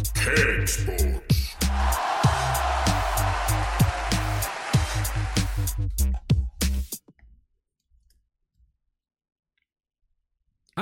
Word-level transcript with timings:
Er 0.00 0.06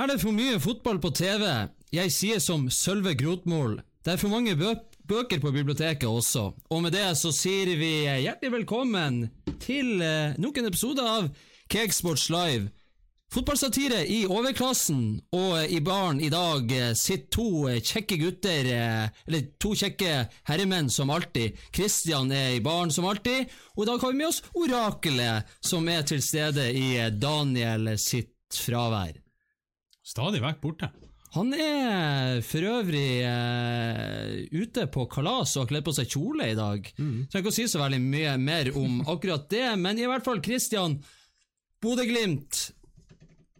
det 0.07 0.21
for 0.21 0.31
mye 0.31 0.55
fotball 0.63 1.01
på 1.03 1.11
TV? 1.11 1.43
Jeg 1.91 2.13
sier 2.15 2.39
som 2.39 2.69
Sølve 2.71 3.11
Grotmol. 3.19 3.81
Det 4.05 4.13
er 4.13 4.21
for 4.21 4.31
mange 4.31 4.55
bø 4.55 4.71
bøker 5.09 5.43
på 5.43 5.51
biblioteket 5.51 6.07
også. 6.07 6.53
Og 6.69 6.83
med 6.85 6.95
det 6.95 7.17
så 7.19 7.35
sier 7.35 7.75
vi 7.75 8.07
hjertelig 8.07 8.51
velkommen 8.55 9.25
til 9.59 9.99
eh, 9.99 10.37
nok 10.39 10.61
en 10.61 10.71
episode 10.71 11.03
av 11.03 11.27
Cakesports 11.67 12.29
Live. 12.31 12.69
Fotballsatire 13.29 13.99
i 14.09 14.23
overklassen, 14.25 15.01
og 15.37 15.69
i 15.69 15.77
baren 15.85 16.17
i 16.17 16.31
dag 16.33 16.71
eh, 16.73 16.93
sitter 16.97 17.27
to 17.35 17.49
eh, 17.69 17.77
kjekke 17.85 18.17
gutter, 18.17 18.69
eh, 18.73 19.19
eller 19.29 19.43
to 19.61 19.75
kjekke 19.77 20.15
herremenn 20.49 20.89
som 20.89 21.11
alltid. 21.13 21.59
Kristian 21.69 22.33
er 22.33 22.55
i 22.55 22.63
baren 22.65 22.89
som 22.89 23.05
alltid, 23.05 23.51
og 23.75 23.83
i 23.83 23.89
dag 23.91 24.01
har 24.01 24.15
vi 24.15 24.17
med 24.17 24.31
oss 24.31 24.41
Orakelet, 24.57 25.51
som 25.61 25.85
er 25.93 26.07
til 26.09 26.23
stede 26.25 26.71
i 26.73 26.87
Daniel 27.21 27.91
sitt 28.01 28.57
fravær. 28.65 29.13
Stadig 30.09 30.41
vekk 30.41 30.63
borte. 30.65 30.89
Han 31.35 31.53
er 31.53 32.41
for 32.41 32.65
øvrig 32.65 33.21
eh, 33.29 34.41
ute 34.57 34.87
på 34.89 35.05
kalas 35.13 35.53
og 35.53 35.67
har 35.67 35.71
kledd 35.75 35.85
på 35.85 35.93
seg 35.99 36.09
kjole 36.09 36.49
i 36.49 36.57
dag. 36.57 36.89
Trenger 36.97 37.43
ikke 37.45 37.53
å 37.53 37.57
si 37.59 37.69
så 37.69 37.83
veldig 37.83 38.01
mye 38.09 38.33
mer 38.41 38.73
om 38.73 39.03
akkurat 39.05 39.45
det, 39.53 39.67
men 39.77 40.01
i 40.01 40.09
hvert 40.09 40.25
fall, 40.25 40.41
Kristian, 40.41 40.97
Bodø-Glimt. 41.85 42.71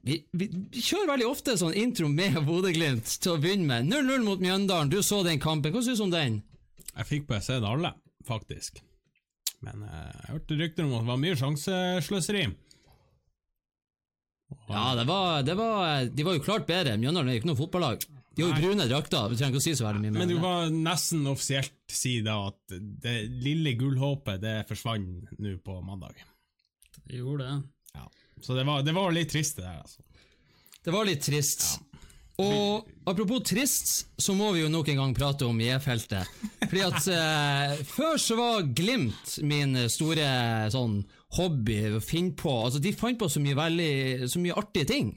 Vi, 0.10 0.16
vi, 0.42 0.48
vi 0.74 0.82
kjører 0.82 1.12
veldig 1.12 1.26
ofte 1.30 1.54
sånn 1.60 1.76
intro 1.78 2.08
med 2.10 2.40
Bodø-Glimt 2.48 3.12
til 3.22 3.36
å 3.36 3.42
begynne 3.42 3.68
med. 3.70 3.90
0-0 3.92 4.24
mot 4.26 4.42
Mjøndalen, 4.42 4.90
du 4.90 5.02
så 5.06 5.22
den 5.26 5.42
kampen. 5.42 5.76
Hva 5.76 5.84
syns 5.86 6.02
du 6.02 6.08
om 6.08 6.14
den? 6.14 6.40
Jeg 6.96 7.10
fikk 7.10 7.28
bare 7.30 7.46
sett 7.46 7.66
alle, 7.66 7.94
faktisk. 8.28 8.82
Men 9.66 9.84
eh, 9.86 10.16
jeg 10.24 10.34
hørte 10.34 10.58
rykter 10.60 10.88
om 10.88 10.96
at 10.98 11.04
det 11.04 11.12
var 11.12 11.22
mye 11.22 11.38
sjansesløseri. 11.38 12.44
Ja, 14.70 14.86
det 14.98 15.06
var, 15.06 15.44
det 15.46 15.56
var, 15.60 16.08
de 16.10 16.26
var 16.26 16.38
jo 16.40 16.46
klart 16.46 16.66
bedre. 16.70 16.98
Mjøndalen 16.98 17.30
er 17.30 17.38
jo 17.38 17.44
ikke 17.44 17.52
noe 17.52 17.60
fotballag. 17.60 18.06
De 18.34 18.46
har 18.46 18.54
jo 18.56 18.64
brune 18.64 18.88
drakter. 18.90 19.30
Vi 19.30 19.38
trenger 19.38 19.54
ikke 19.54 19.62
å 19.62 19.68
si 19.68 19.76
så 19.78 19.86
veldig 19.86 20.02
mye 20.02 20.14
mer. 20.16 20.22
Men 20.24 20.32
du 20.32 20.38
kan 20.42 20.80
nesten 20.86 21.28
offisielt 21.30 21.76
si 21.92 22.16
da 22.26 22.38
at 22.48 22.78
det 23.04 23.18
lille 23.44 23.76
gullhåpet 23.78 24.42
det 24.42 24.56
forsvant 24.70 25.36
nå 25.38 25.58
på 25.66 25.76
mandag. 25.86 26.24
Det 27.04 27.20
gjorde 27.20 27.46
det. 27.46 27.58
Ja. 28.40 28.46
Så 28.48 28.56
det 28.58 28.66
var, 28.66 28.82
det 28.88 28.96
var 28.96 29.14
litt 29.16 29.32
trist, 29.36 29.60
det 29.60 29.68
der, 29.68 29.84
altså. 29.84 30.02
Det 30.80 30.96
var 30.96 31.06
litt 31.06 31.22
trist. 31.26 31.66
Og 32.40 32.88
apropos 33.10 33.44
trist, 33.44 33.90
så 34.16 34.34
må 34.38 34.54
vi 34.56 34.62
jo 34.62 34.70
nok 34.72 34.88
en 34.94 35.02
gang 35.02 35.16
prate 35.18 35.48
om 35.48 35.58
J-feltet. 35.60 36.30
Fordi 36.62 36.84
at 36.86 37.10
eh, 37.12 37.82
før 37.90 38.16
så 38.22 38.38
var 38.40 38.70
Glimt 38.78 39.34
min 39.44 39.76
store 39.92 40.30
sånn 40.72 41.02
hobby 41.36 41.82
å 41.98 42.00
finne 42.04 42.38
på. 42.40 42.54
Altså, 42.64 42.80
de 42.80 42.96
fant 42.96 43.20
på 43.20 43.28
så 43.30 43.44
mye 43.44 43.58
veldig 43.60 44.30
Så 44.32 44.42
mye 44.42 44.56
artige 44.58 44.88
ting. 44.94 45.12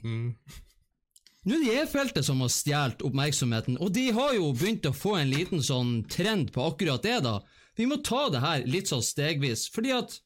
Nå 1.43 1.55
er 1.55 1.63
det 1.63 1.71
J-feltet 1.77 2.27
som 2.27 2.43
har 2.43 2.51
stjålet 2.51 3.07
oppmerksomheten, 3.07 3.79
og 3.79 3.95
de 3.95 4.09
har 4.15 4.35
jo 4.37 4.51
begynt 4.55 4.85
å 4.87 4.95
få 4.95 5.17
en 5.19 5.31
liten 5.31 5.63
sånn 5.63 5.97
trend 6.11 6.53
på 6.55 6.67
akkurat 6.69 7.03
det, 7.03 7.17
da. 7.25 7.39
Vi 7.79 7.87
må 7.89 7.97
ta 8.05 8.27
det 8.31 8.43
her 8.43 8.67
litt 8.69 8.91
sånn 8.91 9.03
stegvis, 9.03 9.65
fordi 9.73 9.95
at 9.95 10.19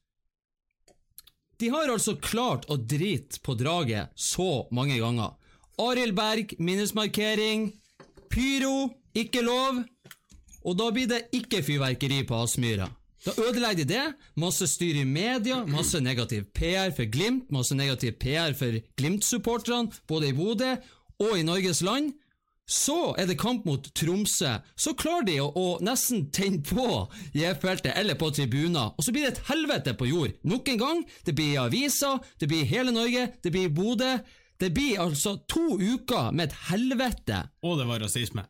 de 1.60 1.70
har 1.74 1.90
altså 1.90 2.16
klart 2.22 2.68
å 2.70 2.78
drite 2.78 3.42
på 3.42 3.56
draget 3.58 4.14
så 4.16 4.68
mange 4.72 5.00
ganger. 5.02 5.34
Arild 5.82 6.16
Berg, 6.18 6.54
minnesmarkering. 6.60 7.72
Pyro, 8.30 8.92
ikke 9.18 9.42
lov. 9.46 9.82
Og 10.68 10.78
da 10.78 10.92
blir 10.94 11.10
det 11.10 11.26
ikke 11.34 11.64
fyrverkeri 11.66 12.24
på 12.28 12.38
Aspmyra. 12.44 12.90
Da 13.26 13.34
ødelegger 13.42 13.84
de 13.84 13.90
det. 13.90 14.06
Masse 14.40 14.68
styr 14.70 15.02
i 15.02 15.06
media, 15.06 15.64
masse 15.66 16.00
negativ 16.04 16.46
PR 16.56 16.94
for 16.96 17.10
Glimt, 17.12 17.50
masse 17.52 17.76
negativ 17.76 18.20
PR 18.22 18.54
for 18.58 18.78
Glimt-supporterne, 19.00 19.92
både 20.08 20.30
i 20.30 20.38
Bodø 20.38 20.76
og 21.24 21.34
i 21.38 21.46
Norges 21.46 21.82
land. 21.82 22.14
Så 22.68 23.14
er 23.16 23.30
det 23.30 23.38
kamp 23.40 23.64
mot 23.66 23.86
Tromsø. 23.96 24.58
Så 24.76 24.92
klarer 25.00 25.24
de 25.30 25.38
å, 25.40 25.48
å 25.56 25.78
nesten 25.84 26.26
tenne 26.36 26.60
på 26.68 27.06
J-feltet 27.38 27.96
eller 27.96 28.20
på 28.20 28.28
tribuner, 28.36 28.92
og 28.92 29.06
så 29.06 29.14
blir 29.16 29.24
det 29.24 29.38
et 29.38 29.46
helvete 29.48 29.94
på 29.96 30.10
jord. 30.10 30.36
Nok 30.44 30.74
en 30.74 30.82
gang. 30.82 31.06
Det 31.24 31.36
blir 31.38 31.62
aviser, 31.64 32.20
det 32.42 32.52
blir 32.52 32.68
hele 32.68 32.92
Norge, 32.92 33.30
det 33.44 33.54
blir 33.56 33.72
Bodø. 33.72 34.18
Det 34.58 34.72
blir 34.74 35.00
altså 35.00 35.38
to 35.48 35.78
uker 35.78 36.34
med 36.34 36.50
et 36.50 36.60
helvete. 36.68 37.44
Og 37.64 37.78
det 37.80 37.88
var 37.88 38.02
rasisme. 38.04 38.44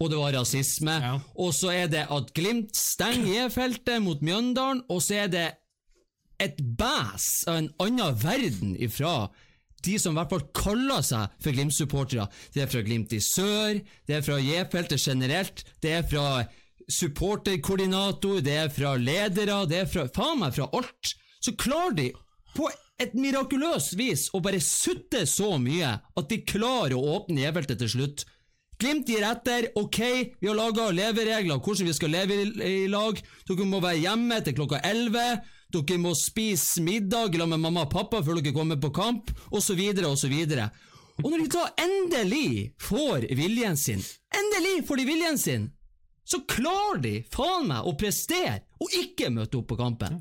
Og 0.00 0.10
det 0.10 0.18
var 0.18 0.34
rasisme. 0.34 0.94
Ja. 1.04 1.16
Og 1.38 1.52
så 1.54 1.70
er 1.76 1.90
det 1.92 2.06
at 2.10 2.32
Glimt 2.34 2.74
stenger 2.74 3.44
J-feltet 3.44 4.02
mot 4.02 4.24
Mjøndalen, 4.24 4.82
og 4.90 5.04
så 5.04 5.22
er 5.22 5.30
det 5.30 5.48
et 6.42 6.58
bæs 6.58 7.44
av 7.46 7.60
en 7.60 7.70
annen 7.84 8.16
verden 8.18 8.74
ifra 8.80 9.28
de 9.84 9.98
som 10.00 10.14
i 10.14 10.20
hvert 10.20 10.32
fall 10.32 10.44
kaller 10.56 11.04
seg 11.06 11.38
for 11.42 11.54
Glimt-supportere. 11.56 12.26
Det 12.54 12.64
er 12.64 12.70
fra 12.72 12.82
Glimt 12.86 13.14
i 13.14 13.20
sør, 13.22 13.80
det 14.08 14.18
er 14.18 14.26
fra 14.26 14.38
J-feltet 14.42 15.02
generelt, 15.02 15.64
det 15.82 15.96
er 15.98 16.06
fra 16.08 16.26
supporterkoordinator, 16.90 18.42
det 18.44 18.58
er 18.64 18.70
fra 18.72 18.94
ledere, 18.98 19.62
det 19.70 19.84
er 19.84 19.90
fra 19.90 20.06
faen 20.14 20.42
meg 20.42 20.56
fra 20.56 20.68
alt. 20.76 21.14
Så 21.42 21.54
klarer 21.58 21.96
de 21.98 22.10
på 22.56 22.68
et 23.02 23.14
mirakuløst 23.18 23.96
vis 23.98 24.28
å 24.36 24.42
bare 24.44 24.60
sutte 24.62 25.24
så 25.26 25.56
mye 25.58 25.96
at 25.98 26.30
de 26.30 26.42
klarer 26.46 26.94
å 26.98 27.18
åpne 27.18 27.42
J-feltet 27.46 27.82
til 27.82 27.92
slutt. 27.96 28.24
Glimt 28.82 29.10
gir 29.10 29.22
etter. 29.22 29.68
Ok, 29.78 30.00
vi 30.40 30.48
har 30.48 30.58
laga 30.58 30.88
leveregler 30.90 31.60
hvordan 31.62 31.86
vi 31.86 31.94
skal 31.94 32.10
leve 32.16 32.38
i, 32.42 32.46
i 32.66 32.90
lag. 32.90 33.18
Dere 33.46 33.66
må 33.68 33.82
være 33.82 34.02
hjemme 34.02 34.40
til 34.42 34.56
klokka 34.58 34.80
11. 34.82 35.42
Dere 35.72 35.98
må 36.00 36.12
spise 36.18 36.82
middag 36.84 37.32
sammen 37.32 37.54
med 37.56 37.62
mamma 37.64 37.86
og 37.86 37.92
pappa 37.92 38.20
før 38.24 38.40
dere 38.40 38.52
kommer 38.54 38.80
på 38.80 38.90
kamp, 38.92 39.30
osv., 39.50 39.80
osv. 40.08 40.34
Og 41.22 41.28
når 41.30 41.44
de 41.44 41.48
da 41.52 41.62
endelig 41.80 42.72
får 42.80 43.28
viljen 43.36 43.78
sin, 43.80 44.02
endelig 44.36 44.82
får 44.88 45.00
de 45.00 45.06
viljen 45.08 45.40
sin, 45.40 45.70
så 46.24 46.42
klarer 46.48 47.00
de 47.02 47.14
faen 47.32 47.66
meg 47.70 47.88
å 47.88 47.94
prestere 47.98 48.62
og 48.80 48.94
ikke 49.00 49.32
møte 49.34 49.58
opp 49.58 49.68
på 49.72 49.78
kampen. 49.80 50.20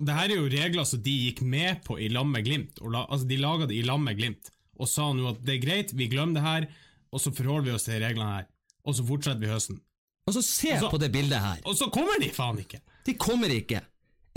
Det 0.00 0.16
her 0.16 0.32
er 0.32 0.38
jo 0.38 0.52
regler 0.52 0.86
som 0.88 1.02
de 1.04 1.12
gikk 1.26 1.42
med 1.44 1.82
på 1.84 1.98
i 2.00 2.08
lag 2.12 2.28
med 2.28 2.46
Glimt. 2.46 2.80
La, 2.80 3.04
altså 3.04 3.28
De 3.28 3.36
laga 3.40 3.68
det 3.68 3.76
i 3.76 3.84
lag 3.84 4.00
med 4.00 4.16
Glimt, 4.16 4.48
og 4.80 4.88
sa 4.88 5.10
nå 5.12 5.28
at 5.32 5.42
det 5.44 5.58
er 5.58 5.64
greit, 5.64 5.92
vi 5.96 6.08
glemmer 6.08 6.38
det 6.38 6.46
her, 6.46 6.68
og 7.12 7.20
så 7.20 7.32
forholder 7.34 7.68
vi 7.68 7.76
oss 7.76 7.88
til 7.88 8.00
reglene 8.00 8.38
her. 8.38 8.48
Og 8.88 8.96
så 8.96 9.04
fortsetter 9.04 9.42
vi 9.42 9.50
høsten. 9.50 9.80
Og 10.28 10.36
så 10.36 10.42
se 10.46 10.76
på 10.86 11.00
det 11.02 11.10
bildet 11.12 11.42
her. 11.42 11.60
Og 11.68 11.76
så 11.76 11.90
kommer 11.92 12.20
de 12.22 12.30
faen 12.32 12.60
ikke! 12.62 12.80
De 13.04 13.16
kommer 13.20 13.52
ikke. 13.52 13.82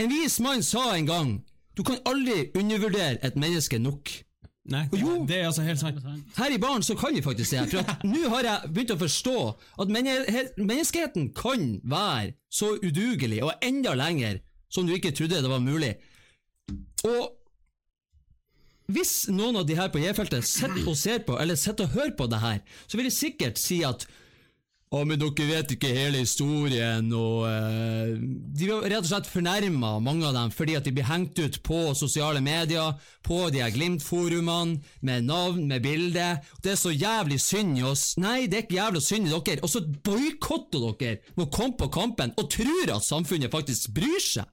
En 0.01 0.09
vis 0.09 0.39
mann 0.43 0.63
sa 0.65 0.93
en 0.97 1.05
gang 1.09 1.33
du 1.77 1.81
kan 1.85 1.97
aldri 2.05 2.51
undervurdere 2.57 3.17
et 3.25 3.35
menneske 3.39 3.79
nok. 3.81 4.09
Nei, 4.69 4.85
det, 4.91 4.99
Jo. 5.01 5.25
det 5.27 5.37
er 5.41 5.47
altså 5.49 5.63
helt 5.65 5.79
sant. 5.81 5.97
Her 6.37 6.53
i 6.53 6.59
baren 6.61 6.83
så 6.85 6.95
kan 6.95 7.15
vi 7.15 7.21
faktisk 7.25 7.51
det. 7.51 7.63
For 7.71 7.81
at 7.81 8.03
nå 8.13 8.29
har 8.31 8.45
jeg 8.47 8.69
begynt 8.73 8.93
å 8.95 8.99
forstå 9.01 9.37
at 9.83 9.91
menneskeheten 9.91 11.31
kan 11.35 11.65
være 11.83 12.35
så 12.53 12.75
udugelig 12.77 13.41
og 13.43 13.53
enda 13.65 13.95
lenger 13.97 14.39
som 14.71 14.87
du 14.87 14.93
ikke 14.95 15.11
trodde 15.11 15.41
det 15.43 15.49
var 15.51 15.59
mulig. 15.65 15.95
Og 17.03 17.33
hvis 18.93 19.27
noen 19.33 19.57
av 19.59 19.65
de 19.67 19.75
her 19.79 19.89
på 19.91 19.99
J-feltet 20.03 20.45
sitter 20.47 20.87
og 20.87 20.97
ser 20.99 21.21
på, 21.27 21.37
eller 21.39 21.57
sitter 21.59 21.87
og 21.87 21.95
hører 21.97 22.15
på 22.17 22.27
det 22.31 22.39
her, 22.43 22.59
så 22.87 22.99
vil 22.99 23.07
de 23.09 23.13
sikkert 23.15 23.59
si 23.59 23.81
at 23.87 24.05
å, 24.93 24.99
men 25.09 25.17
dere 25.17 25.45
vet 25.49 25.71
ikke 25.73 25.89
hele 25.89 26.19
historien, 26.21 27.07
og 27.17 27.47
eh, 27.49 28.13
De 28.13 28.67
blir 28.67 28.83
rett 28.85 29.01
og 29.01 29.09
slett 29.09 29.29
fornærma, 29.29 29.95
mange 30.05 30.27
av 30.29 30.35
dem, 30.37 30.53
fordi 30.53 30.75
at 30.77 30.85
de 30.85 30.93
blir 30.93 31.07
hengt 31.09 31.39
ut 31.41 31.57
på 31.65 31.79
sosiale 31.97 32.43
medier, 32.45 32.93
på 33.25 33.39
de 33.53 33.63
her 33.63 33.73
Glimt-forumene, 33.73 34.77
med 35.01 35.25
navn, 35.25 35.65
med 35.71 35.81
bilde. 35.85 36.27
Det 36.61 36.75
er 36.75 36.79
så 36.79 36.93
jævlig 36.93 37.39
synd 37.41 37.81
i 37.81 37.85
oss. 37.89 38.05
Nei, 38.21 38.45
det 38.45 38.59
er 38.59 38.65
ikke 38.67 38.77
jævlig 38.77 39.03
synd 39.07 39.31
i 39.31 39.33
dere. 39.33 39.63
Og 39.65 39.73
så 39.73 39.81
boikotter 39.81 40.85
dere 41.01 41.19
med 41.33 41.47
å 41.47 41.51
komme 41.57 41.79
på 41.79 41.89
kampen 41.93 42.37
og 42.37 42.51
tror 42.53 42.93
at 42.93 43.07
samfunnet 43.07 43.53
faktisk 43.53 43.95
bryr 43.97 44.21
seg. 44.21 44.49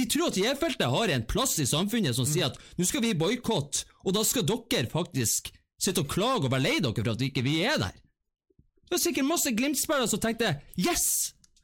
De 0.00 0.06
tror 0.08 0.30
at 0.30 0.38
J-feltet 0.40 0.88
har 0.88 1.12
en 1.12 1.26
plass 1.28 1.58
i 1.60 1.68
samfunnet 1.68 2.16
som 2.16 2.24
sier 2.24 2.48
at 2.48 2.56
nå 2.78 2.86
skal 2.88 3.04
vi 3.04 3.16
boikotte, 3.18 3.84
og 4.06 4.16
da 4.16 4.24
skal 4.24 4.46
dere 4.48 4.88
faktisk 4.88 5.52
sitte 5.80 6.04
og 6.04 6.12
klage 6.12 6.46
og 6.48 6.54
være 6.54 6.64
lei 6.64 6.78
dere 6.80 7.02
for 7.02 7.12
at 7.12 7.26
ikke 7.28 7.44
vi 7.44 7.60
er 7.68 7.76
der. 7.82 7.98
Det 8.90 8.96
var 8.96 9.02
sikkert 9.04 9.28
masse 9.28 9.52
Glimt-spillere 9.54 10.10
som 10.10 10.18
tenkte 10.22 10.48
yes! 10.74 11.04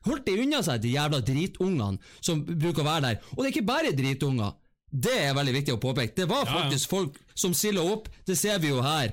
Holdt 0.06 0.28
de 0.28 0.36
unna 0.38 0.60
seg, 0.62 0.78
de 0.84 0.92
jævla 0.94 1.18
dritungene 1.26 1.98
som 2.22 2.44
bruker 2.46 2.84
å 2.84 2.86
være 2.86 3.02
der. 3.08 3.16
Og 3.34 3.40
det 3.40 3.48
er 3.48 3.54
ikke 3.56 3.66
bare 3.66 3.90
dritunger. 3.98 4.52
Det 4.86 5.16
er 5.24 5.34
veldig 5.34 5.54
viktig 5.56 5.74
å 5.74 5.80
påpeke. 5.82 6.14
Det 6.14 6.28
var 6.30 6.44
Ja, 6.44 6.52
ja. 6.52 6.60
faktisk 6.60 6.92
folk 6.92 7.16
som 7.34 7.56
silla 7.58 7.82
opp, 7.82 8.06
det 8.30 8.36
ser 8.38 8.60
vi 8.62 8.70
jo 8.70 8.78
her. 8.86 9.10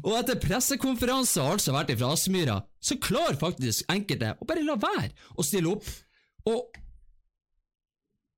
og 0.04 0.10
etter 0.18 0.40
pressekonferanse 0.42 1.40
har 1.46 1.54
altså 1.54 1.72
vært 1.72 1.94
fra 1.96 2.10
Aspmyra, 2.16 2.58
så 2.82 2.98
klarer 3.00 3.38
faktisk 3.38 3.86
enkelte 3.94 4.34
å 4.42 4.48
bare 4.50 4.66
la 4.66 4.74
være 4.82 5.14
å 5.38 5.46
stille 5.46 5.70
opp. 5.76 5.86
Og 6.50 6.74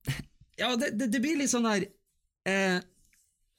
Ja, 0.60 0.74
det, 0.76 0.92
det, 1.00 1.08
det 1.16 1.22
blir 1.24 1.40
litt 1.40 1.50
sånn 1.50 1.66
her 1.72 1.88
eh, 2.44 2.78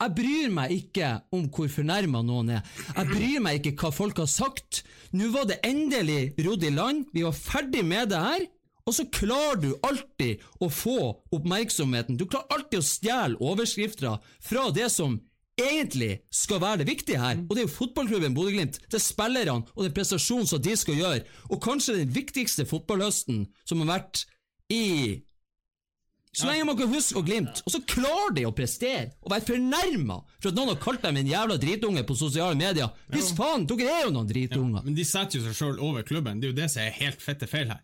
Jeg 0.03 0.15
bryr 0.17 0.49
meg 0.51 0.73
ikke 0.75 1.09
om 1.35 1.45
hvor 1.53 1.69
fornærma 1.71 2.23
noen 2.25 2.57
er. 2.57 2.65
Jeg 2.89 3.09
bryr 3.11 3.43
meg 3.45 3.59
ikke 3.59 3.77
hva 3.79 3.93
folk 3.95 4.19
har 4.19 4.27
sagt. 4.31 4.83
Nå 5.15 5.29
var 5.31 5.47
det 5.47 5.61
endelig 5.63 6.33
rodd 6.43 6.65
i 6.67 6.73
land, 6.73 7.05
vi 7.15 7.23
var 7.23 7.37
ferdig 7.37 7.85
med 7.87 8.11
det 8.11 8.19
her. 8.19 8.47
Og 8.83 8.95
så 8.97 9.05
klarer 9.15 9.61
du 9.63 9.69
alltid 9.87 10.41
å 10.59 10.67
få 10.67 10.97
oppmerksomheten. 11.31 12.17
Du 12.19 12.25
klarer 12.27 12.51
alltid 12.57 12.81
å 12.81 12.87
stjele 12.87 13.39
overskrifter 13.39 14.19
fra 14.43 14.65
det 14.75 14.89
som 14.91 15.21
egentlig 15.59 16.17
skal 16.33 16.59
være 16.59 16.81
det 16.81 16.89
viktige 16.89 17.21
her. 17.21 17.39
Og 17.45 17.53
det 17.53 17.63
er 17.63 17.67
jo 17.69 17.75
fotballklubben 17.77 18.35
Bodø-Glimt, 18.35 18.81
det 18.89 18.99
er 18.99 19.05
spillerne 19.05 19.69
og 19.75 19.85
den 19.85 19.95
prestasjonen 19.95 20.49
som 20.49 20.61
de 20.63 20.75
skal 20.79 20.99
gjøre. 20.99 21.23
Og 21.47 21.61
kanskje 21.63 22.01
den 22.01 22.11
viktigste 22.11 22.67
fotballhøsten 22.67 23.45
som 23.63 23.83
har 23.85 23.93
vært 23.95 24.25
i 24.73 24.83
så 26.33 26.49
lenge 26.49 26.65
man 26.65 26.77
kan 26.79 26.89
huske 26.89 27.19
og 27.19 27.27
Glimt. 27.27 27.61
Og 27.61 27.73
så 27.75 27.79
klarer 27.85 28.33
de 28.33 28.45
å 28.49 28.53
prestere 28.57 29.11
og 29.21 29.31
være 29.35 29.45
fornærma 29.51 30.19
for 30.39 30.49
at 30.49 30.57
noen 30.57 30.71
har 30.73 30.79
kalt 30.81 31.03
dem 31.05 31.19
en 31.21 31.29
jævla 31.29 31.57
dritunge 31.61 32.03
på 32.09 32.17
sosiale 32.17 32.57
medier. 32.57 32.89
Hvis 33.13 33.31
faen, 33.37 33.67
dere 33.69 33.89
er 33.91 34.07
jo 34.07 34.13
noen 34.15 34.29
dritunger. 34.29 34.85
Men 34.85 34.97
de 34.97 35.05
setter 35.05 35.39
jo 35.39 35.45
seg 35.45 35.59
sjøl 35.59 35.81
over 35.85 36.05
klubben. 36.07 36.41
Det 36.41 36.49
er 36.49 36.55
jo 36.55 36.59
det 36.63 36.69
som 36.73 36.81
er 36.85 36.95
helt 36.97 37.21
fette 37.21 37.49
feil 37.49 37.69
her. 37.69 37.83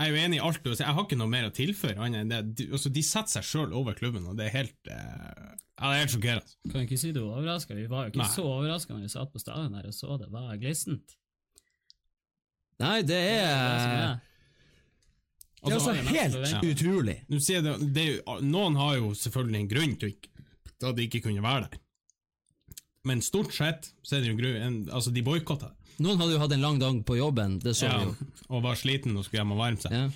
Jeg 0.00 0.06
er 0.08 0.14
jo 0.14 0.20
enig 0.24 0.38
i 0.38 0.44
alt 0.46 0.62
du 0.64 0.70
sier. 0.70 0.86
Jeg 0.86 0.96
har 0.96 1.04
ikke 1.04 1.18
noe 1.20 1.28
mer 1.28 1.50
å 1.50 1.52
tilføre. 1.52 1.98
annet 2.00 2.22
enn 2.22 2.30
det. 2.30 2.40
De, 2.56 2.68
altså, 2.72 2.92
de 2.94 3.02
setter 3.04 3.34
seg 3.34 3.48
sjøl 3.50 3.74
over 3.76 3.98
klubben, 3.98 4.24
og 4.30 4.38
det 4.38 4.46
er 4.46 4.54
helt 4.54 4.88
uh... 4.88 5.50
Ja, 5.80 5.90
det 5.90 5.90
er 5.90 6.00
helt 6.04 6.14
sjokkerende. 6.14 6.56
Kan 6.70 6.86
ikke 6.86 7.00
si 7.00 7.10
du 7.12 7.20
var 7.24 7.40
overraska. 7.40 7.76
Vi 7.76 7.84
var 7.90 8.06
jo 8.06 8.12
ikke 8.14 8.22
Nei. 8.22 8.30
så 8.32 8.46
overraska 8.46 8.94
når 8.94 9.04
vi 9.04 9.12
satt 9.12 9.34
på 9.34 9.42
stadion 9.42 9.76
der 9.76 9.90
og 9.90 9.96
så 9.96 10.16
det 10.20 10.30
var 10.32 10.56
glissent. 10.60 11.16
Nei, 12.80 12.98
det 13.02 13.08
Det 13.08 13.20
er 13.20 13.84
det 13.84 14.02
er. 14.06 14.18
Det 15.60 15.72
er 15.72 15.76
altså 15.76 15.92
helt 15.92 16.64
utrolig. 16.70 17.16
Nå 17.28 17.38
sier 17.44 17.62
det, 17.64 17.74
det 17.94 18.02
er 18.06 18.12
jo, 18.14 18.36
noen 18.48 18.76
har 18.80 18.94
jo 18.96 19.10
selvfølgelig 19.18 19.60
en 19.60 19.68
grunn 19.68 19.96
til 20.00 20.14
ikke- 20.14 20.30
at 20.88 20.96
de 20.96 21.04
ikke 21.08 21.20
kunne 21.26 21.42
være 21.44 21.66
der. 21.68 21.78
Men 23.04 23.20
stort 23.24 23.52
sett 23.52 23.90
så 24.04 24.16
er 24.16 24.20
det 24.24 24.30
jo 24.32 24.36
grunn 24.38 24.56
en, 24.62 24.78
Altså, 24.92 25.12
de 25.12 25.22
boikotta. 25.24 25.70
Noen 26.00 26.16
hadde 26.20 26.32
jo 26.32 26.40
hatt 26.40 26.52
en 26.56 26.62
lang 26.64 26.78
dag 26.80 27.02
på 27.04 27.16
jobben, 27.18 27.58
det 27.60 27.74
så 27.76 27.88
vi 27.92 28.06
jo. 28.08 28.14
og 28.48 28.62
var 28.64 28.74
sliten 28.80 29.16
og 29.16 29.24
skulle 29.26 29.42
hjem 29.42 29.52
og 29.52 29.58
varme 29.60 29.80
seg. 29.82 29.92
Ja. 29.92 30.08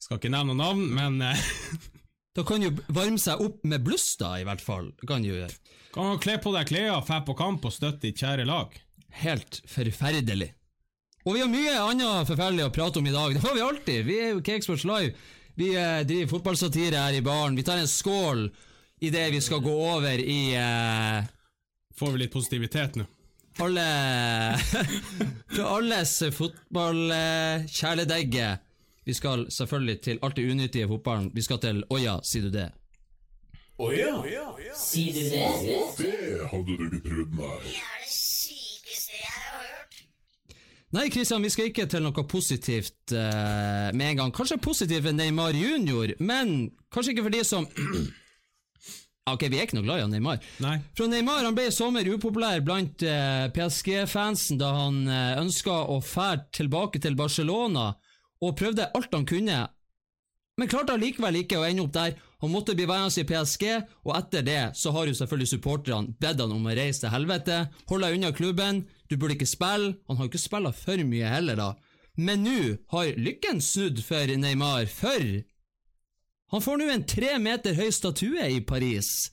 Skal 0.00 0.16
ikke 0.20 0.30
nevne 0.32 0.54
noen 0.54 0.64
navn, 0.64 0.88
men 0.96 1.20
eh, 1.22 1.44
Da 2.36 2.44
kan 2.44 2.60
jo 2.64 2.70
varme 2.92 3.20
seg 3.20 3.40
opp 3.40 3.62
med 3.64 3.84
bluss, 3.84 4.10
da, 4.20 4.34
i 4.40 4.44
hvert 4.44 4.60
fall. 4.64 4.90
Kan 5.08 5.24
jo 5.24 5.36
gjøre. 5.36 5.52
kan 5.92 6.18
kle 6.20 6.38
på 6.40 6.52
deg 6.52 6.68
klær, 6.68 7.00
dra 7.04 7.20
på 7.24 7.36
kamp 7.36 7.64
og 7.64 7.72
støtte 7.72 8.00
ditt 8.04 8.20
kjære 8.20 8.44
lag. 8.48 8.72
Helt 9.22 9.62
forferdelig. 9.68 10.50
Og 11.26 11.34
vi 11.34 11.40
har 11.42 11.50
mye 11.50 11.74
annet 11.82 12.28
forferdelig 12.28 12.68
å 12.68 12.74
prate 12.74 13.00
om 13.00 13.08
i 13.10 13.14
dag. 13.14 13.34
Det 13.34 13.42
har 13.42 13.56
vi 13.56 13.64
alltid. 13.66 14.04
Vi 14.06 14.18
er 14.22 14.28
jo 14.36 14.44
Cakesports 14.46 14.84
Live. 14.86 15.16
Vi 15.58 15.72
eh, 15.74 16.04
driver 16.06 16.30
fotballsatire 16.36 17.00
her 17.02 17.16
i 17.18 17.24
baren. 17.24 17.56
Vi 17.58 17.64
tar 17.66 17.80
en 17.82 17.90
skål 17.90 18.46
idet 19.02 19.32
vi 19.34 19.40
skal 19.42 19.64
gå 19.64 19.74
over 19.96 20.22
i 20.22 20.40
eh, 20.54 21.26
Får 21.96 22.12
vi 22.12 22.20
litt 22.20 22.34
positivitet 22.34 22.98
nå? 23.00 23.06
alle 23.58 24.58
Fra 25.54 25.64
alles 25.76 26.22
fotballkjæledegge. 26.32 28.58
Vi 29.04 29.14
skal 29.14 29.50
selvfølgelig 29.50 30.00
til 30.02 30.18
alt 30.22 30.36
det 30.36 30.50
unyttige 30.50 30.84
i 30.84 30.88
fotballen. 30.88 31.30
Vi 31.34 31.42
skal 31.42 31.58
til 31.62 31.84
Oja, 31.90 32.20
sier 32.22 32.42
du 32.42 32.50
det? 32.50 32.70
Sier 34.76 35.12
du 35.14 35.20
det? 35.30 35.46
Det 35.98 36.48
hadde 36.50 36.76
du 36.76 36.84
ikke 36.88 37.00
trodd, 37.08 37.32
nei. 37.38 37.58
Det 37.64 37.70
er 37.80 37.98
det 38.02 38.10
sykeste 38.12 39.12
jeg 39.16 39.32
har 39.32 39.52
hørt. 39.62 39.94
Nei, 40.96 41.10
Kristian, 41.12 41.44
vi 41.44 41.50
skal 41.52 41.66
ikke 41.68 41.84
til 41.92 42.00
noe 42.06 42.22
positivt 42.24 43.12
uh, 43.12 43.92
med 43.92 44.14
en 44.14 44.20
gang. 44.22 44.30
Kanskje 44.32 44.56
positivt 44.64 45.10
enn 45.10 45.18
Neymar 45.20 45.56
junior, 45.56 46.14
men 46.24 46.70
kanskje 46.92 47.12
ikke 47.12 47.26
for 47.26 47.34
de 47.34 47.42
som 47.44 47.66
Ok, 49.26 49.42
vi 49.50 49.58
er 49.58 49.66
ikke 49.66 49.74
noe 49.76 49.84
glad 49.84 49.98
i 49.98 50.04
han 50.04 50.12
Neymar. 50.14 50.40
Nei. 50.62 50.76
For 50.96 51.10
Neymar 51.10 51.42
han 51.44 51.56
ble 51.56 51.66
i 51.68 51.74
sommer 51.74 52.06
upopulær 52.08 52.62
blant 52.64 53.02
uh, 53.04 53.48
PSG-fansen 53.52 54.60
da 54.60 54.70
han 54.78 55.02
uh, 55.10 55.36
ønska 55.42 55.82
å 55.92 55.98
fære 56.00 56.46
tilbake 56.62 57.02
til 57.02 57.18
Barcelona, 57.18 57.90
og 58.40 58.56
prøvde 58.56 58.88
alt 58.96 59.12
han 59.12 59.26
kunne, 59.28 59.64
men 60.56 60.70
klarte 60.72 60.94
allikevel 60.96 61.42
ikke 61.42 61.58
å 61.60 61.66
ende 61.66 61.84
opp 61.84 61.94
der. 61.96 62.14
Han 62.40 62.52
måtte 62.52 62.74
bli 62.76 62.86
værende 62.88 63.20
i 63.20 63.26
PSG, 63.28 63.64
og 64.04 64.14
etter 64.16 64.44
det 64.44 64.60
så 64.76 64.92
har 64.96 65.08
jo 65.08 65.16
selvfølgelig 65.16 65.50
supporterne 65.52 66.14
bedt 66.20 66.40
han 66.40 66.54
om 66.54 66.68
å 66.68 66.76
reise 66.76 67.04
til 67.04 67.12
helvete. 67.12 67.58
Hold 67.90 68.04
deg 68.04 68.16
unna 68.16 68.32
klubben, 68.36 68.84
du 69.08 69.16
burde 69.16 69.36
ikke 69.36 69.48
spille. 69.48 69.94
Han 70.08 70.16
har 70.16 70.26
jo 70.26 70.32
ikke 70.32 70.42
spilla 70.46 70.72
for 70.76 71.04
mye 71.08 71.32
heller, 71.32 71.60
da. 71.60 71.70
Men 72.16 72.44
nå 72.46 72.60
har 72.94 73.20
lykken 73.20 73.60
snudd 73.60 74.00
for 74.04 74.32
Neymar, 74.40 74.88
for 74.88 75.44
han 76.54 76.62
får 76.62 76.78
nå 76.78 76.90
en 76.92 77.06
tre 77.08 77.36
meter 77.42 77.76
høy 77.76 77.88
statue 77.92 78.48
i 78.54 78.60
Paris. 78.64 79.32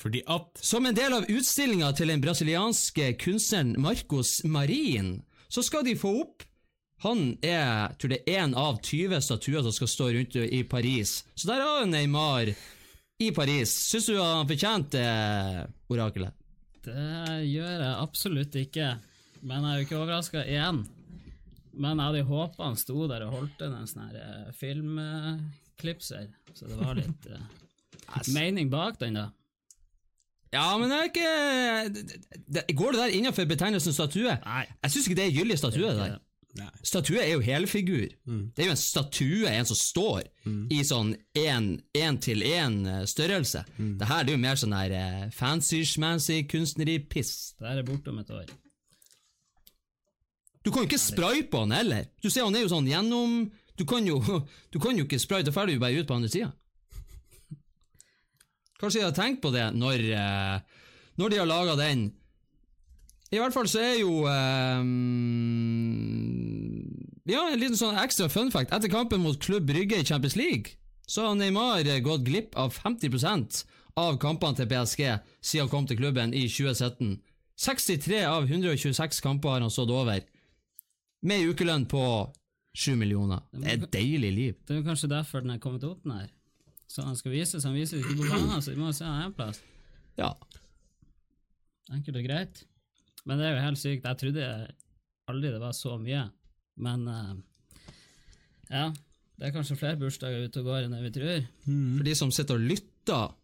Fordi 0.00 0.22
at 0.26 0.58
Som 0.64 0.86
en 0.88 0.96
del 0.96 1.12
av 1.12 1.28
utstillinga 1.28 1.92
til 1.92 2.08
den 2.08 2.22
brasilianske 2.24 3.12
kunstneren 3.20 3.74
Marcos 3.78 4.40
Marin, 4.44 5.20
så 5.48 5.62
skal 5.62 5.84
de 5.84 5.98
få 5.98 6.14
opp 6.22 6.46
Han 7.00 7.22
er 7.40 7.94
tror 7.96 8.12
det 8.12 8.20
er 8.28 8.42
én 8.44 8.56
av 8.58 8.80
20 8.84 9.22
statuer 9.24 9.62
som 9.64 9.72
skal 9.72 9.88
stå 9.88 10.10
rundt 10.16 10.36
i 10.36 10.60
Paris. 10.68 11.22
Så 11.34 11.48
der 11.48 11.62
har 11.64 11.80
vi 11.80 11.90
Neymar 11.94 12.52
i 13.20 13.30
Paris. 13.36 13.72
Syns 13.88 14.10
du 14.10 14.18
han 14.20 14.48
fortjente 14.48 15.00
det, 15.00 15.64
orakelet? 15.92 16.36
Det 16.84 17.40
gjør 17.48 17.72
jeg 17.72 17.94
absolutt 17.94 18.56
ikke. 18.60 18.94
Men 19.40 19.64
jeg 19.64 19.72
er 19.72 19.80
jo 19.80 19.88
ikke 19.88 20.00
overraska 20.00 20.44
igjen. 20.44 20.84
Men 21.80 21.96
jeg 21.96 22.06
hadde 22.10 22.28
håpa 22.28 22.68
han 22.68 22.78
sto 22.80 23.08
der 23.08 23.24
og 23.26 23.36
holdt 23.38 23.64
en 23.64 23.76
sånn 23.88 24.16
eh, 24.16 24.48
filmklipser, 24.58 26.26
så 26.52 26.68
det 26.68 26.78
var 26.80 26.98
litt 26.98 27.28
eh, 27.30 27.44
mening 28.34 28.72
bak 28.72 28.98
den, 29.00 29.20
da. 29.20 29.28
Ja, 30.50 30.66
men 30.80 30.90
det 30.90 30.96
er 30.98 31.10
ikke 31.12 32.72
Går 32.74 32.96
det 32.96 32.98
der 33.04 33.12
innenfor 33.14 33.46
betegnelsen 33.46 33.94
statue? 33.94 34.34
Nei. 34.42 34.64
Jeg 34.82 34.92
syns 34.92 35.06
ikke 35.06 35.18
det 35.20 35.26
er 35.28 35.36
gyldig 35.36 35.58
statue. 35.60 35.92
det 35.92 36.00
der. 36.00 36.18
Nei. 36.58 36.66
Statue 36.82 37.20
er 37.22 37.28
jo 37.36 37.42
helfigur. 37.46 38.08
Det 38.26 38.64
er 38.64 38.70
jo 38.70 38.74
en 38.74 38.80
statue, 38.80 39.46
en 39.46 39.68
som 39.68 39.78
står 39.78 40.24
i 40.74 40.80
sånn 40.86 41.12
én-til-én 41.38 42.80
størrelse. 43.06 43.62
Det 43.78 44.08
her 44.10 44.24
det 44.26 44.34
er 44.34 44.36
jo 44.38 44.42
mer 44.42 44.58
sånn 44.58 44.74
her 44.74 44.94
eh, 44.96 45.28
fancy-schmancy 45.36 46.40
kunstneri-piss. 46.50 47.54
Det 47.60 47.68
her 47.70 47.84
er 47.84 47.86
borte 47.86 48.10
om 48.10 48.18
et 48.18 48.34
år. 48.34 48.50
Du 50.64 50.72
kan 50.72 50.82
jo 50.82 50.90
ikke 50.90 51.00
spraye 51.00 51.46
på 51.48 51.62
han 51.62 51.72
heller. 51.72 52.10
Du 52.20 52.28
ser 52.28 52.44
han 52.44 52.56
er 52.58 52.66
jo 52.66 52.72
sånn 52.74 52.88
gjennom 52.90 53.44
Du 53.78 53.86
kan 53.88 54.04
jo, 54.04 54.18
du 54.72 54.80
kan 54.82 54.98
jo 54.98 55.06
ikke 55.06 55.22
spraye, 55.22 55.46
da 55.46 55.54
drar 55.54 55.70
du 55.70 55.78
jo 55.78 55.80
bare 55.80 56.02
ut 56.02 56.08
på 56.08 56.18
andre 56.18 56.28
sida. 56.32 56.50
Kanskje 58.80 59.00
de 59.00 59.06
har 59.06 59.16
tenkt 59.16 59.40
på 59.44 59.52
det 59.54 59.70
når, 59.76 60.02
eh, 60.16 60.82
når 61.20 61.30
de 61.32 61.38
har 61.40 61.48
laga 61.48 61.76
den. 61.78 62.10
I 63.30 63.38
hvert 63.38 63.54
fall 63.54 63.68
så 63.70 63.80
er 63.84 64.00
jo 64.00 64.24
eh, 64.26 64.82
Ja, 67.30 67.44
en 67.46 67.60
liten 67.60 67.78
sånn 67.78 67.98
ekstra 68.00 68.26
fun 68.32 68.48
fact. 68.50 68.72
Etter 68.74 68.90
kampen 68.90 69.22
mot 69.22 69.38
Klubb 69.38 69.68
Brygge 69.68 70.00
i 70.00 70.06
Champions 70.06 70.34
League, 70.34 70.72
så 71.06 71.28
har 71.28 71.36
Neymar 71.38 71.86
eh, 71.86 72.00
gått 72.02 72.24
glipp 72.26 72.56
av 72.58 72.72
50% 72.74 73.60
av 74.00 74.16
kampene 74.22 74.58
til 74.58 74.66
PSG 74.70 75.02
siden 75.04 75.62
han 75.62 75.70
kom 75.70 75.86
til 75.86 76.00
klubben 76.00 76.34
i 76.34 76.48
2017. 76.50 77.20
63 77.60 78.24
av 78.26 78.48
126 78.48 79.22
kamper 79.22 79.54
har 79.54 79.62
han 79.62 79.70
stått 79.70 79.92
over, 79.94 80.24
med 81.22 81.46
ukelønn 81.52 81.84
på 81.90 82.02
7 82.74 82.96
millioner. 82.98 83.44
Det 83.52 83.68
er 83.68 83.78
et 83.78 83.94
deilig 83.94 84.32
liv. 84.34 84.58
Det 84.64 84.74
er 84.74 84.80
jo 84.80 84.88
kanskje 84.88 85.12
derfor 85.12 85.44
den 85.44 85.54
er 85.54 85.62
kommet 85.62 85.86
opp, 85.86 86.02
den 86.02 86.16
her. 86.16 86.32
Så 86.90 87.06
han 87.06 87.14
skal 87.18 87.36
vise, 87.36 87.60
seg, 87.60 87.68
han 87.68 87.78
viser 87.78 88.00
ikke 88.00 88.16
på 88.24 88.26
banen, 88.32 88.58
så 88.58 88.74
vi 88.74 88.80
må 88.80 88.90
se 88.96 89.06
han 89.06 89.28
en 89.28 89.36
plass. 89.36 89.62
Ja. 90.18 90.32
Enkelt 91.94 92.18
og 92.18 92.26
greit. 92.26 92.64
Men 93.22 93.38
det 93.38 93.46
er 93.46 93.54
jo 93.54 93.64
helt 93.68 93.78
sykt. 93.78 94.08
Jeg 94.08 94.22
trodde 94.24 94.50
aldri 95.30 95.52
det 95.52 95.62
var 95.62 95.76
så 95.76 95.94
mye. 96.00 96.26
Men 96.80 97.04
eh, 97.08 97.34
ja, 98.70 98.86
det 99.40 99.48
er 99.48 99.54
kanskje 99.54 99.78
flere 99.80 99.98
bursdager 100.00 100.46
ute 100.46 100.62
og 100.62 100.70
går 100.70 100.86
enn 100.86 100.96
det 100.96 101.04
vi 101.06 101.12
tror. 101.18 101.44
For 101.66 102.08
de 102.08 102.16
som 102.18 102.32
sitter 102.34 102.58
og 102.58 102.66
lytter 102.72 103.36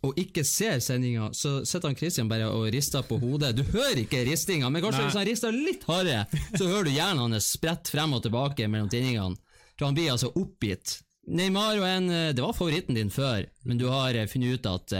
og 0.00 0.16
ikke 0.16 0.42
ser 0.48 0.78
sendinga, 0.80 1.26
så 1.36 1.58
sitter 1.68 1.90
han 1.90 1.98
Christian 1.98 2.28
bare 2.30 2.46
og 2.48 2.70
rister 2.72 3.04
på 3.04 3.18
hodet. 3.20 3.52
Du 3.58 3.60
hører 3.68 4.00
ikke 4.00 4.22
ristinga, 4.24 4.70
men 4.72 4.80
kanskje 4.80 5.02
Nei. 5.02 5.10
hvis 5.10 5.18
han 5.18 5.28
rister 5.28 5.58
litt 5.68 5.84
hardere, 5.90 6.40
så 6.56 6.70
hører 6.70 6.88
du 6.88 6.94
hjernen 6.94 7.36
hans 7.36 7.50
sprette 7.52 7.92
frem 7.92 8.16
og 8.16 8.24
tilbake 8.24 8.68
mellom 8.72 8.88
tinningene. 8.92 9.36
Så 9.76 9.88
han 9.88 9.96
blir 9.96 10.14
altså 10.14 10.32
oppgitt. 10.36 10.98
Neymar 11.30 11.78
og 11.78 11.84
en 11.86 12.08
eh, 12.10 12.30
Det 12.34 12.42
var 12.42 12.56
favoritten 12.56 12.96
din 12.96 13.12
før, 13.12 13.44
men 13.68 13.78
du 13.80 13.86
har 13.92 14.16
eh, 14.16 14.26
funnet 14.28 14.56
ut 14.56 14.68
at 14.72 14.96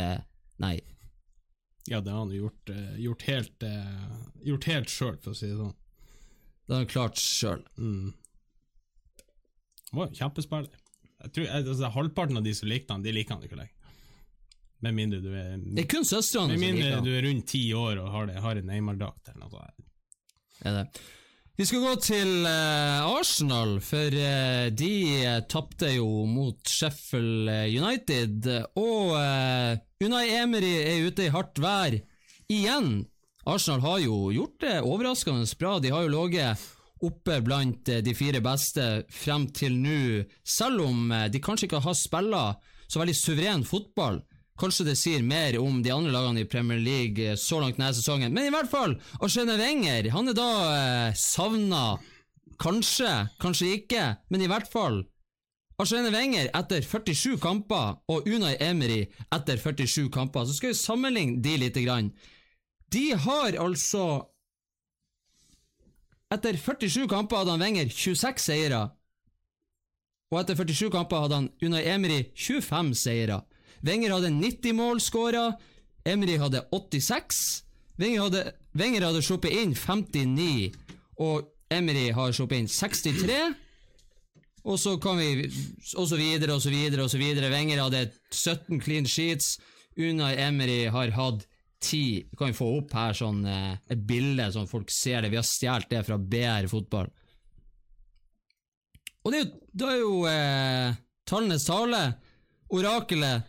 nei. 0.61 0.77
Ja, 1.89 2.03
det 2.05 2.13
har 2.13 2.21
han 2.21 2.33
gjort, 2.37 2.71
gjort 3.01 3.23
helt 3.25 3.65
Gjort 4.45 4.67
helt 4.69 4.93
sjøl, 4.93 5.17
for 5.25 5.33
å 5.33 5.37
si 5.37 5.49
det 5.49 5.57
sånn. 5.57 5.75
Det 6.71 6.77
har 6.77 6.85
han 6.85 6.91
klart 6.91 7.19
sjøl. 7.19 7.63
Mm. 7.83 8.13
Han 9.91 9.99
var 9.99 10.07
en 10.07 10.13
kjempespiller. 10.15 10.77
Jeg 11.25 11.33
tror, 11.35 11.49
altså, 11.57 11.89
halvparten 11.97 12.39
av 12.39 12.45
de 12.47 12.53
som 12.55 12.71
likte 12.71 12.95
han, 12.95 13.03
de 13.03 13.15
liker 13.17 13.35
han 13.35 13.43
ikke 13.43 13.59
lenger. 13.59 13.97
Med 14.87 14.95
mindre 14.95 15.19
du 15.19 15.33
er 15.35 15.57
Det 15.59 15.83
er 15.83 15.89
kun 15.91 16.07
søstrene 16.07 16.55
Med 16.55 16.63
som 16.63 16.63
liker 16.63 16.79
mindre 16.79 17.01
du 17.03 17.11
er 17.17 17.27
rundt 17.27 17.49
ti 17.51 17.65
år 17.75 17.99
og 18.05 18.07
har, 18.15 18.31
det, 18.31 18.39
har 18.45 18.61
en 18.61 18.71
Neymar-drakt 18.71 19.33
eller 19.33 19.43
noe 19.43 19.51
sånt. 19.51 19.89
Er 20.63 20.79
det. 20.79 21.03
Vi 21.59 21.67
skal 21.73 21.83
gå 21.83 21.97
til 22.07 22.31
uh, 22.47 23.11
Arsenal, 23.19 23.75
for 23.83 24.15
uh, 24.23 24.71
de 24.71 24.95
uh, 25.27 25.43
tapte 25.51 25.91
jo 25.91 26.23
mot 26.31 26.71
Sheffield 26.71 27.51
United. 27.67 28.47
Og 28.79 29.19
Unai 30.07 30.27
Emery 30.39 30.77
er 30.87 31.11
ute 31.11 31.27
i 31.27 31.35
hardt 31.35 31.59
vær 31.59 31.99
igjen. 32.47 32.95
Arsenal 33.49 33.81
har 33.81 33.99
jo 34.05 34.19
gjort 34.35 34.59
det 34.61 34.77
overraskende 34.85 35.47
bra. 35.59 35.79
De 35.81 35.93
har 35.95 36.05
jo 36.05 36.13
ligget 36.13 36.69
oppe 37.01 37.39
blant 37.41 37.89
eh, 37.89 38.03
de 38.05 38.15
fire 38.15 38.43
beste 38.45 39.05
frem 39.09 39.47
til 39.57 39.79
nå, 39.81 40.25
selv 40.45 40.85
om 40.85 41.13
eh, 41.13 41.29
de 41.33 41.41
kanskje 41.41 41.71
ikke 41.71 41.81
har 41.87 41.97
spilla 41.97 42.45
så 42.91 43.01
veldig 43.01 43.17
suveren 43.17 43.65
fotball. 43.65 44.21
Kanskje 44.61 44.91
det 44.91 44.99
sier 45.01 45.23
mer 45.25 45.57
om 45.57 45.79
de 45.81 45.93
andre 45.95 46.13
lagene 46.13 46.43
i 46.43 46.49
Premier 46.49 46.81
League 46.83 47.31
eh, 47.33 47.39
så 47.41 47.63
langt 47.63 47.79
denne 47.79 47.95
sesongen, 47.97 48.35
men 48.35 48.51
i 48.51 48.53
hvert 48.53 48.69
fall, 48.69 48.99
Arsene 49.25 49.57
Wenger 49.61 50.11
han 50.13 50.29
er 50.29 50.37
da 50.37 50.51
eh, 50.75 51.15
savna. 51.17 51.85
Kanskje, 52.61 53.09
kanskje 53.41 53.71
ikke, 53.79 54.03
men 54.29 54.43
i 54.45 54.51
hvert 54.51 54.69
fall. 54.69 55.01
Arsene 55.81 56.11
Wenger 56.13 56.51
etter 56.59 56.85
47 56.85 57.39
kamper 57.41 58.03
og 58.13 58.29
Unai 58.29 58.59
Emery 58.61 59.07
etter 59.33 59.57
47 59.57 60.11
kamper. 60.13 60.45
Så 60.45 60.59
skal 60.59 60.75
vi 60.75 60.77
sammenligne 60.77 61.41
de 61.41 61.55
lite 61.63 61.81
grann. 61.87 62.11
De 62.91 63.11
har 63.15 63.57
altså 63.61 64.27
Etter 66.31 66.55
47 66.55 67.09
kamper 67.11 67.41
hadde 67.41 67.55
han 67.57 67.63
Wenger 67.63 67.89
26 67.91 68.45
seire. 68.45 68.85
Og 70.31 70.39
etter 70.39 70.55
47 70.55 70.91
kamper 70.95 71.25
hadde 71.25 71.41
han 71.41 71.49
Unai 71.63 71.83
Emery 71.91 72.21
25 72.39 72.93
seire. 72.95 73.41
Wenger 73.83 74.15
hadde 74.15 74.31
90 74.37 74.77
mål 74.79 75.01
skåra, 75.03 75.49
Emery 76.07 76.37
hadde 76.39 76.63
86. 76.71 77.65
Wenger 77.99 78.23
hadde, 78.29 78.45
Wenger 78.79 79.09
hadde 79.09 79.25
sluppet 79.27 79.57
inn 79.59 79.75
59, 79.75 80.77
og 81.19 81.51
Emery 81.73 82.11
har 82.15 82.37
sluppet 82.37 82.63
inn 82.63 82.71
63. 82.71 83.41
Og 84.63 84.79
så 84.79 84.95
kan 85.01 85.19
vi 85.19 85.49
Og 85.97 86.07
så 86.07 86.17
videre 86.21 86.55
og 86.55 86.63
så 86.63 86.71
videre 86.71 87.03
og 87.03 87.11
så 87.11 87.19
videre. 87.19 87.51
Wenger 87.51 87.83
hadde 87.83 88.11
17 88.31 88.81
clean 88.81 89.07
sheets. 89.07 89.59
Unai 89.99 90.37
Emery 90.39 90.85
har 90.93 91.11
hatt 91.17 91.47
10. 91.81 92.27
Vi 92.31 92.39
kan 92.39 92.53
jo 92.53 92.59
få 92.59 92.69
opp 92.79 92.95
her 92.97 93.17
sånn 93.17 93.45
eh, 93.49 93.73
et 93.91 94.03
bilde, 94.07 94.51
sånn 94.53 94.71
folk 94.71 94.93
ser 94.93 95.25
det. 95.25 95.33
Vi 95.33 95.41
har 95.41 95.47
stjålet 95.47 95.91
det 95.91 96.05
fra 96.07 96.19
BR 96.21 96.69
fotball. 96.71 97.11
Og 99.21 99.33
det 99.33 99.41
er 99.41 99.45
jo, 99.45 99.55
det 99.73 99.89
er 99.89 99.99
jo 100.01 100.13
eh, 100.31 101.01
tallenes 101.29 101.67
tale, 101.69 102.05
orakelet. 102.73 103.49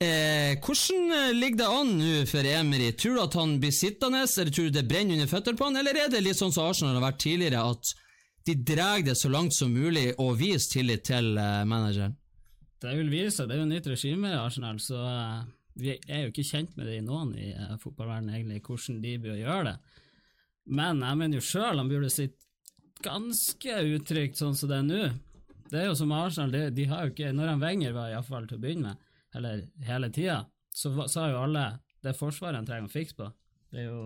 Eh, 0.00 0.54
hvordan 0.64 1.10
eh, 1.12 1.32
ligger 1.36 1.58
det 1.60 1.66
an 1.68 1.90
nå 1.98 2.12
for 2.30 2.46
Emery? 2.48 2.92
Tror 2.96 3.18
du 3.18 3.22
at 3.26 3.36
han 3.36 3.58
blir 3.60 3.74
sittende, 3.74 4.22
eller 4.24 4.54
tror 4.56 4.70
du 4.70 4.78
det 4.78 4.86
brenner 4.88 5.18
under 5.18 5.28
føttene 5.28 5.60
på 5.60 5.68
han, 5.68 5.76
eller 5.76 5.98
er 6.00 6.12
det 6.12 6.22
litt 6.24 6.40
sånn 6.40 6.54
som 6.56 6.70
Arsenal 6.70 6.96
har 6.96 7.04
vært 7.10 7.20
tidligere, 7.20 7.66
at 7.74 7.92
de 8.48 8.56
drar 8.64 9.04
det 9.04 9.18
så 9.20 9.28
langt 9.28 9.52
som 9.52 9.72
mulig 9.72 10.14
og 10.16 10.38
viser 10.40 10.78
tillit 10.78 11.04
til 11.10 11.34
eh, 11.36 11.62
manageren? 11.68 12.16
Det 12.80 12.94
vil 12.96 13.10
vise 13.12 13.44
det 13.44 13.58
er 13.58 13.60
jo 13.60 13.68
nytt 13.68 13.90
regime 13.92 14.30
i 14.32 14.38
Arsenal, 14.40 14.80
så 14.80 15.02
eh, 15.04 15.42
vi 15.82 15.96
er 15.96 16.24
jo 16.24 16.32
ikke 16.32 16.46
kjent 16.46 16.76
med 16.78 16.88
det 16.88 16.98
i 17.00 17.04
noen 17.04 17.32
i 17.38 17.50
uh, 17.56 17.74
fotballverdenen, 17.82 18.34
egentlig, 18.36 18.62
hvordan 18.66 19.00
de 19.04 19.16
bør 19.24 19.40
gjøre 19.40 19.64
det. 19.70 20.04
Men 20.70 21.02
jeg 21.02 21.18
mener 21.18 21.40
jo 21.40 21.48
sjøl 21.48 21.80
han 21.80 21.90
burde 21.90 22.12
sitte 22.12 22.38
ganske 23.04 23.76
utrygt 23.96 24.40
sånn 24.40 24.56
som 24.58 24.70
det 24.70 24.78
er 24.78 24.88
nå. 24.88 25.02
Det 25.70 25.78
er 25.80 25.86
jo 25.88 25.98
som 25.98 26.12
Arsenal, 26.14 26.52
de, 26.52 26.64
de 26.74 26.84
har 26.90 27.06
jo 27.06 27.12
ikke 27.12 27.30
Når 27.32 27.52
han 27.52 27.60
Wenger 27.62 27.92
var 27.94 28.10
iallfall 28.10 28.48
til 28.50 28.58
å 28.58 28.62
begynne 28.62 28.90
med, 28.90 29.06
eller 29.38 29.62
hele 29.86 30.08
tida, 30.10 30.40
så 30.74 30.90
sa 31.08 31.28
jo 31.30 31.44
alle 31.44 31.68
det 32.02 32.10
er 32.10 32.18
forsvaret 32.18 32.58
han 32.58 32.66
trenger 32.66 32.88
å 32.88 32.92
fikse 32.92 33.16
på. 33.18 33.28
Det 33.70 33.84
er 33.84 33.88
jo 33.90 34.02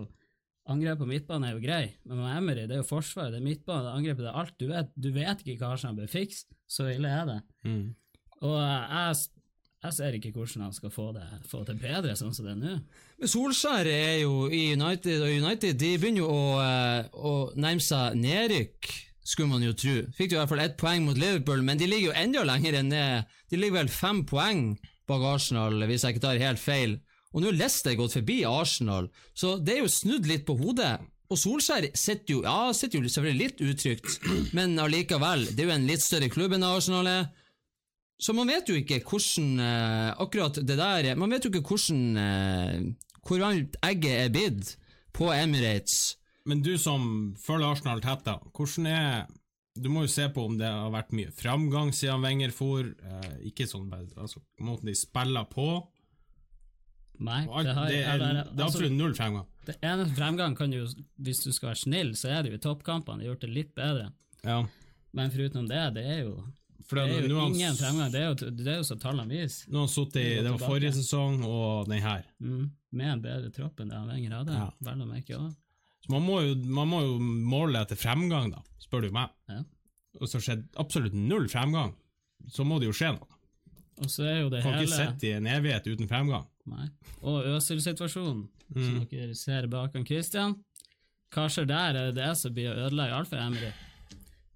Angrep 0.65 0.97
på 0.97 1.05
midtbane 1.05 1.45
er 1.45 1.53
jo 1.53 1.61
grei, 1.61 1.83
men 2.09 2.23
med 2.23 2.31
Emery, 2.39 2.63
det 2.65 2.73
er 2.73 2.79
jo 2.79 2.87
forsvaret, 2.89 3.35
det 3.35 3.37
er 3.37 3.45
midtbane, 3.45 3.83
det 3.85 3.89
er 3.91 3.97
angrepet, 3.99 4.23
det 4.23 4.29
er 4.31 4.37
alt. 4.41 4.53
Du 4.57 4.65
vet, 4.71 4.87
du 4.97 5.09
vet 5.13 5.43
ikke 5.43 5.59
hva 5.61 5.75
Arsenal 5.75 5.99
bør 5.99 6.09
fikse, 6.09 6.47
så 6.65 6.87
ille 6.89 7.11
er 7.13 7.27
det. 7.29 7.35
Mm. 7.69 7.83
Og 8.39 8.55
eh, 8.57 8.95
jeg, 8.95 9.34
jeg 9.83 9.93
ser 9.93 10.15
ikke 10.17 10.31
hvordan 10.33 10.65
han 10.65 10.73
skal 10.73 10.93
få 10.93 11.11
det, 11.13 11.25
få 11.49 11.63
det 11.67 11.75
bedre 11.81 12.15
sånn 12.17 12.33
som 12.33 12.47
det 12.47 12.55
er 12.55 12.61
nå. 12.61 12.75
Men 13.19 13.31
Solskjær 13.31 13.89
er 13.89 14.15
jo 14.23 14.47
i 14.49 14.71
United, 14.73 15.21
og 15.21 15.33
United 15.45 15.77
de 15.81 15.91
begynner 16.01 16.23
jo 16.23 16.29
å, 16.31 16.45
eh, 16.63 17.09
å 17.13 17.33
nærme 17.59 17.83
seg 17.83 18.17
nedrykk, 18.17 18.89
skulle 19.25 19.51
man 19.51 19.65
jo 19.65 19.73
tro. 19.77 19.95
Fikk 20.17 20.33
jo 20.33 20.37
i 20.37 20.41
hvert 20.41 20.51
fall 20.53 20.63
ett 20.65 20.77
poeng 20.81 21.05
mot 21.05 21.17
Liverpool, 21.17 21.63
men 21.65 21.77
de 21.81 21.89
ligger 21.89 22.11
jo 22.11 22.17
enda 22.17 22.45
lenger 22.45 22.77
det. 22.77 23.07
De 23.49 23.57
ligger 23.57 23.79
vel 23.81 23.89
fem 23.93 24.23
poeng 24.25 24.77
bak 25.09 25.25
Arsenal, 25.35 25.85
hvis 25.89 26.05
jeg 26.05 26.15
ikke 26.15 26.25
tar 26.27 26.41
helt 26.41 26.61
feil. 26.61 26.99
Og 27.33 27.41
nå 27.41 27.51
har 27.51 27.57
Leicester 27.59 27.97
gått 27.99 28.15
forbi 28.15 28.43
Arsenal, 28.47 29.09
så 29.35 29.57
det 29.61 29.75
er 29.75 29.83
jo 29.83 29.91
snudd 29.91 30.29
litt 30.29 30.45
på 30.47 30.55
hodet. 30.57 30.93
Og 31.33 31.39
Solskjær 31.41 31.87
sitter 31.97 32.35
jo, 32.35 32.43
ja, 32.45 32.69
sitter 32.77 33.01
jo 33.01 33.09
selvfølgelig 33.09 33.41
litt 33.41 33.63
utrygt, 33.65 34.19
men 34.55 34.77
allikevel, 34.79 35.47
det 35.51 35.65
er 35.65 35.71
jo 35.71 35.75
en 35.75 35.89
litt 35.89 36.05
større 36.05 36.29
klubb 36.31 36.53
enn 36.55 36.65
Arsenal 36.67 37.09
er. 37.09 37.25
Så 38.17 38.33
man 38.35 38.47
vet 38.47 38.69
jo 38.69 38.77
ikke 38.79 39.01
hvordan 39.03 39.59
eh, 39.59 40.11
akkurat 40.23 40.59
det 40.63 40.77
der 40.79 41.15
Man 41.19 41.33
vet 41.35 41.45
jo 41.45 41.51
ikke 41.51 41.67
hvordan 41.67 42.19
eh, 42.21 42.85
hvor 43.25 43.41
varmt 43.41 43.75
egget 43.83 44.19
er 44.25 44.29
bidd 44.33 44.75
på 45.15 45.31
Emirates. 45.33 46.15
Men 46.45 46.61
du 46.61 46.75
som 46.77 47.33
følger 47.41 47.71
Arsenal 47.71 48.03
tett, 48.03 48.21
da, 48.27 48.37
hvordan 48.53 48.87
er 48.91 49.25
Du 49.75 49.89
må 49.91 50.05
jo 50.05 50.11
se 50.11 50.29
på 50.31 50.45
om 50.47 50.53
det 50.55 50.69
har 50.71 50.91
vært 50.93 51.11
mye 51.11 51.33
framgang 51.35 51.89
siden 51.91 52.21
Wenger 52.23 52.53
for, 52.55 52.85
eh, 52.87 53.33
ikke 53.49 53.65
sånn 53.67 53.89
altså, 53.91 54.39
måten 54.63 54.87
de 54.87 54.93
spiller 54.95 55.43
på. 55.51 55.65
Nei, 57.19 57.41
det, 57.43 57.73
har, 57.75 57.89
det, 57.91 57.97
er, 57.99 58.21
det 58.21 58.29
er 58.29 58.39
altså, 58.45 58.63
absolutt 58.69 58.95
null 58.95 59.15
fremgang. 59.15 59.49
det 59.67 59.75
eneste 59.81 60.15
fremgang 60.15 60.55
kan 60.55 60.71
jo, 60.71 60.85
hvis 61.19 61.43
du 61.43 61.51
skal 61.51 61.73
være 61.73 61.81
snill, 61.81 62.13
så 62.15 62.31
er 62.31 62.43
det 62.43 62.53
jo 62.53 62.59
i 62.59 62.63
toppkampene, 62.63 63.19
de 63.19 63.27
har 63.27 63.33
gjort 63.33 63.43
det 63.43 63.51
litt 63.51 63.75
bedre. 63.75 64.07
Ja. 64.47 64.61
Men 65.15 65.31
foruten 65.33 65.67
det, 65.67 65.83
det 65.97 66.05
er 66.07 66.21
jo, 66.23 66.37
For 66.85 66.99
det 66.99 67.03
er 67.17 67.27
jo 67.27 67.39
han 67.39 67.53
ingen 67.55 67.75
fremgang. 67.79 68.11
Det 68.13 68.19
er 68.21 68.27
jo, 68.29 68.49
det 68.53 68.67
er 68.67 68.75
jo 68.77 68.83
så 68.85 68.95
tallene 69.01 69.29
viser. 69.31 69.69
Nå 69.71 69.79
har 69.81 69.87
han 69.87 69.93
sittet 69.95 70.21
i 70.21 70.33
Det 70.45 70.51
var 70.53 70.59
forrige 70.67 70.91
sesong 70.93 71.39
og 71.47 71.87
den 71.89 72.01
her. 72.03 72.25
Mm, 72.39 72.67
med 72.91 73.11
en 73.13 73.21
bedre 73.23 73.49
tropp 73.55 73.79
enn 73.81 73.89
det 73.89 73.97
han 73.97 74.07
lenger 74.11 74.35
hadde, 74.39 74.53
Ja. 74.59 74.67
vel 74.85 75.01
å 75.01 75.07
merke 75.09 75.37
òg. 75.39 75.55
Så 76.05 76.11
man 76.13 76.21
må, 76.21 76.41
jo, 76.45 76.55
man 76.69 76.87
må 76.91 76.99
jo 77.01 77.15
måle 77.19 77.81
etter 77.81 77.97
fremgang, 77.97 78.51
da, 78.53 78.61
spør 78.79 79.01
du 79.07 79.11
meg. 79.11 79.29
Ja. 79.49 79.63
Og 80.21 80.27
så 80.29 80.37
skjedde 80.39 80.67
absolutt 80.77 81.13
null 81.17 81.47
fremgang. 81.49 81.95
Så 82.53 82.63
må 82.63 82.77
det 82.79 82.85
jo 82.91 82.93
skje 82.93 83.15
noe. 83.17 83.27
Og 84.03 84.11
så 84.11 84.23
er 84.27 84.41
jo 84.43 84.49
det 84.51 84.61
Kan 84.61 84.73
hele 84.75 84.85
ikke 84.85 84.99
sitte 84.99 85.27
i 85.27 85.31
en 85.39 85.47
evighet 85.47 85.87
uten 85.87 86.07
fremgang. 86.07 86.45
Nei. 86.69 86.87
Og 87.23 87.43
Øsil-situasjonen, 87.55 88.47
Mm. 88.73 88.81
som 88.85 89.05
dere 89.11 89.35
ser 89.35 89.67
bak 89.67 89.93
han 89.93 90.05
Christian. 90.05 90.55
Hva 91.31 91.45
skjer 91.49 91.67
der? 91.67 91.89
Er 91.95 92.11
det 92.11 92.15
det 92.15 92.31
som 92.37 92.51
blir 92.53 92.71
å 92.73 92.87
ødelegge 92.87 93.13
alt 93.13 93.27
for 93.29 93.37
Emry? 93.37 93.71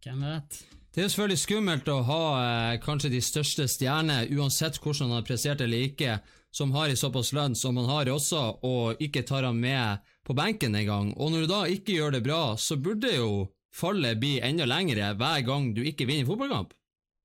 Hvem 0.02 0.20
vet? 0.22 0.64
Det 0.90 1.04
er 1.04 1.12
selvfølgelig 1.12 1.42
skummelt 1.44 1.90
å 1.94 2.00
ha 2.08 2.24
eh, 2.40 2.80
kanskje 2.82 3.12
de 3.14 3.20
største 3.22 3.68
stjernene, 3.70 4.26
uansett 4.34 4.80
hvordan 4.82 5.12
han 5.12 5.20
har 5.20 5.28
prestert 5.28 5.62
eller 5.62 5.86
ikke, 5.92 6.16
som 6.50 6.74
har 6.74 6.90
i 6.90 6.98
såpass 6.98 7.30
lønn 7.38 7.54
som 7.54 7.78
han 7.78 7.86
har 7.92 8.10
også, 8.10 8.42
og 8.66 9.04
ikke 9.04 9.22
tar 9.30 9.46
han 9.46 9.60
med 9.62 10.02
på 10.26 10.34
benken 10.34 10.74
engang. 10.76 11.12
Og 11.14 11.30
når 11.30 11.46
du 11.46 11.52
da 11.52 11.62
ikke 11.70 11.94
gjør 11.94 12.18
det 12.18 12.24
bra, 12.26 12.42
så 12.58 12.80
burde 12.82 13.14
jo 13.14 13.30
fallet 13.70 14.18
bli 14.18 14.40
enda 14.42 14.66
lengre 14.66 15.14
hver 15.20 15.46
gang 15.46 15.70
du 15.78 15.84
ikke 15.86 16.10
vinner 16.10 16.26
fotballkamp. 16.26 16.74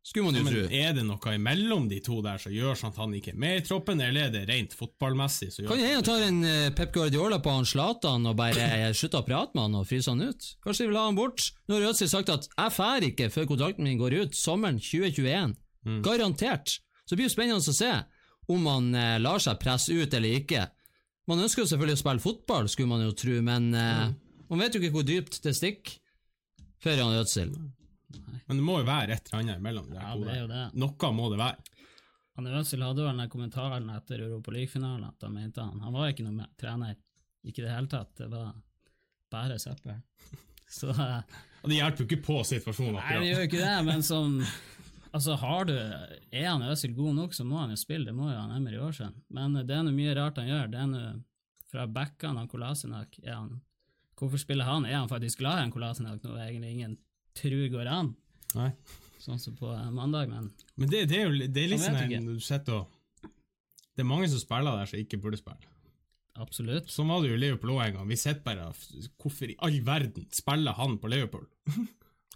Skulle 0.05 0.27
man 0.29 0.37
jo 0.37 0.45
tro. 0.45 0.63
er 0.69 0.91
det 0.93 1.03
noe 1.09 1.33
imellom 1.33 1.87
de 1.89 1.97
to 2.05 2.19
der 2.25 2.37
som 2.43 2.53
gjør 2.53 2.77
sånn 2.77 2.91
at 2.93 2.99
han 3.01 3.15
ikke 3.17 3.33
er 3.33 3.39
med 3.41 3.63
i 3.63 3.65
troppen, 3.65 4.03
eller 4.05 4.27
er 4.27 4.33
det 4.35 4.43
rent 4.51 4.75
fotballmessig? 4.77 5.49
Kan 5.65 5.81
hende 5.81 5.95
han 5.97 6.05
tar 6.05 6.25
en 6.27 6.41
eh, 6.45 6.67
Pep 6.77 6.93
Guardiola 6.93 7.39
på 7.41 7.55
han 7.55 7.65
Zlatan 7.65 8.29
og 8.29 8.37
bare 8.37 8.67
eh, 8.67 8.91
slutter 8.99 9.23
å 9.23 9.27
prate 9.27 9.57
med 9.57 9.65
han 9.65 9.79
og 9.81 9.87
fryser 9.89 10.13
han 10.13 10.29
ut. 10.29 10.49
Kanskje 10.67 10.85
de 10.85 10.91
vil 10.91 10.99
ha 11.01 11.07
han 11.09 11.17
bort. 11.17 11.47
Nå 11.71 11.79
har 11.79 11.87
Øzil 11.89 12.11
sagt 12.13 12.33
at 12.35 12.51
jeg 12.51 12.75
drar 12.77 13.07
ikke 13.09 13.31
før 13.33 13.49
kontrakten 13.49 13.89
min 13.89 14.01
går 14.03 14.19
ut 14.21 14.37
sommeren 14.37 14.77
2021. 14.83 15.55
Garantert. 16.05 16.79
Så 17.05 17.13
det 17.15 17.19
blir 17.23 17.29
jo 17.29 17.33
spennende 17.35 17.61
å 17.65 17.77
se 17.77 17.93
om 18.53 18.67
han 18.69 18.91
eh, 18.97 19.17
lar 19.25 19.41
seg 19.41 19.57
presse 19.63 19.93
ut 19.97 20.17
eller 20.17 20.37
ikke. 20.43 20.67
Man 21.29 21.41
ønsker 21.41 21.65
jo 21.65 21.71
selvfølgelig 21.71 21.97
å 21.97 22.03
spille 22.03 22.25
fotball, 22.25 22.69
skulle 22.69 22.93
man 22.93 23.07
jo 23.07 23.15
tro, 23.17 23.39
men 23.45 23.71
eh, 23.73 24.05
man 24.53 24.61
vet 24.61 24.77
jo 24.77 24.83
ikke 24.83 24.99
hvor 24.99 25.09
dypt 25.09 25.41
det 25.45 25.55
stikker 25.57 25.97
før 26.85 27.01
han 27.07 27.17
Øzil. 27.23 27.55
Men 28.47 28.61
det 28.61 28.65
må 28.65 28.79
jo 28.81 28.89
være 28.89 29.17
et 29.17 29.31
eller 29.31 29.43
annet 29.43 29.63
imellom. 29.63 29.89
Ja, 29.95 30.13
det 30.19 30.31
er 30.33 30.43
jo 30.43 30.51
det. 30.51 30.65
Noe 30.83 31.11
må 31.17 31.31
det 31.33 31.41
være. 31.41 31.75
Han 32.35 32.51
Øzil 32.51 32.83
hadde 32.83 33.05
vel 33.07 33.21
den 33.23 33.31
kommentaren 33.31 33.91
etter 33.95 34.25
Europa 34.25 34.55
League-finalen 34.55 35.07
at 35.07 35.23
han 35.23 35.35
mente 35.37 35.63
han 35.63 35.83
Han 35.85 35.95
var 35.95 36.11
ikke 36.11 36.27
noen 36.27 36.47
trener. 36.59 36.97
Ikke 37.47 37.63
i 37.63 37.67
det 37.67 37.75
hele 37.75 37.91
tatt. 37.91 38.15
Det 38.19 38.27
var 38.33 38.55
bare 39.31 39.59
søppel. 39.63 40.01
Så 40.79 40.91
eh, 40.91 41.21
Og 41.63 41.71
det 41.71 41.79
hjelper 41.79 42.03
jo 42.03 42.09
ikke 42.09 42.27
på 42.27 42.39
situasjonen. 42.49 42.99
Nei, 42.99 43.21
det 43.21 43.29
gjør 43.29 43.45
jo 43.45 43.51
ikke 43.51 43.61
det, 43.63 43.77
men 43.91 44.03
som 44.13 44.41
Altså, 45.15 45.37
har 45.39 45.69
du 45.69 45.77
Er 45.77 46.49
han 46.49 46.65
Øzil 46.67 46.95
god 46.97 47.15
nok, 47.15 47.35
så 47.37 47.45
må 47.47 47.61
han 47.61 47.71
jo 47.71 47.79
spille. 47.79 48.09
Det 48.09 48.17
må 48.17 48.33
jo 48.33 48.39
han 48.41 48.57
Emery 48.57 48.81
år 48.83 48.97
siden. 48.97 49.15
Men 49.31 49.55
det 49.61 49.77
er 49.77 49.85
noe 49.87 49.95
mye 49.95 50.17
rart 50.19 50.41
han 50.43 50.51
gjør. 50.51 50.73
Det 50.73 50.81
er 50.81 50.91
noe 50.91 51.13
fra 51.71 51.87
backene 51.91 52.43
av 52.43 52.51
Kolasinac 52.51 53.21
er 53.23 53.37
han 53.37 53.55
Hvorfor 54.15 54.39
spiller 54.39 54.67
han? 54.69 54.85
Er 54.87 55.01
han 55.01 55.11
faktisk 55.11 55.41
glad 55.41 55.59
i 55.59 55.63
en 55.67 55.73
Kolasinac, 55.75 56.21
noe 56.23 56.39
egentlig 56.39 56.71
ingen 56.71 56.93
tror 57.39 57.69
går 57.73 57.91
an? 57.91 58.13
Nei. 58.55 58.71
Sånn 59.25 59.41
som 59.41 59.57
på 59.57 59.71
eh, 59.73 59.91
mandag, 59.91 60.29
men 60.29 60.51
Men 60.77 60.91
det, 60.91 61.07
det 61.09 61.21
er 61.21 61.29
jo 61.31 61.47
det 61.49 61.65
er 61.65 61.77
vet 61.77 62.13
en- 62.19 62.27
du 62.35 62.41
sitter 62.41 62.81
og 62.83 62.91
Det 63.95 64.03
er 64.03 64.11
mange 64.11 64.29
som 64.29 64.39
spiller 64.43 64.77
der 64.77 64.87
som 64.91 64.99
ikke 64.99 65.21
burde 65.23 65.39
spille. 65.39 65.71
Absolutt. 66.37 66.89
Sånn 66.91 67.07
var 67.09 67.23
det 67.23 67.31
jo 67.31 67.37
i 67.37 67.43
Liverpool 67.45 67.77
òg 67.77 67.85
en 67.87 67.93
gang. 67.99 68.09
Vi 68.11 68.17
sitter 68.19 68.43
bare 68.43 68.73
Hvorfor 69.23 69.51
i 69.53 69.57
all 69.63 69.77
verden 69.87 70.27
spiller 70.35 70.73
han 70.75 70.99
på 70.99 71.09
Liverpool? 71.13 71.47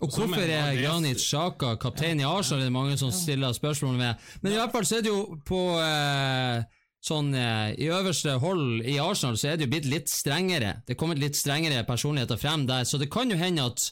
Og 0.01 0.13
hvorfor 0.15 0.39
er 0.47 0.77
Granit 0.79 1.19
Sjaka 1.19 1.73
kaptein 1.83 2.21
i 2.23 2.27
Arsenal, 2.27 2.61
er 2.63 2.69
det 2.69 2.73
mange 2.77 2.97
som 3.01 3.11
stiller 3.11 3.51
spørsmål 3.57 3.97
ved. 3.99 4.27
Men 4.45 4.53
i 4.53 4.59
hvert 4.61 4.71
fall 4.71 4.87
så 4.87 5.01
er 5.01 5.03
det 5.03 5.11
jo 5.11 5.41
på 5.43 5.59
eh, 5.83 6.61
sånn 7.03 7.33
eh, 7.35 7.73
I 7.83 7.89
øverste 7.91 8.37
hold 8.39 8.85
i 8.87 8.95
Arsenal 9.03 9.35
så 9.41 9.51
er 9.51 9.57
det 9.59 9.67
jo 9.67 9.73
blitt 9.73 9.89
litt 9.91 10.13
strengere. 10.13 10.77
Det 10.87 10.95
er 10.95 11.01
kommet 11.01 11.19
litt 11.19 11.35
strengere 11.35 11.83
personligheter 11.89 12.39
frem 12.39 12.69
der, 12.71 12.87
så 12.87 13.01
det 13.03 13.11
kan 13.11 13.35
jo 13.35 13.41
hende 13.41 13.67
at 13.73 13.89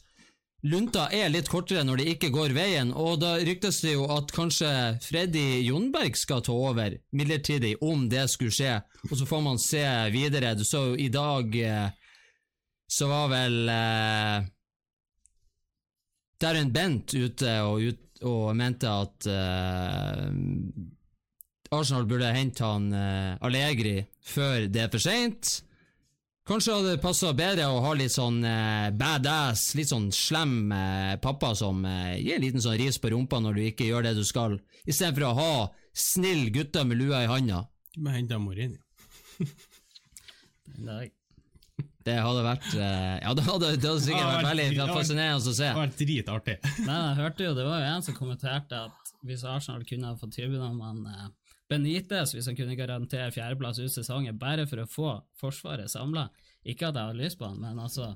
lunta 0.65 1.09
er 1.13 1.29
litt 1.31 1.51
kortere 1.53 1.85
når 1.85 2.01
det 2.01 2.09
ikke 2.15 2.33
går 2.35 2.55
veien, 2.57 2.93
og 2.97 3.21
da 3.23 3.37
ryktes 3.37 3.83
det 3.85 3.97
jo 3.97 4.07
at 4.13 4.33
kanskje 4.35 4.71
Freddy 5.05 5.63
Jonberg 5.67 6.17
skal 6.19 6.43
ta 6.47 6.55
over 6.55 6.97
midlertidig, 7.13 7.77
om 7.85 8.09
det 8.09 8.29
skulle 8.33 8.55
skje, 8.55 8.81
og 9.11 9.15
så 9.19 9.29
får 9.29 9.45
man 9.45 9.61
se 9.63 9.85
videre. 10.15 10.57
Du 10.57 10.65
så 10.65 10.89
jo 10.91 10.99
i 10.99 11.09
dag 11.13 11.57
eh, 11.61 11.89
så 12.87 13.09
var 13.11 13.31
vel 13.33 13.57
eh, 13.69 14.47
Darren 16.41 16.73
Bent 16.73 17.15
ute 17.15 17.57
og, 17.67 17.81
ut, 17.83 18.03
og 18.27 18.53
mente 18.57 18.91
at 18.91 19.29
eh, 19.31 20.29
Arsenal 21.75 22.07
burde 22.09 22.33
hente 22.37 22.65
han 22.65 22.91
eh, 22.95 23.33
Allegri 23.47 23.99
før 24.27 24.69
det 24.71 24.87
er 24.87 24.93
for 24.93 25.03
seint. 25.03 25.61
Kanskje 26.47 26.75
hadde 26.77 26.93
det 26.95 27.01
passa 27.03 27.33
bedre 27.35 27.65
å 27.75 27.81
ha 27.83 27.91
litt 27.99 28.13
sånn 28.15 28.37
eh, 28.47 28.91
badass, 28.95 29.73
litt 29.75 29.91
sånn 29.91 30.13
slem 30.15 30.71
eh, 30.73 31.17
pappa 31.23 31.51
som 31.59 31.81
eh, 31.89 32.13
gir 32.23 32.37
en 32.39 32.45
liten 32.45 32.63
sånn 32.63 32.77
ris 32.79 33.01
på 33.03 33.11
rumpa 33.11 33.41
når 33.43 33.59
du 33.59 33.63
ikke 33.67 33.89
gjør 33.89 34.07
det 34.07 34.13
du 34.15 34.23
skal, 34.27 34.55
istedenfor 34.87 35.27
å 35.27 35.35
ha 35.41 35.51
snill 35.97 36.47
gutter 36.55 36.87
med 36.87 37.01
lua 37.01 37.25
i 37.25 37.31
handa. 37.31 37.65
Vi 37.97 38.13
henta 38.15 38.39
Mourinho. 38.39 38.79
Nei. 40.87 41.09
Det 42.07 42.15
hadde 42.23 42.43
vært 42.47 42.67
eh, 42.79 43.17
Ja, 43.25 43.33
det 43.35 43.43
hadde, 43.49 43.73
det 43.75 43.89
hadde 43.91 44.05
sikkert 44.05 44.29
vært 44.29 44.45
det 44.45 44.51
veldig 44.53 44.67
hadde 44.69 44.85
vært- 44.87 45.01
fascinerende 45.01 45.41
å 45.51 45.57
se. 45.57 45.65
Det 45.65 45.73
hadde 45.73 45.83
vært 45.83 45.99
dritartig. 46.05 46.57
Men 46.87 46.95
jeg 47.01 47.17
hørte 47.25 47.49
jo, 47.49 47.55
det 47.59 47.65
var 47.67 47.81
jo 47.83 47.89
en 47.97 48.07
som 48.07 48.15
kommenterte 48.21 48.85
at 48.87 49.11
hvis 49.27 49.43
Arsenal 49.51 49.83
kunne 49.89 50.13
ha 50.13 50.21
fått 50.21 50.37
tilbud 50.39 50.63
om 50.63 50.79
han 50.87 51.03
eh, 51.11 51.27
Benitez, 51.69 52.33
hvis 52.37 52.47
han 52.47 52.57
kunne 52.59 52.77
garantere 52.79 53.33
fjerdeplass 53.35 53.81
ut 53.83 53.91
sesongen, 53.91 54.39
bare 54.39 54.67
for 54.71 54.85
å 54.85 54.87
få 54.87 55.09
Forsvaret 55.41 55.91
samla 55.91 56.29
Ikke 56.65 56.89
at 56.89 56.95
jeg 56.95 57.03
har 57.11 57.15
lyst 57.19 57.39
på 57.41 57.49
han, 57.49 57.59
men 57.61 57.79
altså 57.83 58.13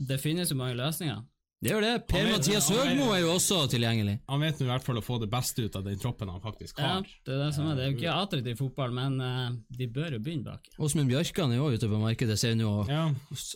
Det 0.00 0.18
finnes 0.20 0.50
jo 0.50 0.56
mange 0.58 0.74
løsninger. 0.78 1.20
Det 1.62 1.70
gjør 1.70 1.84
det. 1.84 1.90
Er- 1.94 1.98
Per-Mathias 2.10 2.70
er- 2.72 2.78
Høgmo 2.88 3.12
er 3.14 3.20
jo 3.22 3.28
også 3.36 3.58
tilgjengelig. 3.70 4.16
Han 4.28 4.40
vet 4.42 4.58
nå 4.58 4.64
i 4.66 4.70
hvert 4.72 4.82
fall 4.82 4.96
å 4.98 5.02
få 5.06 5.20
det 5.22 5.28
beste 5.30 5.62
ut 5.62 5.76
av 5.78 5.84
den 5.86 5.96
troppen 6.02 6.28
han 6.28 6.40
faktisk 6.42 6.80
Ja, 6.80 6.88
har. 6.96 7.02
det 7.24 7.34
er 7.36 7.38
det 7.44 7.54
som 7.54 7.68
er. 7.70 7.76
Det 7.76 7.84
er 7.84 7.92
jo 7.92 7.98
ikke 8.00 8.14
attraktiv 8.24 8.56
fotball, 8.58 8.90
men 8.90 9.20
eh, 9.20 9.50
de 9.78 9.86
bør 9.86 10.10
jo 10.16 10.18
begynne 10.18 10.42
bak. 10.48 10.66
Åsmund 10.80 11.06
Bjørkan 11.12 11.52
er 11.52 11.60
jo 11.60 11.68
ute 11.70 11.86
på 11.92 12.00
markedet, 12.02 12.36
ser 12.36 12.56
vi 12.56 12.64
nå, 12.64 12.80
og, 12.80 12.88
Ja, 12.90 13.04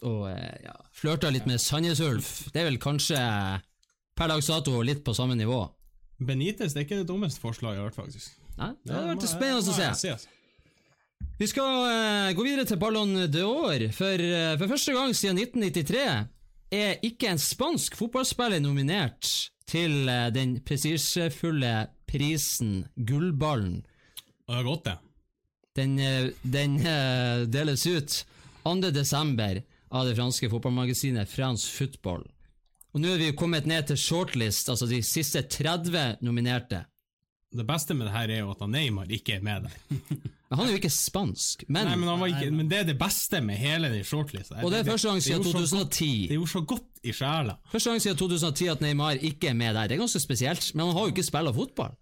og 0.06 0.30
eh, 0.30 0.58
ja, 0.68 0.76
flørter 0.94 1.32
litt 1.34 1.46
med 1.50 1.58
Sandnes 1.58 1.98
Ulf. 2.00 2.52
Det 2.52 2.62
er 2.62 2.70
vel 2.70 2.78
kanskje 2.78 3.18
per 4.14 4.28
dags 4.28 4.46
dato 4.46 4.80
litt 4.86 5.02
på 5.02 5.12
samme 5.12 5.34
nivå. 5.34 5.68
Benitez 6.22 6.74
det 6.74 6.84
er 6.84 6.86
ikke 6.86 7.02
det 7.02 7.08
dummeste 7.10 7.40
forslaget 7.42 7.74
jeg 7.74 7.82
har 7.82 7.90
hørt, 7.90 7.98
faktisk. 8.06 8.38
Nei, 8.56 8.72
det 8.84 8.94
hadde 8.94 9.12
vært 9.12 9.28
spennende 9.28 9.72
å 9.72 9.76
se. 9.76 9.90
altså. 9.90 10.32
Vi 11.36 11.48
skal 11.50 11.82
uh, 11.84 12.30
gå 12.32 12.44
videre 12.46 12.64
til 12.68 12.78
Ballon 12.80 13.26
d'Or. 13.28 13.82
For, 13.92 14.22
uh, 14.24 14.54
for 14.56 14.72
første 14.72 14.94
gang 14.96 15.12
siden 15.16 15.40
1993 15.42 16.04
er 16.76 17.04
ikke 17.04 17.28
en 17.28 17.40
spansk 17.40 17.98
fotballspiller 17.98 18.62
nominert 18.64 19.28
til 19.68 20.08
uh, 20.08 20.30
den 20.32 20.56
prestisjefulle 20.64 21.74
prisen 22.08 22.86
Gullballen. 22.96 23.82
Det 24.46 24.56
har 24.56 24.64
gått, 24.64 24.88
det. 24.88 24.96
Den, 25.76 25.98
den 26.40 26.78
deles 27.52 27.82
ut 27.84 28.14
2. 28.64 28.72
desember 28.94 29.58
av 29.92 30.06
det 30.08 30.14
franske 30.16 30.48
fotballmagasinet 30.48 31.28
France 31.28 31.68
Football. 31.68 32.24
Og 32.96 33.02
nå 33.02 33.10
er 33.12 33.20
vi 33.20 33.34
kommet 33.36 33.68
ned 33.68 33.90
til 33.90 33.98
shortlist, 34.00 34.70
altså 34.72 34.88
de 34.88 35.02
siste 35.04 35.42
30 35.52 36.22
nominerte. 36.24 36.86
Det 37.54 37.66
beste 37.66 37.94
med 37.94 38.08
det 38.08 38.14
her 38.16 38.32
er 38.34 38.40
jo 38.42 38.50
at 38.50 38.64
Neymar 38.68 39.10
ikke 39.12 39.36
er 39.36 39.44
med 39.44 39.68
der. 39.68 39.76
Men 40.48 40.60
han 40.60 40.68
er 40.68 40.76
jo 40.76 40.78
ikke 40.78 40.92
spansk, 40.94 41.64
men, 41.66 41.88
Nei, 41.88 41.96
men, 41.98 42.06
han 42.06 42.20
var 42.20 42.30
ikke, 42.30 42.50
men 42.54 42.68
det 42.70 42.76
er 42.78 42.84
det 42.86 42.94
beste 43.00 43.40
med 43.42 43.58
hele 43.58 43.88
den 43.90 44.04
shortlista. 44.06 44.60
Og 44.62 44.70
det 44.70 44.78
er 44.78 44.84
første 44.86 45.08
gang 45.10 45.22
siden 45.24 45.42
gjorde 45.42 45.50
så 45.66 45.80
godt- 45.80 45.96
2010. 45.96 46.10
Det 46.30 46.36
gjorde 46.36 46.50
så 46.52 46.60
godt 46.70 47.00
i 47.02 47.14
sjela. 47.18 47.56
Første 47.72 47.90
gang 47.90 48.02
siden 48.04 48.20
2010 48.20 48.68
at 48.70 48.84
Neymar 48.84 49.18
ikke 49.26 49.48
er 49.50 49.56
med 49.58 49.74
der. 49.74 49.88
Det 49.90 49.96
er 49.96 50.02
ganske 50.04 50.22
spesielt, 50.22 50.68
men 50.74 50.86
han 50.86 50.94
har 50.94 51.08
jo 51.08 51.14
ikke 51.16 51.26
spilt 51.26 51.54
fotball. 51.58 51.96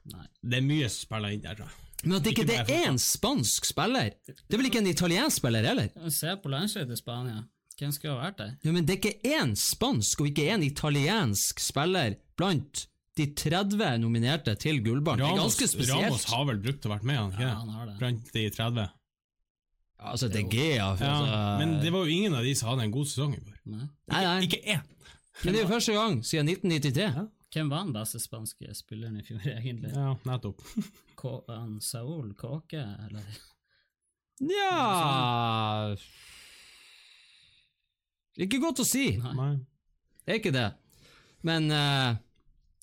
Det 0.44 0.58
er 0.60 0.66
mye 0.68 0.90
som 0.92 1.06
spiller 1.06 1.32
inn 1.32 1.40
der, 1.46 1.56
tror 1.56 1.72
jeg. 1.72 1.80
Men 2.04 2.18
at 2.18 2.26
ikke 2.28 2.44
Ikke 2.44 2.52
det 2.52 2.76
er 2.76 2.90
en 2.90 2.98
spansk 3.00 3.64
spiller 3.64 4.10
Det 4.28 4.52
er 4.52 4.60
vel 4.60 4.68
ikke 4.68 4.82
en 4.84 4.92
italiensk 4.92 5.40
spiller 5.40 5.64
heller? 5.64 6.10
Se 6.12 6.36
på 6.42 6.52
landslaget 6.52 6.88
til 6.92 7.00
Spania. 7.00 7.42
Hvem 7.78 7.92
skulle 7.96 8.12
ha 8.14 8.26
vært 8.26 8.38
der? 8.38 8.52
Ja, 8.64 8.72
men 8.72 8.84
det 8.84 8.92
er 8.92 9.00
ikke 9.00 9.38
én 9.40 9.54
spansk 9.56 10.20
og 10.20 10.28
ikke 10.28 10.50
én 10.52 10.62
italiensk 10.62 11.60
spiller 11.64 12.14
blant 12.36 12.86
de 13.18 13.28
30 13.38 13.98
nominerte 14.02 14.54
til 14.58 14.80
Gullbarn. 14.84 15.20
Det 15.22 15.28
er 15.28 15.38
ganske 15.38 15.68
spesielt. 15.70 16.08
Ramos 16.08 16.26
har 16.32 16.44
vel 16.48 16.60
brukt 16.64 16.86
å 16.86 16.92
vært 16.94 17.06
med, 17.06 17.20
han 17.20 17.32
ikke? 17.34 17.46
Ja, 17.46 17.54
han 17.60 17.74
har 17.76 17.86
det. 17.90 17.96
Blant 18.00 18.32
de 18.34 18.44
30. 18.50 18.88
Altså, 20.04 20.28
det 20.28 20.40
er 20.42 20.48
Gea. 20.52 20.74
Ja, 20.76 20.88
Altså, 20.90 21.38
men 21.60 21.78
det 21.80 21.92
var 21.94 22.04
jo 22.04 22.16
ingen 22.16 22.34
av 22.36 22.44
de 22.44 22.52
som 22.58 22.72
hadde 22.72 22.88
en 22.88 22.92
god 22.94 23.08
sesong 23.08 23.36
i 23.36 23.40
går. 23.40 23.54
Nei. 23.64 23.86
nei, 24.10 24.24
nei. 24.26 24.34
Ikke 24.48 24.60
én! 24.66 24.82
Men 25.42 25.54
det 25.54 25.60
er 25.60 25.64
jo 25.64 25.70
første 25.70 25.94
gang 25.96 26.18
siden 26.26 26.50
1993. 26.52 27.24
Hvem 27.54 27.70
var 27.70 27.86
den 27.86 27.94
beste 27.94 28.20
spanske 28.22 28.74
spilleren 28.74 29.18
i 29.20 29.24
fjor, 29.26 29.40
egentlig? 29.46 29.92
Ja, 29.94 30.14
nettopp. 30.26 30.62
K 31.18 31.34
Saul 31.86 32.34
Kåke, 32.38 32.82
eller? 33.06 33.42
Nja 34.42 35.94
Ikke 38.42 38.58
godt 38.58 38.82
å 38.82 38.86
si. 38.88 39.12
Nei. 39.22 39.52
Det 40.26 40.34
er 40.34 40.40
ikke 40.40 40.54
det. 40.54 40.68
Men 41.46 41.70
eh, 41.70 42.16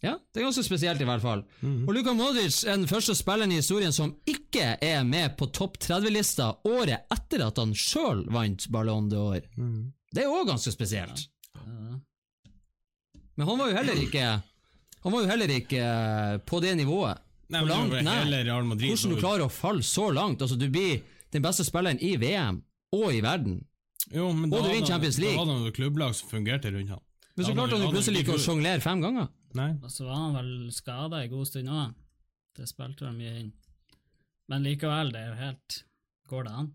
ja, 0.01 0.15
det 0.33 0.41
er 0.41 0.47
ganske 0.47 0.63
spesielt, 0.65 1.01
i 1.01 1.05
hvert 1.05 1.21
fall. 1.21 1.43
Mm. 1.61 1.83
Og 1.85 1.93
Luka 1.93 2.13
Modric 2.17 2.63
er 2.65 2.79
den 2.79 2.89
første 2.89 3.13
spilleren 3.17 3.51
i 3.53 3.59
historien 3.59 3.93
som 3.93 4.15
ikke 4.25 4.75
er 4.81 5.03
med 5.05 5.35
på 5.37 5.45
topp 5.53 5.77
30-lista 5.83 6.47
året 6.65 7.05
etter 7.13 7.43
at 7.45 7.61
han 7.61 7.75
sjøl 7.77 8.23
vant 8.33 8.65
Ballon 8.73 9.11
d'Or. 9.11 9.45
Mm. 9.61 9.91
Det 10.11 10.23
er 10.23 10.33
òg 10.33 10.49
ganske 10.49 10.73
spesielt. 10.73 11.27
Ja. 11.53 11.99
Men 13.37 13.47
han 13.47 13.59
var 13.61 13.69
jo 13.69 13.75
heller 13.77 13.99
ikke 14.01 14.23
Han 15.01 15.13
var 15.13 15.23
jo 15.23 15.29
heller 15.31 15.51
ikke 15.53 15.81
eh, 15.81 16.33
på 16.45 16.59
det 16.61 16.75
nivået. 16.77 17.21
Nei, 17.51 17.61
men 17.61 17.69
langt 17.71 17.93
det 17.93 18.03
var 18.05 18.19
hele 18.21 18.41
Real 18.45 18.67
Madrid 18.67 18.91
Hvordan 18.91 19.15
du 19.15 19.19
klarer 19.21 19.45
å 19.45 19.51
falle 19.53 19.83
så 19.85 20.09
langt. 20.13 20.43
Altså, 20.43 20.57
du 20.59 20.67
blir 20.71 21.01
den 21.33 21.45
beste 21.45 21.65
spilleren 21.67 22.01
i 22.03 22.15
VM 22.21 22.61
og 22.95 23.07
i 23.13 23.21
verden. 23.23 23.61
Jo, 24.11 24.31
men 24.33 24.49
Og 24.51 24.65
du 24.65 24.69
vinner 24.69 24.87
Champions 24.87 25.17
League. 25.21 25.37
Da 25.37 25.45
hadde 25.45 25.57
han 25.57 25.69
jo 25.69 25.75
klubblag 25.75 26.15
som 26.17 26.29
fungerte 26.31 26.73
rundt 26.73 26.93
han. 26.93 27.03
Men 27.35 27.47
så 27.47 27.53
klarte 27.55 27.77
han 27.77 27.85
jo 27.85 27.93
plutselig 27.93 28.25
ikke 28.25 28.35
å 28.35 28.41
sjonglere 28.41 28.83
fem 28.83 29.01
ganger. 29.03 29.29
Nei. 29.57 29.71
Og 29.83 29.91
så 29.91 30.05
var 30.07 30.19
han 30.19 30.37
vel 30.37 30.51
skada 30.73 31.21
en 31.21 31.33
god 31.33 31.49
stund 31.49 31.71
òg. 31.71 31.97
Det 32.57 32.67
spilte 32.69 33.07
vel 33.07 33.17
mye 33.17 33.33
inn. 33.43 33.51
Men 34.51 34.65
likevel, 34.67 35.13
det 35.13 35.21
er 35.21 35.31
jo 35.31 35.39
helt 35.39 35.81
Går 36.31 36.45
det 36.47 36.51
an? 36.55 36.69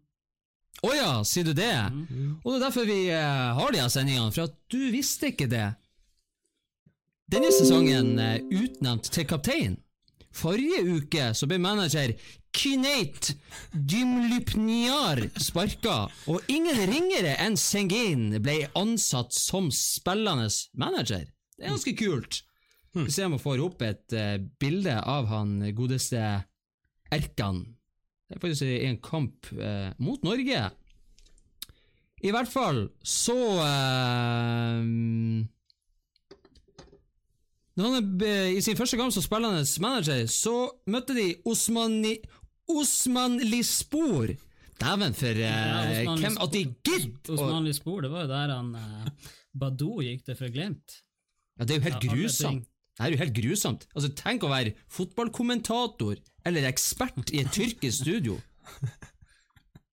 Å 0.84 0.90
ja, 0.92 1.12
sier 1.24 1.46
du 1.48 1.54
det? 1.56 1.72
Mm. 1.88 2.32
Og 2.42 2.50
det 2.50 2.56
er 2.58 2.64
derfor 2.66 2.84
vi 2.88 2.98
eh, 3.08 3.56
har 3.56 3.72
de 3.72 3.80
her 3.80 3.92
sendingene, 3.92 4.32
for 4.34 4.50
at 4.50 4.56
du 4.68 4.90
visste 4.92 5.30
ikke 5.32 5.48
det. 5.48 5.70
Denne 7.32 7.48
sesongen 7.54 8.18
eh, 8.20 8.42
utnevnt 8.52 9.08
til 9.14 9.24
kaptein. 9.28 9.78
Forrige 10.36 10.82
uke 10.84 11.30
så 11.32 11.48
ble 11.48 11.56
manager 11.62 12.12
Kinate 12.56 13.38
Dymlypniar 13.72 15.22
sparka, 15.40 16.06
og 16.28 16.52
ingen 16.52 16.78
ringere 16.88 17.34
enn 17.44 17.56
Sengin 17.60 18.30
ble 18.44 18.66
ansatt 18.76 19.32
som 19.36 19.70
spillende 19.72 20.48
manager. 20.76 21.24
Det 21.56 21.64
er 21.64 21.72
ganske 21.72 21.96
kult. 21.96 22.42
Vi 23.04 23.12
ser 23.12 23.28
om 23.28 23.36
vi 23.36 23.42
får 23.42 23.62
opp 23.64 23.82
et 23.84 24.16
uh, 24.16 24.36
bilde 24.60 24.96
av 25.02 25.28
han 25.28 25.58
godeste 25.76 26.22
Erkan. 27.12 27.60
Det 28.26 28.38
er 28.38 28.42
faktisk 28.42 28.66
i 28.66 28.86
en 28.88 29.00
kamp 29.04 29.50
uh, 29.54 29.92
mot 30.02 30.22
Norge. 30.26 30.62
I 32.24 32.32
hvert 32.32 32.48
fall 32.48 32.86
så 33.04 33.36
uh, 33.60 34.80
Når 37.76 37.84
han 37.84 38.24
er, 38.24 38.48
I 38.56 38.62
sin 38.64 38.78
første 38.78 38.96
kamp 38.96 39.12
som 39.12 39.24
spillende 39.24 39.62
manager, 39.84 40.24
så 40.32 40.56
møtte 40.88 41.14
de 41.18 41.28
Osmani, 41.44 42.16
Osman 42.72 43.36
Lispor. 43.44 44.32
Dæven, 44.80 45.14
for 45.16 45.40
Ja, 45.40 45.84
eh, 45.84 46.00
Osman 46.00 46.18
hvem 46.20 46.38
At 46.40 46.52
de 46.52 46.62
gidder! 46.84 47.32
Osman 47.32 47.64
Lispor, 47.64 48.00
det 48.00 48.10
var 48.12 48.26
jo 48.26 48.28
der 48.28 48.54
han 48.54 48.74
eh, 48.74 49.28
Badou 49.56 50.02
gikk 50.04 50.26
det 50.26 50.36
for 50.36 50.52
Glimt. 50.52 50.98
Ja, 51.56 51.64
det 51.64 51.76
er 51.76 51.78
jo 51.78 51.86
helt 51.86 52.04
Ja, 52.04 52.10
grusomt. 52.12 52.66
Det 52.96 53.04
er 53.04 53.12
jo 53.12 53.18
helt 53.20 53.34
grusomt. 53.36 53.82
Altså, 53.94 54.08
Tenk 54.16 54.44
å 54.46 54.50
være 54.52 54.72
fotballkommentator 54.88 56.16
eller 56.46 56.68
ekspert 56.70 57.32
i 57.34 57.42
et 57.42 57.50
tyrkisk 57.52 58.00
studio. 58.04 58.38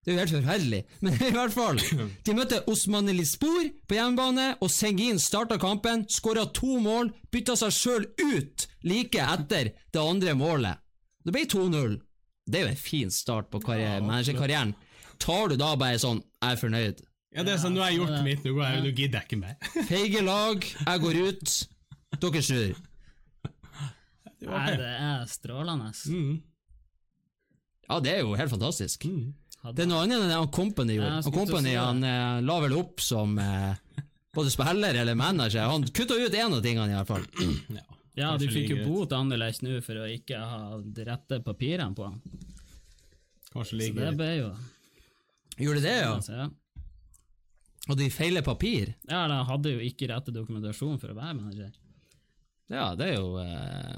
Det 0.04 0.12
er 0.12 0.16
jo 0.18 0.20
helt 0.20 0.34
forferdelig. 0.36 0.80
Men 1.04 1.14
i 1.16 1.32
hvert 1.32 1.54
fall, 1.56 1.78
de 2.28 2.34
møtte 2.36 2.62
Osman 2.72 3.08
Elispor 3.12 3.70
på 3.88 3.96
hjemmebane, 3.96 4.50
og 4.60 4.72
Sengin 4.72 5.20
starta 5.24 5.56
kampen, 5.62 6.04
skåra 6.12 6.44
to 6.56 6.78
mål, 6.84 7.12
bytta 7.32 7.56
seg 7.60 7.72
sjøl 7.76 8.08
ut 8.20 8.66
like 8.84 9.20
etter 9.24 9.72
det 9.96 10.02
andre 10.04 10.36
målet. 10.36 10.80
Det 11.24 11.32
ble 11.36 11.46
2-0. 11.48 11.96
Det 12.44 12.60
er 12.60 12.66
jo 12.66 12.72
en 12.74 12.82
fin 12.84 13.12
start 13.16 13.48
på 13.52 13.62
karri- 13.64 14.02
managerkarrieren. 14.04 14.74
tar 15.24 15.48
du 15.48 15.56
da 15.56 15.70
bare 15.80 15.96
sånn 16.02 16.20
Jeg 16.42 16.52
er 16.52 16.60
fornøyd. 16.60 16.98
Ja, 17.34 17.44
det 17.48 17.54
er 17.54 17.62
sånn, 17.64 17.74
nå 17.74 17.82
har 17.82 17.90
jeg 17.94 18.02
gjort 18.02 18.24
mitt, 18.26 18.44
nå, 18.44 18.52
går 18.58 18.66
jeg, 18.68 18.82
nå 18.84 18.92
gidder 18.98 19.22
jeg 19.22 19.28
ikke 19.30 19.40
mer. 19.40 19.86
Feige 19.88 20.22
lag, 20.28 20.66
jeg 20.84 21.02
går 21.06 21.22
ut. 21.30 21.54
Dere 22.20 22.42
snur. 22.46 22.76
Nei, 24.50 24.74
det 24.80 24.90
er 24.90 25.24
strålende. 25.32 25.92
Mm. 26.10 26.42
Ja, 27.88 28.00
det 28.04 28.14
er 28.14 28.22
jo 28.24 28.36
helt 28.40 28.52
fantastisk. 28.52 29.06
Mm. 29.10 29.34
Det 29.72 29.86
er 29.86 29.88
noe 29.88 30.04
annet 30.04 30.26
enn 30.28 30.50
Company 30.52 30.98
gjorde. 30.98 31.22
Ja, 31.22 31.32
Company 31.32 31.72
si 31.72 31.78
han 31.80 32.04
eh, 32.04 32.42
la 32.44 32.58
vel 32.66 32.76
opp 32.76 33.00
som 33.04 33.38
eh, 33.40 34.02
både 34.36 34.52
spiller 34.52 34.98
eller 35.00 35.16
manager. 35.16 35.70
Han 35.72 35.86
kutta 35.88 36.18
ut 36.20 36.36
én 36.36 36.52
av 36.52 36.64
tingene, 36.64 36.92
i 36.92 36.98
hvert 37.00 37.12
fall. 37.14 37.28
Ja, 37.80 37.88
Ja, 38.14 38.28
du 38.38 38.44
fikk 38.46 38.70
jo 38.70 38.84
bot 38.86 39.14
annerledes 39.18 39.64
nå 39.66 39.80
for 39.82 39.98
å 40.04 40.04
ikke 40.06 40.38
ha 40.38 40.76
de 40.78 41.06
rette 41.08 41.40
papirene 41.42 41.96
på 41.98 42.06
han. 42.06 42.20
Kanskje 43.54 43.88
Så 43.88 43.96
det 43.98 44.12
ble 44.20 44.28
jo 44.36 44.52
Gjorde 45.58 45.82
det, 45.82 45.96
ja? 45.98 46.12
ja. 46.30 46.46
Og 47.90 47.98
de 47.98 48.08
feiler 48.14 48.46
papir? 48.46 48.94
Ja, 49.10 49.24
de 49.30 49.40
hadde 49.50 49.74
jo 49.74 49.82
ikke 49.82 50.12
rette 50.12 50.34
dokumentasjon 50.34 51.00
for 51.02 51.10
å 51.14 51.18
være 51.18 51.36
manager. 51.40 51.74
Ja, 52.72 52.86
det 52.98 53.10
er 53.12 53.18
jo 53.18 53.34
eh, 53.42 53.98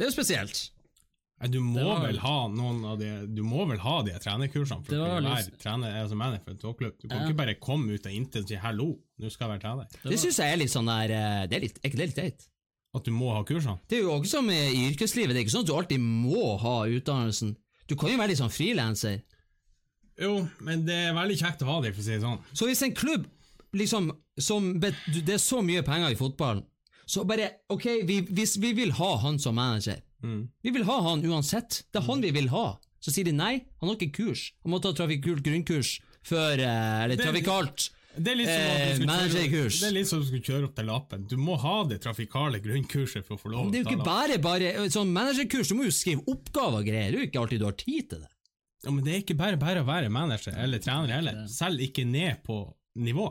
Det 0.00 0.06
er 0.06 0.10
jo 0.10 0.16
spesielt. 0.16 0.70
Du 1.48 1.56
må 1.64 1.80
var- 1.84 2.02
vel 2.06 2.18
ha 2.20 2.48
noen 2.52 2.82
av 2.84 2.98
de 3.00 3.26
Du 3.32 3.42
må 3.44 3.66
vel 3.68 3.78
ha 3.80 4.02
de 4.04 4.12
trenerkursene 4.20 4.84
for 4.84 4.92
å 4.96 4.98
var 5.00 5.20
kunne 5.20 5.30
litt- 5.36 5.50
være 5.50 5.58
trener 5.62 5.94
altså 6.02 6.16
manager 6.16 6.44
for 6.44 6.50
en 6.52 6.58
toppklubb. 6.60 6.94
Du 7.00 7.08
kan 7.08 7.18
Ja. 7.20 7.28
ikke 7.28 7.36
bare 7.36 7.54
komme 7.60 7.92
ut 7.94 8.06
av 8.06 8.12
intet 8.12 8.42
og 8.42 8.48
si 8.48 8.56
'hallo, 8.56 8.98
nå 9.20 9.30
skal 9.30 9.48
jeg 9.48 9.60
være 9.60 9.62
trener'. 9.64 9.88
Det 10.10 10.18
syns 10.20 10.36
jeg 10.38 10.52
er 10.52 10.56
litt 10.56 10.68
sånn 10.72 10.86
der 10.86 11.10
eh, 11.14 11.46
Det 11.46 11.56
er 11.56 11.60
litt, 11.60 11.78
er 11.84 11.88
ikke 11.90 11.96
det 11.96 12.06
litt 12.08 12.16
teit? 12.16 12.46
At 12.94 13.04
du 13.04 13.10
må 13.10 13.32
ha 13.32 13.42
kursene. 13.44 13.78
Det 13.88 13.98
er 13.98 14.02
jo 14.02 14.10
også 14.20 14.26
som 14.26 14.50
i 14.50 14.90
yrkeslivet. 14.92 15.28
Det 15.32 15.36
er 15.36 15.44
ikke 15.44 15.56
sånn 15.56 15.60
at 15.60 15.66
du 15.66 15.74
alltid 15.74 16.00
må 16.00 16.58
ha 16.58 16.84
utdannelsen. 16.86 17.56
Du 17.86 17.94
kan 17.96 18.10
jo 18.10 18.16
være 18.18 18.28
litt 18.28 18.38
sånn 18.38 18.50
frilanser. 18.50 19.22
Jo, 20.20 20.46
men 20.60 20.84
det 20.84 20.94
er 21.08 21.14
veldig 21.14 21.38
kjekt 21.38 21.62
å 21.62 21.66
ha 21.66 21.80
de, 21.80 21.92
for 21.92 22.00
å 22.00 22.04
si 22.04 22.10
det 22.10 22.20
sånn. 22.22 22.38
Så 22.52 22.66
hvis 22.68 22.82
en 22.82 22.92
klubb 22.94 23.26
liksom 23.72 24.10
som 24.38 24.78
bet- 24.80 24.94
Det 25.06 25.28
er 25.30 25.38
så 25.38 25.62
mye 25.64 25.82
penger 25.82 26.10
i 26.10 26.14
fotballen, 26.16 26.64
så 27.10 27.24
bare 27.26 27.48
Ok, 27.74 27.86
vi, 28.06 28.20
hvis 28.30 28.54
vi 28.62 28.70
vil 28.78 28.94
ha 29.00 29.10
han 29.24 29.40
som 29.42 29.58
manager 29.58 29.98
Mm. 30.20 30.50
Vi 30.60 30.70
vil 30.74 30.84
ha 30.84 30.98
han 31.00 31.22
uansett. 31.24 31.82
Det 31.88 32.02
er 32.02 32.04
han 32.04 32.20
vi 32.20 32.30
vil 32.36 32.50
ha. 32.52 32.66
Så 33.00 33.12
sier 33.14 33.24
de 33.24 33.32
nei, 33.32 33.54
han 33.80 33.88
har 33.88 33.96
ikke 33.96 34.18
kurs. 34.18 34.50
Han 34.64 34.74
må 34.74 34.80
ta 34.84 34.92
trafikkult 34.92 35.40
grunnkurs 35.46 35.94
før 36.28 36.60
eh, 36.60 37.04
Eller 37.06 37.16
trafikalt. 37.16 37.86
Det 38.10 38.32
er 38.32 38.40
Eh, 38.50 38.98
du 38.98 39.06
kjøre, 39.06 39.70
det 39.78 39.86
er 39.86 39.94
litt 39.94 40.08
som 40.10 40.20
du 40.20 40.26
skulle 40.26 40.42
kjøre 40.44 40.66
opp 40.66 40.74
til 40.76 40.88
lappen. 40.90 41.24
Du 41.30 41.36
må 41.40 41.54
ha 41.62 41.76
det 41.88 42.00
trafikale 42.02 42.60
grunnkurset 42.60 43.24
for 43.24 43.38
å 43.38 43.40
få 43.40 43.52
lov 43.54 43.64
Men 43.64 43.72
det 43.72 43.80
er 43.80 43.84
jo 43.86 43.94
ikke 43.94 44.08
bare 44.08 44.38
bare 44.42 44.90
sånn 44.92 45.12
managerkurs. 45.14 45.70
Du 45.70 45.78
må 45.78 45.86
jo 45.86 45.94
skrive 45.94 46.26
oppgaver 46.28 46.82
og 46.82 46.90
greier. 46.90 47.14
Det 47.14 47.20
er 47.20 47.24
jo 47.24 47.30
ikke 47.30 47.42
alltid 47.44 47.62
du 47.62 47.68
har 47.70 47.78
tid 47.78 48.10
til 48.10 48.24
det. 48.26 48.30
Ja, 48.84 48.90
men 48.90 49.04
det 49.04 49.14
er 49.14 49.22
ikke 49.22 49.38
bare 49.38 49.60
bare 49.60 49.84
å 49.84 49.88
være 49.88 50.12
manager 50.12 50.56
eller 50.58 50.82
trener 50.82 51.14
heller. 51.16 51.44
Selv 51.52 51.80
ikke 51.84 52.04
ned 52.08 52.42
på 52.44 52.62
nivå. 53.00 53.30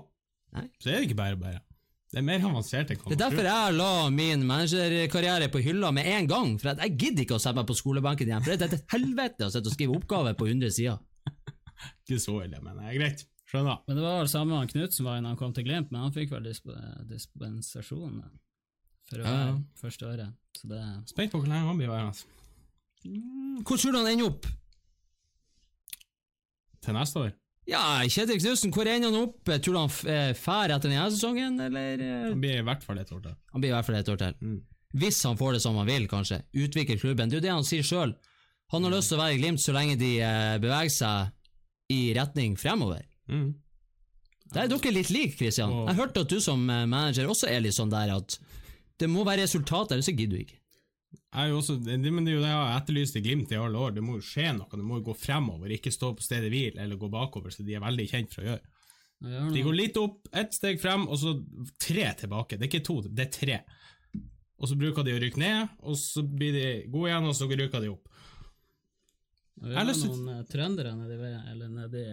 Nei. 0.56 0.66
Så 0.82 0.90
er 0.90 1.02
det 1.04 1.10
ikke 1.12 1.22
bare 1.22 1.38
bare. 1.42 1.62
Det 2.10 2.18
er 2.18 2.26
mer 2.26 2.42
avansert 2.42 2.90
enn 2.90 3.02
Det 3.06 3.14
er 3.14 3.20
derfor 3.22 3.46
jeg 3.46 3.74
la 3.78 3.90
min 4.10 4.42
managerkarriere 4.50 5.50
på 5.54 5.62
hylla 5.62 5.92
med 5.94 6.08
en 6.10 6.28
gang. 6.32 6.56
For 6.62 6.72
jeg 6.74 6.96
gidder 6.98 7.22
ikke 7.26 7.38
å 7.38 7.42
sette 7.44 7.60
meg 7.60 7.68
på 7.70 7.76
skolebenken 7.78 8.32
igjen. 8.32 8.42
For 8.46 8.56
det 8.58 8.66
er 8.66 8.78
et 8.80 8.96
helvete 8.96 9.46
å 9.46 9.52
sitte 9.54 9.70
og 9.70 9.76
skrive 9.76 9.98
oppgaver 10.00 10.34
på 10.40 10.48
100 10.50 10.74
sider. 10.74 10.98
Ikke 12.10 12.18
så 12.20 12.40
ille, 12.44 12.58
men 12.66 12.80
det 12.82 12.88
er 12.90 12.98
greit. 12.98 13.22
Skjønner. 13.50 13.78
Men 13.88 13.98
det 13.98 14.04
var 14.04 14.28
samme 14.30 14.58
Knut 14.70 14.94
som 14.94 15.06
var 15.08 15.20
innan 15.20 15.32
han 15.36 15.38
kom 15.40 15.54
til 15.58 15.66
Glimt, 15.66 15.92
men 15.94 16.02
han 16.04 16.12
fikk 16.14 16.34
vel 16.34 16.44
disp 16.50 16.68
dispensasjon 17.10 18.20
for 19.10 19.22
å 19.22 19.24
Ja, 19.24 19.30
ja. 19.30 19.46
være 19.54 19.62
første 19.82 20.10
året. 20.10 20.34
Så 20.58 20.70
det 20.70 20.82
Spent 21.10 21.32
på 21.34 21.40
hvor 21.42 21.50
lenge 21.50 21.70
han 21.70 21.80
blir 21.80 21.90
værende. 21.90 23.62
Hvor 23.66 23.78
tror 23.80 23.94
du 23.96 24.00
han 24.02 24.10
ender 24.12 24.30
opp? 24.34 24.50
Til 26.86 26.96
neste 26.98 27.24
år. 27.24 27.32
Ja, 27.70 27.82
Kjetil 28.10 28.40
Knutsen, 28.42 28.72
hvor 28.74 28.88
ender 28.90 29.12
han 29.12 29.28
opp? 29.28 29.44
Tror 29.62 29.76
du 29.76 29.80
han 29.80 29.92
eh, 30.10 30.32
fær 30.38 30.72
etter 30.74 30.90
denne 30.90 31.06
sesongen, 31.14 31.60
eller? 31.68 32.02
eh? 32.02 32.26
Han 32.32 32.42
blir 32.42 32.60
i 32.62 32.66
hvert 32.66 32.84
fall 32.86 32.98
et 33.02 33.12
år 33.14 33.22
til. 33.28 33.36
Han 33.54 33.62
blir 33.62 33.70
i 33.72 33.76
hvert 33.76 33.86
fall 33.90 34.00
et 34.00 34.10
år 34.10 34.20
til. 34.24 34.36
Mm. 34.42 34.58
Hvis 35.04 35.20
han 35.28 35.38
får 35.38 35.54
det 35.58 35.62
som 35.62 35.78
han 35.78 35.86
vil, 35.90 36.08
kanskje. 36.10 36.42
Utvikle 36.58 36.98
klubben. 36.98 37.30
Det 37.30 37.38
er 37.38 37.42
jo 37.44 37.46
det 37.46 37.54
han 37.54 37.68
sier 37.68 37.86
sjøl. 37.86 38.16
Han 38.74 38.86
har 38.86 38.96
lyst 38.96 39.12
til 39.14 39.20
å 39.20 39.22
være 39.22 39.36
i 39.36 39.42
Glimt 39.42 39.62
så 39.62 39.74
lenge 39.76 39.98
de 40.02 40.16
eh, 40.26 40.56
beveger 40.64 40.94
seg 40.96 41.94
i 41.94 42.00
retning 42.18 42.58
fremover. 42.58 43.06
Mm. 43.30 43.52
Der 44.54 44.64
er 44.66 44.72
dere 44.72 44.92
litt 44.96 45.12
like, 45.14 45.36
Christian. 45.38 45.70
Og- 45.74 45.92
Jeg 45.92 46.00
hørte 46.02 46.24
at 46.26 46.34
du 46.34 46.40
som 46.42 46.66
manager 46.66 47.30
også 47.30 47.50
er 47.54 47.62
litt 47.62 47.78
sånn 47.78 47.92
der 47.94 48.16
at 48.16 48.40
det 49.00 49.08
må 49.10 49.22
være 49.28 49.46
resultat, 49.46 49.92
ellers 49.94 50.10
så 50.10 50.16
gidder 50.18 50.38
du 50.40 50.44
ikke. 50.48 50.58
Jeg 51.10 51.54
også, 51.54 51.76
det, 51.82 51.98
men 52.10 52.26
det 52.26 52.34
er 52.34 52.38
jo 52.40 52.44
det 52.44 52.50
jeg 52.50 52.58
har 52.58 52.76
etterlyst 52.80 53.18
i 53.18 53.22
Glimt 53.26 53.52
i 53.54 53.58
alle 53.58 53.78
år. 53.78 53.94
Det 53.96 54.04
må 54.06 54.18
jo 54.18 54.26
skje 54.26 54.52
noe. 54.58 54.70
Det 54.74 54.86
må 54.86 55.00
jo 55.00 55.08
gå 55.10 55.16
fremover, 55.18 55.72
ikke 55.74 55.94
stå 55.94 56.12
på 56.18 56.26
stedet 56.26 56.50
hvil 56.54 56.78
eller 56.82 57.00
gå 57.02 57.10
bakover, 57.14 57.54
så 57.54 57.66
de 57.66 57.78
er 57.78 57.84
veldig 57.86 58.06
kjent 58.10 58.34
for 58.34 58.46
å 58.46 58.52
gjøre. 58.52 58.76
De 59.54 59.64
går 59.66 59.76
litt 59.76 59.98
opp, 60.00 60.30
ett 60.32 60.54
steg 60.56 60.80
frem, 60.82 61.04
og 61.12 61.20
så 61.20 61.34
tre 61.82 62.08
tilbake. 62.22 62.58
Det 62.58 62.66
er 62.66 62.72
ikke 62.72 62.86
to, 62.88 63.02
det 63.04 63.26
er 63.26 63.34
tre. 63.36 63.58
Og 64.60 64.70
så 64.72 64.78
bruker 64.80 65.06
de 65.08 65.16
å 65.16 65.22
rykke 65.22 65.42
ned, 65.42 65.74
og 65.88 65.98
så 66.00 66.24
blir 66.24 66.56
de 66.56 66.68
gode 66.92 67.12
igjen, 67.12 67.28
og 67.28 67.36
så 67.36 67.48
rykker 67.52 67.84
de 67.84 67.92
opp. 67.92 68.06
Vi 69.60 69.76
har 69.76 69.88
noen 69.88 70.30
eh, 70.32 70.46
trøndere 70.48 70.94
nedi 70.96 71.18
eller 71.20 71.68
nedi 71.68 72.04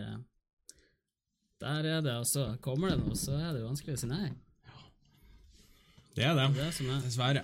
Der 1.63 1.87
er 1.87 2.01
det 2.03 2.11
altså 2.11 2.57
Kommer 2.59 2.91
det 2.91 2.97
noe, 3.05 3.15
så 3.15 3.37
er 3.39 3.53
det 3.55 3.63
vanskelig 3.63 3.95
å 3.95 4.01
si 4.03 4.09
nei. 4.11 4.33
Det 6.17 6.25
er 6.25 6.37
det. 6.37 6.47
Det 6.57 6.65
er 6.65 6.79
det 6.79 6.93
er 6.95 7.03
Dessverre. 7.05 7.43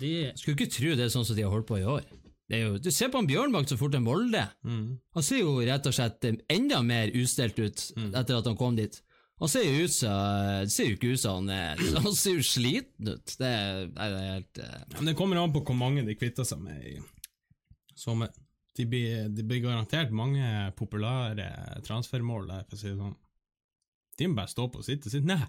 De 0.00 0.14
Skulle 0.38 0.56
ikke 0.56 0.72
tro 0.74 0.96
det 0.98 1.06
er 1.06 1.12
sånn 1.12 1.26
som 1.26 1.38
de 1.38 1.46
har 1.46 1.52
holdt 1.52 1.68
på 1.70 1.78
i 1.78 1.86
år. 1.86 2.08
Det 2.50 2.58
er 2.58 2.64
jo, 2.64 2.80
du 2.82 2.90
ser 2.90 3.12
på 3.12 3.20
han 3.20 3.28
Bjørnbakk 3.30 3.68
så 3.70 3.78
fort 3.78 3.94
en 3.94 4.02
Molde. 4.02 4.42
Mm. 4.66 4.98
Han 5.14 5.22
ser 5.22 5.44
jo 5.44 5.60
rett 5.62 5.86
og 5.86 5.94
slett 5.94 6.26
eh, 6.26 6.40
enda 6.50 6.80
mer 6.82 7.12
ustelt 7.14 7.60
ut 7.62 7.84
etter 7.94 8.40
at 8.40 8.48
han 8.50 8.58
kom 8.58 8.74
dit. 8.78 8.98
Han 9.40 9.48
ser 9.48 9.64
jo 9.64 9.86
ut 9.86 9.94
som 9.94 10.66
Det 10.66 10.72
ser 10.74 10.90
jo 10.90 10.96
ikke 10.98 11.14
ut 11.14 11.22
som 11.22 11.38
han 11.38 11.54
er 11.54 11.80
Han 12.04 12.16
ser 12.16 12.36
jo 12.36 12.44
sliten 12.44 13.14
ut. 13.14 13.36
Det 13.38 13.48
er, 13.48 13.86
det 13.94 14.08
er 14.08 14.26
helt 14.34 14.60
uh... 14.60 14.74
Men 14.98 15.12
det 15.12 15.16
kommer 15.16 15.40
an 15.40 15.54
på 15.54 15.62
hvor 15.64 15.78
mange 15.78 16.04
de 16.04 16.18
kvitter 16.18 16.48
seg 16.48 16.60
med 16.64 16.82
i 16.90 16.98
sommer. 17.96 18.34
De 18.76 18.86
blir, 18.88 19.28
de 19.30 19.44
blir 19.46 19.62
garantert 19.64 20.12
mange 20.14 20.44
populære 20.78 21.48
transfermål 21.86 22.50
der, 22.50 22.66
for 22.68 22.78
å 22.78 22.80
si 22.80 22.90
det 22.90 22.98
sånn. 22.98 23.16
De 24.18 24.28
må 24.28 24.36
bare 24.38 24.52
stå 24.52 24.66
på 24.68 24.82
og 24.82 24.86
sitte 24.86 25.08
og 25.08 25.14
si 25.14 25.22
nei. 25.24 25.42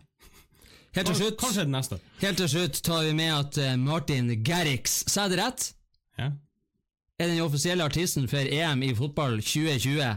Helt 0.95 1.07
til 1.07 1.15
slutt 1.21 1.37
Kanskje 1.39 1.63
den 1.67 1.75
neste. 1.75 1.99
Helt 2.21 2.41
til 2.41 2.49
slutt 2.51 2.81
tar 2.83 3.05
vi 3.07 3.13
med 3.15 3.31
at 3.31 3.59
eh, 3.61 3.77
Martin 3.79 4.31
Garrix, 4.43 5.01
sa 5.07 5.25
jeg 5.27 5.35
det 5.35 5.39
rett? 5.39 5.69
Ja. 6.19 6.31
Er 7.21 7.29
den 7.31 7.39
offisielle 7.45 7.85
artisten 7.85 8.27
for 8.27 8.43
EM 8.43 8.83
i 8.83 8.91
fotball 8.97 9.39
2020. 9.39 10.11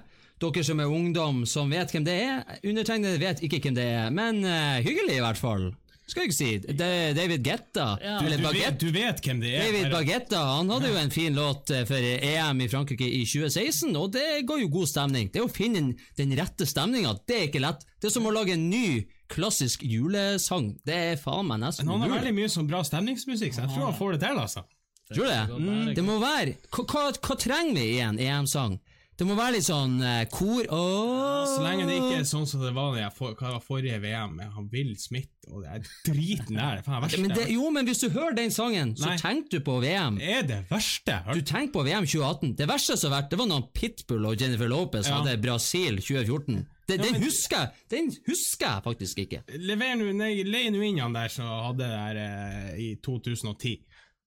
Dere 0.44 0.64
som 0.66 0.80
er 0.82 0.90
ungdom 0.90 1.44
som 1.48 1.70
vet 1.72 1.92
hvem 1.94 2.04
det 2.04 2.16
er, 2.24 2.42
undertegnede 2.66 3.20
vet 3.22 3.40
ikke 3.46 3.62
hvem 3.64 3.76
det 3.78 3.86
er, 3.94 4.10
men 4.12 4.42
eh, 4.44 4.82
hyggelig 4.84 5.20
i 5.20 5.24
hvert 5.24 5.40
fall. 5.40 5.70
Skal 6.04 6.26
jeg 6.26 6.28
ikke 6.28 6.36
si. 6.36 6.74
Det 6.76 6.84
er 6.84 7.14
David 7.16 7.46
Getta. 7.46 7.84
Ja. 8.02 8.18
Du, 8.20 8.26
Du, 8.28 8.48
vet, 8.52 8.74
du 8.80 8.90
vet 8.92 9.22
hvem 9.24 9.38
det 9.40 9.54
er. 9.56 9.62
David 9.70 9.94
Bagetta 9.94 10.42
han 10.50 10.68
hadde 10.68 10.90
jo 10.90 10.98
en 11.00 11.14
fin 11.14 11.32
låt 11.38 11.70
eh, 11.72 11.86
for 11.88 11.96
EM 12.28 12.60
i 12.60 12.68
Frankrike 12.68 13.06
i 13.08 13.22
2016, 13.24 13.94
og 13.96 14.10
det 14.12 14.42
ga 14.44 14.58
jo 14.60 14.68
god 14.74 14.90
stemning. 14.90 15.30
Det 15.32 15.40
å 15.40 15.48
finne 15.48 15.94
den 16.18 16.34
rette 16.36 16.66
stemninga, 16.68 17.14
det 17.24 17.38
er 17.38 17.46
ikke 17.48 17.62
lett. 17.64 17.86
Det 17.96 18.10
er 18.10 18.16
som 18.18 18.28
å 18.28 18.34
lage 18.36 18.52
en 18.52 18.66
ny, 18.68 19.00
klassisk 19.32 19.82
julesang. 19.82 20.74
Det 20.84 20.94
er 20.94 21.20
faen 21.20 21.46
meg 21.48 21.62
nesten 21.64 21.86
Men 21.86 22.00
han 22.00 22.10
har 22.10 22.18
veldig 22.20 22.34
mye 22.36 22.48
sånn 22.52 22.68
bra 22.70 22.82
stemningsmusikk, 22.86 23.54
så 23.56 23.64
jeg 23.64 23.74
tror 23.74 23.90
han 23.90 23.98
får 23.98 24.16
det 24.16 24.24
til, 24.26 24.40
altså. 24.44 24.64
Tror 25.12 25.24
du 25.24 25.30
det? 25.30 25.44
Mm, 25.52 25.94
Det 25.94 26.02
må 26.04 26.16
være 26.16 26.54
Hva, 26.72 26.84
hva, 26.88 27.00
hva 27.12 27.34
trenger 27.36 27.76
vi 27.76 27.88
i 27.98 28.00
en 28.00 28.18
EM-sang? 28.18 28.78
Det 29.14 29.26
må 29.28 29.36
være 29.38 29.54
litt 29.54 29.66
sånn 29.68 30.00
uh, 30.02 30.24
kor 30.32 30.64
oh. 30.74 31.44
Så 31.46 31.60
lenge 31.62 31.84
det 31.86 32.00
ikke 32.00 32.16
er 32.22 32.24
sånn 32.26 32.48
som 32.50 32.64
det 32.64 32.72
var, 32.74 32.96
det 32.96 33.04
jeg 33.04 33.12
for, 33.14 33.36
hva 33.38 33.52
var 33.52 33.60
forrige 33.62 34.00
VM, 34.02 34.32
med 34.40 34.48
han 34.56 34.66
Will 34.72 34.96
Smith, 34.98 35.30
og 35.52 35.62
det 35.62 35.70
er 35.76 35.84
driten 36.08 36.58
der. 36.58 36.80
Det 36.80 36.90
er 36.90 37.04
verste. 37.04 37.20
men 37.22 37.34
det, 37.36 37.44
Jo, 37.52 37.68
men 37.70 37.86
hvis 37.86 38.02
du 38.02 38.08
hører 38.10 38.34
den 38.40 38.50
sangen, 38.50 38.96
så 38.98 39.12
Nei. 39.12 39.18
tenker 39.20 39.60
du 39.60 39.66
på 39.68 39.76
VM. 39.84 40.18
Det 40.18 40.32
er 40.40 40.48
det 40.48 40.60
verste 40.72 41.20
Du 41.30 41.44
tenker 41.46 41.76
på 41.76 41.84
VM 41.86 42.08
2018. 42.08 42.56
Det 42.58 42.66
verste 42.72 42.96
som 42.98 43.12
har 43.12 43.20
vært, 43.20 43.30
det 43.30 43.38
var 43.38 43.50
når 43.52 43.68
Pitbull 43.76 44.26
og 44.32 44.40
Jennifer 44.40 44.72
Lopez 44.72 45.06
Ja. 45.06 45.20
hadde 45.20 45.36
Brasil 45.44 46.00
2014. 46.02 46.64
Det, 46.86 46.98
den, 47.00 47.12
men- 47.16 47.22
husker 47.24 47.56
jeg, 47.62 47.70
den 47.94 48.10
husker 48.28 48.66
jeg 48.68 48.84
faktisk 48.84 49.18
ikke. 49.24 49.42
Lever 49.56 49.94
nu, 49.96 50.10
nei, 50.12 50.34
Le 50.44 50.66
nå 50.74 50.82
inn 50.84 50.98
han 51.00 51.14
der 51.16 51.32
som 51.32 51.48
hadde 51.48 51.80
det 51.80 51.92
der 51.96 52.22
eh, 52.24 52.78
i 52.84 52.88
2010. 53.00 53.78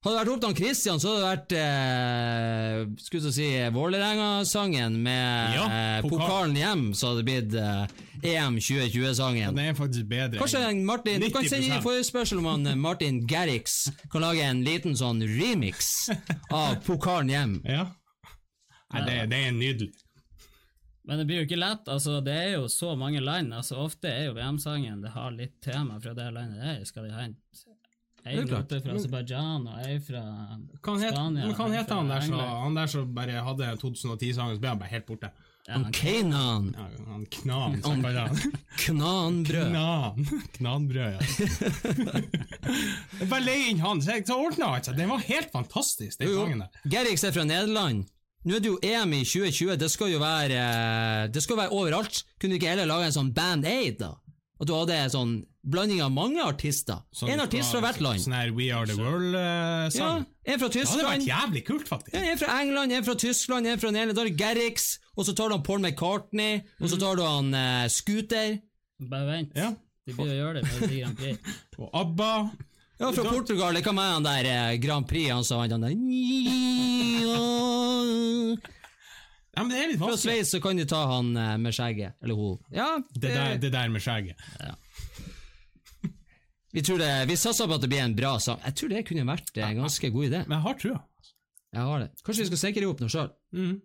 Hadde 0.06 0.14
det 0.14 0.20
vært 0.22 0.30
opp 0.32 0.42
til 0.42 0.48
han 0.52 0.56
Christian, 0.58 1.00
så 1.02 1.10
hadde 1.10 1.22
det 1.22 1.30
vært 1.32 1.54
eh, 1.58 2.82
Skulle 3.02 3.30
jeg 3.32 3.34
si 3.34 3.48
Vålerenga-sangen 3.74 4.98
med 5.04 5.56
Ja, 5.58 5.64
eh, 5.66 6.02
pokal. 6.06 6.20
pokalen 6.22 6.56
hjem, 6.60 6.84
så 6.98 7.10
hadde 7.12 7.24
det 7.24 7.28
blitt 7.28 7.56
eh, 7.58 8.34
EM 8.36 8.58
2020-sangen. 8.62 9.58
Den 9.58 9.72
er 9.72 9.78
faktisk 9.78 10.06
bedre. 10.10 10.40
Kanskje 10.42 10.62
Martin, 10.86 11.22
du 11.22 11.30
kan 11.34 11.44
90%. 11.46 11.50
sende 11.54 11.70
inn 11.72 11.84
forespørsel 11.86 12.42
om 12.42 12.50
han 12.54 12.68
eh, 12.74 12.78
Martin 12.80 13.22
Garrix 13.30 13.78
kan 14.14 14.22
lage 14.26 14.46
en 14.46 14.62
liten 14.66 14.98
sånn 14.98 15.22
remix 15.28 15.92
av 16.54 16.78
Pokalen 16.88 17.34
hjem. 17.34 17.56
Ja. 17.68 17.88
Nei, 18.94 19.02
det, 19.10 19.18
det 19.34 19.42
er 19.50 19.56
nydelig. 19.58 19.92
Men 21.08 21.22
det 21.22 21.26
blir 21.30 21.40
jo 21.42 21.48
ikke 21.48 21.60
lett. 21.60 21.88
altså 21.88 22.20
Det 22.24 22.34
er 22.36 22.50
jo 22.58 22.68
så 22.72 22.94
mange 23.00 23.22
land. 23.24 23.54
altså 23.56 23.78
Ofte 23.80 24.12
er 24.12 24.26
jo 24.28 24.34
VM-sangen 24.36 25.02
det 25.06 25.14
har 25.16 25.32
litt 25.32 25.58
tema 25.64 26.00
fra 26.04 26.14
det 26.18 26.30
landet 26.36 26.60
det 26.60 26.74
er. 26.76 26.86
Skal 26.90 27.08
de 27.08 27.16
hente 27.16 27.66
ei 28.28 28.42
låte 28.44 28.82
fra 28.84 28.92
Aserbajdsjan 28.98 29.68
og 29.72 29.84
ei 29.88 30.00
fra 30.04 30.22
Kan 30.84 30.98
het, 31.00 31.14
Spania? 31.16 31.46
men 31.48 31.54
hva 31.56 31.68
heter 31.72 31.96
han 31.96 32.10
der 32.12 32.26
som 32.26 32.42
han 32.42 32.76
der 32.76 32.90
som 32.92 33.14
bare 33.16 33.40
hadde 33.46 33.70
2010-sangen, 33.80 34.58
så 34.58 34.60
ble 34.60 34.74
han 34.74 34.82
bare 34.82 34.92
helt 34.92 35.08
borte? 35.08 35.30
Han 35.68 35.86
Kanan. 35.96 36.68
Ja, 36.76 36.88
han 37.12 37.24
Knan, 37.32 37.78
som 37.84 38.04
kaller 38.04 38.28
han. 38.28 38.38
Knanbrød. 38.84 39.72
Knan. 39.72 40.28
Knanbrød, 40.58 41.16
ja. 41.16 41.20
Jeg 43.20 43.30
bare 43.32 43.44
leie 43.44 43.72
inn 43.72 43.82
han, 43.84 44.02
så 44.04 44.16
så 44.28 44.38
ordna 44.40 44.74
alt. 44.78 44.88
seg. 44.88 44.96
Den 45.00 45.12
var 45.12 45.24
helt 45.28 45.52
fantastisk, 45.52 46.20
den 46.20 46.32
sangen 46.36 46.64
der. 46.64 46.84
Gerrix 46.92 47.24
er 47.28 47.36
fra 47.36 47.44
Nederland. 47.48 48.06
Nå 48.48 48.56
er 48.56 48.64
det 48.64 48.70
jo 48.72 48.78
EM 48.80 49.12
i 49.18 49.26
2020, 49.28 49.76
det 49.82 49.90
skal 49.92 50.14
jo 50.14 50.22
være 50.24 50.56
eh, 50.56 51.26
Det 51.34 51.44
skal 51.44 51.60
være 51.60 51.76
overalt. 51.76 52.24
Kunne 52.40 52.56
du 52.56 52.62
ikke 52.62 52.72
heller 52.72 52.88
lage 52.88 53.10
en 53.10 53.16
sånn 53.18 53.34
Band 53.36 53.68
Aid, 53.68 54.00
da? 54.00 54.14
At 54.58 54.70
du 54.70 54.74
hadde 54.74 54.96
en 54.96 55.14
sånn 55.14 55.34
blanding 55.68 56.00
av 56.02 56.14
mange 56.16 56.42
artister. 56.42 57.02
Sånn 57.14 57.34
en 57.34 57.44
artist 57.44 57.74
fra 57.76 57.82
hvert 57.84 58.00
land. 58.02 58.24
Sånn 58.24 58.36
her 58.38 58.54
We 58.56 58.70
Are 58.74 58.88
The 58.88 58.96
World-sang. 58.98 60.24
Ja, 60.24 60.54
en 60.54 60.62
fra 60.62 60.70
Tyskland. 60.74 61.02
det 61.02 61.10
hadde 61.10 61.12
vært 61.12 61.28
jævlig 61.28 61.64
kult, 61.68 61.90
faktisk. 61.90 62.16
Ja, 62.16 62.24
en 62.32 62.40
fra 62.42 62.56
England, 62.64 62.96
en 62.96 63.06
fra 63.06 63.18
Tyskland, 63.20 63.70
en 63.70 63.82
fra 63.84 63.92
Nederland. 63.94 64.18
Da 64.18 64.24
har 64.24 64.32
du 64.32 64.40
Gerrix, 64.40 64.88
og 65.14 65.28
så 65.28 65.36
tar 65.38 65.52
du 65.52 65.58
han 65.58 65.66
Paul 65.68 65.84
McCartney, 65.84 66.64
og 66.80 66.90
så 66.94 67.02
tar 67.02 67.20
du 67.20 67.26
han 67.28 67.52
uh, 67.54 67.84
Scooter. 67.92 68.58
Bare 69.12 69.28
vent. 69.28 69.60
Ja. 69.60 69.74
De 70.08 70.16
blir 70.16 70.32
å 70.32 70.40
gjøre 70.40 70.62
det 70.62 70.66
med 70.72 70.96
Grand 70.96 71.20
Prix. 71.20 71.62
Og 71.78 71.92
ABBA. 72.02 72.32
Ja, 72.98 73.12
fra 73.14 73.24
Portugal. 73.30 73.74
Det 73.78 73.84
kan 73.86 73.96
være 73.98 74.14
han 74.16 74.26
der 74.26 74.48
eh, 74.52 74.78
Grand 74.82 75.06
Prix, 75.10 75.30
han 75.30 75.44
vant 75.46 75.72
han 75.76 75.84
der 75.86 75.94
Ja, 79.58 79.64
men 79.64 79.72
det 79.74 79.78
er 79.82 79.88
litt 79.90 79.98
Fra 80.02 80.12
vanskelig. 80.12 80.34
Sveits 80.38 80.52
så 80.54 80.60
kan 80.62 80.78
du 80.78 80.86
ta 80.90 81.00
han 81.10 81.32
eh, 81.38 81.56
med 81.62 81.74
skjegget. 81.74 82.18
Eller 82.22 82.38
hun. 82.38 82.60
Ja, 82.74 82.90
Det 83.14 83.32
der, 83.34 83.58
det 83.62 83.72
der 83.74 83.90
med 83.90 84.02
skjegget. 84.06 84.38
Vi, 86.74 86.84
tror 86.86 87.02
det, 87.02 87.10
vi 87.30 87.38
satser 87.40 87.66
på 87.70 87.78
at 87.78 87.82
det 87.82 87.90
blir 87.90 88.04
en 88.04 88.14
bra 88.18 88.36
sang. 88.44 88.60
Jeg 88.66 88.78
tror 88.78 88.92
det 88.94 89.06
kunne 89.08 89.26
vært 89.26 89.58
en 89.58 89.80
ganske 89.82 90.12
god 90.14 90.28
idé. 90.28 90.44
Men 90.46 90.60
jeg 90.60 90.66
har 90.68 90.76
trua. 90.84 91.00
Jeg 91.74 91.88
har 91.90 92.04
det. 92.04 92.10
Kanskje 92.26 92.44
vi 92.44 92.50
skal 92.52 92.62
sikre 92.68 92.90
opp 92.92 93.02
noe 93.02 93.12
sjøl? 93.14 93.32
Mm. 93.58 93.76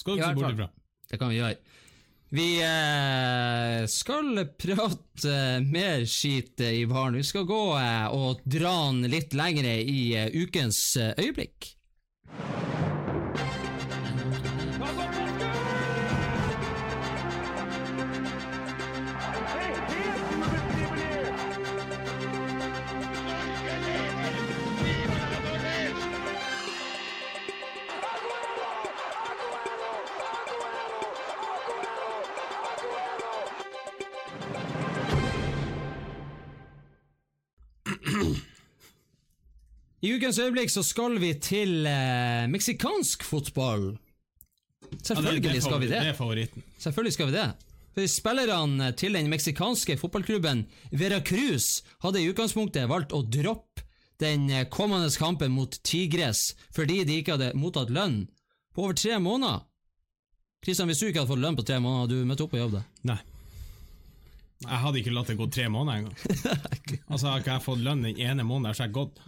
Skal 0.00 0.10
du 0.10 0.16
I 0.16 0.20
ikke 0.22 0.32
se 0.32 0.38
bort 0.40 0.56
ifra. 0.56 0.68
Det 1.12 1.20
kan 1.20 1.30
vi 1.30 1.38
gjøre. 1.38 1.56
Vi 2.34 2.62
eh, 2.62 3.86
skal 3.86 4.46
prate 4.56 5.60
mer 5.60 6.06
skit 6.06 6.60
eh, 6.60 6.72
i 6.80 6.86
baren. 6.86 7.18
Vi 7.20 7.26
skal 7.28 7.44
gå 7.44 7.60
eh, 7.76 8.06
og 8.08 8.40
dra 8.48 8.72
den 8.86 9.04
litt 9.12 9.36
lengre 9.36 9.74
i 9.84 10.16
ukens 10.32 10.80
øyeblikk. 10.96 11.74
I 40.02 40.10
ukens 40.16 40.38
øyeblikk 40.42 40.70
så 40.72 40.82
skal 40.82 41.18
vi 41.22 41.32
til 41.38 41.86
eh, 41.86 42.46
meksikansk 42.50 43.22
fotball. 43.22 43.92
Ja, 43.92 44.88
det- 44.98 45.06
Selvfølgelig 45.06 45.52
det 45.52 45.62
skal 45.62 45.80
vi 45.80 45.86
det. 45.86 46.00
Det 46.02 46.08
er 46.10 46.16
favoritten. 46.18 46.62
Selvfølgelig 46.78 47.12
skal 47.14 47.26
vi 47.30 47.36
det. 47.36 47.46
For 47.94 48.06
Spillerne 48.08 48.92
til 48.96 49.12
den 49.14 49.28
meksikanske 49.30 49.96
fotballklubben 50.00 50.64
Veracruz 50.96 51.82
hadde 52.02 52.22
i 52.22 52.28
utgangspunktet 52.32 52.88
valgt 52.88 53.12
å 53.12 53.20
droppe 53.22 53.84
den 54.20 54.48
eh, 54.50 54.64
kommende 54.70 55.10
kampen 55.18 55.52
mot 55.52 55.78
Tigres 55.84 56.54
fordi 56.74 57.02
de 57.04 57.20
ikke 57.20 57.36
hadde 57.36 57.52
mottatt 57.58 57.90
lønn 57.92 58.24
på 58.74 58.84
over 58.86 58.94
tre 58.96 59.18
måneder. 59.20 59.62
Kristian, 60.64 60.88
hvis 60.88 61.00
du 61.02 61.08
ikke 61.08 61.20
hadde 61.22 61.32
fått 61.32 61.42
lønn 61.42 61.56
på 61.58 61.64
tre 61.66 61.78
måneder, 61.82 62.00
hadde 62.06 62.18
du 62.22 62.28
møtt 62.30 62.40
opp 62.44 62.52
på 62.54 62.60
jobb 62.60 62.72
da? 62.78 62.82
Nei. 63.10 63.18
Jeg 64.62 64.78
hadde 64.84 65.00
ikke 65.02 65.12
latt 65.14 65.26
det 65.32 65.36
gå 65.40 65.48
tre 65.50 65.64
måneder 65.68 65.98
engang. 65.98 66.16
altså, 67.10 67.26
har 67.32 67.40
ikke 67.42 67.56
jeg 67.56 67.64
fått 67.64 67.82
lønn 67.82 68.04
den 68.06 68.20
ene 68.22 68.44
måneden, 68.46 68.74
så 68.76 68.84
har 68.84 68.90
jeg 68.92 68.94
gått. 69.00 69.18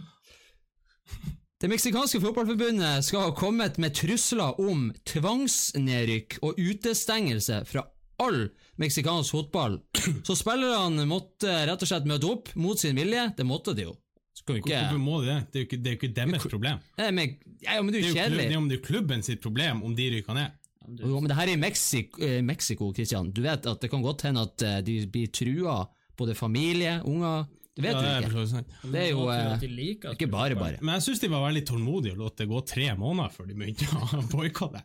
Det 1.61 1.69
meksikanske 1.71 2.19
fotballforbundet 2.19 3.05
skal 3.07 3.29
ha 3.29 3.35
kommet 3.35 3.77
med 3.81 3.95
trusler 3.95 4.57
om 4.61 4.89
tvangsnedrykk 5.07 6.39
og 6.43 6.59
utestengelse 6.59 7.61
fra 7.69 7.85
all 8.21 8.49
meksikansk 8.81 9.31
fotball. 9.37 9.79
Så 10.27 10.35
spillerne 10.37 11.07
måtte 11.09 11.51
rett 11.69 11.81
og 11.81 11.89
slett 11.89 12.07
møte 12.09 12.27
opp 12.29 12.51
mot 12.59 12.79
sin 12.79 12.99
vilje. 12.99 13.29
Det 13.37 13.47
måtte 13.47 13.75
de 13.75 13.87
jo. 13.87 13.95
Skal 14.35 14.59
ikke 14.59 14.75
Hvorfor 14.75 14.99
må 14.99 15.21
de 15.23 15.31
det? 15.31 15.39
Det 15.47 15.57
er 15.57 15.63
jo 15.63 15.67
ikke, 15.69 15.79
det 15.79 15.89
er 15.89 15.95
jo 15.95 15.99
ikke 16.01 16.13
deres 16.19 16.47
problem. 16.51 16.83
Nei, 16.99 17.09
men, 17.15 17.35
ja, 17.63 17.79
men 17.79 17.93
det 17.93 18.01
er 18.01 18.03
Det 18.03 18.03
er 18.03 18.09
jo 18.09 18.19
kjedelig. 18.19 18.43
det 18.43 18.47
er 18.51 18.57
jo 18.57 18.61
om 18.61 18.71
det 18.71 18.79
klubben 18.83 19.23
sitt 19.25 19.43
problem 19.43 19.83
om 19.87 19.95
de 19.95 20.09
ryker 20.17 20.37
ned. 20.37 20.61
Jo, 20.99 21.17
men 21.17 21.31
det 21.31 21.37
her 21.39 21.49
er 21.49 21.55
i 21.55 21.59
Mexico, 21.59 22.19
Kristian, 22.19 22.45
Mexico, 22.45 22.89
Christian. 22.93 23.31
Du 23.33 23.41
vet 23.41 23.65
at 23.65 23.81
det 23.81 23.89
kan 23.89 24.03
godt 24.05 24.27
hende 24.27 24.43
at 24.45 24.61
eh, 24.61 24.81
de 24.85 24.99
blir 25.09 25.31
trua, 25.33 25.79
både 26.19 26.35
familie, 26.37 26.99
unger 27.07 27.47
Det 27.75 27.83
vet 27.83 27.91
Ja, 27.91 28.19
det 28.23 28.29
du 28.31 28.37
ikke. 28.39 28.61
Det 28.87 28.99
er 29.01 29.09
jo 29.09 29.25
eh, 29.33 29.53
de 29.59 29.67
liker 29.67 30.13
ikke 30.15 30.29
bare 30.31 30.55
bare. 30.55 30.77
Men 30.79 30.95
jeg 30.95 31.03
syns 31.09 31.19
de 31.25 31.29
var 31.33 31.43
veldig 31.43 31.63
tålmodige 31.67 32.13
og 32.15 32.21
lot 32.23 32.37
det 32.39 32.47
gå 32.47 32.61
tre 32.71 32.85
måneder 32.95 33.33
før 33.35 33.49
de 33.49 33.57
begynte 33.59 33.89
å 33.99 34.21
boikotte. 34.31 34.79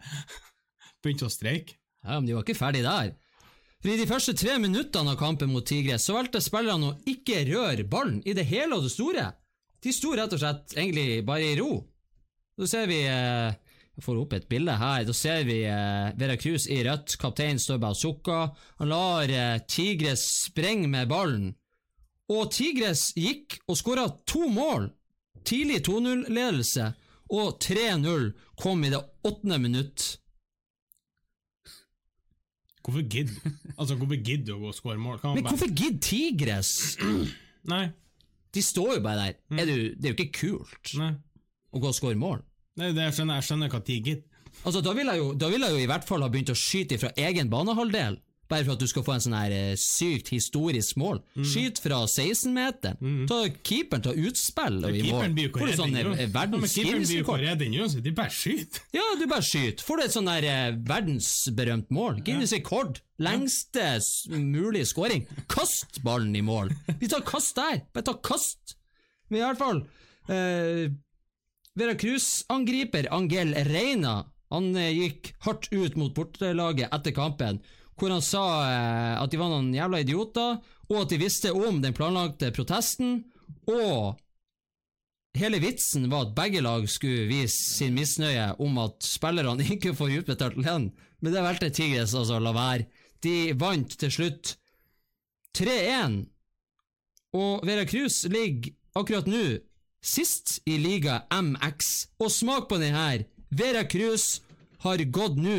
Begynte 1.05 1.29
å 1.29 1.31
streike. 1.31 1.76
Ja, 2.03 2.16
men 2.18 2.26
de 2.26 2.35
var 2.35 2.42
ikke 2.42 2.59
ferdig 2.59 2.83
der. 2.83 3.12
For 3.81 3.92
I 3.92 3.96
de 4.00 4.09
første 4.11 4.35
tre 4.37 4.57
minuttene 4.61 5.14
av 5.14 5.20
kampen 5.20 5.53
mot 5.55 5.64
Tigres 5.64 6.05
så 6.05 6.16
valgte 6.18 6.42
spillerne 6.44 6.90
å 6.90 6.96
ikke 7.09 7.44
røre 7.48 7.87
ballen 7.88 8.18
i 8.29 8.35
det 8.37 8.44
hele 8.50 8.76
og 8.76 8.85
det 8.85 8.92
store. 8.92 9.29
De 9.81 9.94
sto 9.96 10.11
rett 10.18 10.35
og 10.37 10.42
slett 10.42 10.74
egentlig 10.76 11.22
bare 11.24 11.46
i 11.46 11.55
ro. 11.61 11.70
Så 12.61 12.68
ser 12.74 12.90
vi 12.90 12.98
eh, 13.09 13.55
Jeg 13.94 14.05
får 14.05 14.18
opp 14.20 14.35
et 14.37 14.50
bilde 14.50 14.74
her. 14.83 15.07
Da 15.09 15.14
ser 15.16 15.46
vi 15.48 15.61
Vera 15.62 16.37
Cruz 16.42 16.66
i 16.66 16.83
rødt. 16.85 17.14
Kapteinen 17.22 17.62
står 17.62 17.79
bare 17.81 17.94
og 17.96 18.03
sukker. 18.03 18.50
Han 18.83 18.90
lar 18.92 19.31
eh, 19.31 19.57
Tigres 19.70 20.26
sprenge 20.50 20.90
med 20.90 21.09
ballen. 21.09 21.53
Og 22.31 22.51
Tigres 22.55 23.11
gikk 23.19 23.59
og 23.66 23.79
skåra 23.81 24.07
to 24.29 24.47
mål. 24.53 24.90
Tidlig 25.47 25.81
2-0-ledelse, 25.88 26.90
og 27.33 27.57
3-0 27.64 28.27
kom 28.61 28.83
i 28.85 28.90
det 28.93 29.01
åttende 29.25 29.57
minutt. 29.62 30.05
Hvorfor 32.81 33.05
gidder 33.09 33.51
altså, 33.79 33.95
hvorfor 33.97 34.19
gidder 34.25 34.57
du 34.57 34.69
å 34.69 34.73
skåre 34.75 34.99
mål? 35.01 35.19
Kan 35.21 35.35
Men 35.37 35.45
bare- 35.45 35.55
hvorfor 35.55 35.73
gidder 35.75 36.01
Tigres? 36.05 36.71
Nei. 37.73 37.90
De 38.55 38.62
står 38.62 38.97
jo 38.97 39.03
bare 39.05 39.27
der. 39.27 39.35
Mm. 39.51 39.59
Er 39.59 39.66
du, 39.69 39.75
det 39.95 40.05
er 40.09 40.14
jo 40.14 40.16
ikke 40.19 40.38
kult 40.40 40.95
nei. 40.99 41.12
å 41.71 41.79
gå 41.83 41.90
og 41.93 41.95
skåre 41.95 42.19
mål. 42.19 42.40
Nei, 42.81 42.90
det 42.97 43.05
jeg 43.05 43.19
skjønner 43.19 43.38
jeg 43.38 43.47
skjønner 43.47 43.71
hva 43.71 43.81
de 43.87 43.99
gidder. 44.01 44.25
Altså, 44.66 44.81
da 44.83 44.93
ville 44.97 45.14
jeg 45.14 45.53
vil 45.53 45.62
jeg 45.66 45.77
jo 45.77 45.83
i 45.85 45.88
hvert 45.88 46.09
fall 46.09 46.25
ha 46.25 46.29
begynt 46.33 46.51
å 46.51 46.59
skyte 46.59 46.99
fra 46.99 47.12
egen 47.16 47.51
banehalvdel. 47.53 48.19
Bare 48.51 48.67
for 48.67 48.75
at 48.75 48.83
du 48.83 48.89
skal 48.91 49.05
få 49.07 49.15
en 49.15 49.23
sånn 49.23 49.37
her 49.39 49.53
eh, 49.55 49.75
sykt 49.79 50.33
historisk 50.35 50.99
mål. 50.99 51.21
Mm. 51.39 51.45
Skyt 51.47 51.79
fra 51.85 52.01
16-meteren. 52.11 53.21
Ta 53.31 53.39
keeperen 53.67 54.03
til 54.09 54.25
utspill 54.27 54.81
og 54.89 54.97
i 54.99 55.05
mål. 55.07 55.37
Får 55.55 55.71
du 55.71 55.77
sånn 55.79 55.95
eh, 56.01 56.25
verdens 56.35 56.75
Guinness-rekord? 56.75 57.47
de 58.03 58.15
bare 58.17 58.35
skyter. 58.35 58.83
Ja, 58.99 59.07
du 59.21 59.27
bare 59.31 59.47
skyter. 59.47 59.85
Får 59.87 60.01
du 60.01 60.07
et 60.09 60.17
sånn 60.17 60.31
der 60.33 60.49
eh, 60.51 60.73
verdensberømt 60.91 61.95
mål. 61.95 62.19
Guinness-rekord. 62.27 62.99
Lengste 63.23 63.87
mulig 64.35 64.87
scoring. 64.91 65.27
Kast 65.53 66.01
ballen 66.03 66.35
i 66.35 66.43
mål. 66.43 66.73
Vi 66.99 67.09
tar 67.13 67.23
kast 67.29 67.55
der. 67.61 67.85
Bare 67.95 68.09
ta 68.11 68.17
kast. 68.19 68.75
Men 69.31 69.41
i 69.41 69.45
hvert 69.45 69.61
fall 69.61 69.85
eh, 70.35 70.91
Veracruz-angriper 71.79 73.07
Angel 73.15 73.55
Reina 73.71 74.25
Han 74.51 74.73
eh, 74.75 74.91
gikk 74.97 75.31
hardt 75.47 75.69
ut 75.71 75.95
mot 76.01 76.15
bortelaget 76.17 76.91
etter 76.91 77.15
kampen, 77.15 77.61
hvor 78.01 78.15
han 78.15 78.25
sa 78.25 78.45
eh, 78.65 79.15
at 79.21 79.31
de 79.31 79.41
var 79.41 79.53
noen 79.53 79.75
jævla 79.77 80.01
idioter, 80.01 80.59
og 80.91 80.97
at 81.03 81.13
de 81.13 81.21
visste 81.21 81.53
om 81.53 81.83
den 81.85 81.95
planlagte 81.97 82.53
protesten, 82.57 83.23
og 83.69 84.17
Hele 85.39 85.61
vitsen 85.63 86.09
var 86.11 86.25
at 86.25 86.33
begge 86.35 86.59
lag 86.59 86.89
skulle 86.91 87.29
vise 87.31 87.55
sin 87.77 87.95
misnøye 87.95 88.49
om 88.59 88.81
at 88.83 89.05
spillerne 89.07 89.63
ikke 89.77 89.95
får 89.95 90.17
utbetalt 90.19 90.59
lønn, 90.59 90.89
men 91.23 91.35
det 91.35 91.45
valgte 91.45 91.71
Tigres 91.71 92.17
altså 92.19 92.41
å 92.41 92.43
la 92.43 92.51
være. 92.57 92.89
De 93.23 93.53
vant 93.61 93.95
til 94.01 94.11
slutt 94.11 94.57
3-1, 95.55 96.25
og 97.37 97.67
Vera 97.69 97.87
Cruz 97.87 98.25
ligger 98.27 98.75
akkurat 98.99 99.29
nå 99.31 99.45
sist 100.03 100.59
i 100.67 100.81
liga 100.81 101.21
MX. 101.31 102.09
Og 102.19 102.33
smak 102.33 102.67
på 102.71 102.81
den 102.81 102.97
her. 102.97 103.27
Vera 103.51 103.85
Cruz 103.87 104.41
har 104.83 105.03
gått 105.13 105.39
nå 105.39 105.59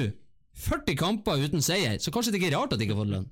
40 0.61 0.95
kamper 0.99 1.41
uten 1.47 1.63
seier, 1.65 1.97
så 2.01 2.11
kanskje 2.13 2.33
det 2.35 2.41
ikke 2.41 2.51
er 2.51 2.57
rart 2.59 2.73
at 2.75 2.79
de 2.81 2.85
ikke 2.87 2.95
har 2.97 3.03
fått 3.03 3.13
lønn. 3.15 3.27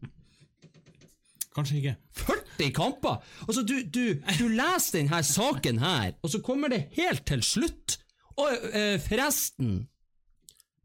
Kanskje 1.55 1.77
ikke. 1.79 1.93
40 2.23 2.71
kamper! 2.77 3.21
Altså, 3.47 3.63
du, 3.65 3.75
du, 3.83 4.03
du 4.39 4.45
leser 4.53 4.99
denne 4.99 5.21
saken 5.25 5.79
her, 5.81 6.11
og 6.23 6.31
så 6.33 6.41
kommer 6.45 6.71
det 6.73 6.83
helt 6.97 7.25
til 7.29 7.41
slutt. 7.45 7.97
Og 8.39 8.53
eh, 8.73 8.97
forresten 9.03 9.79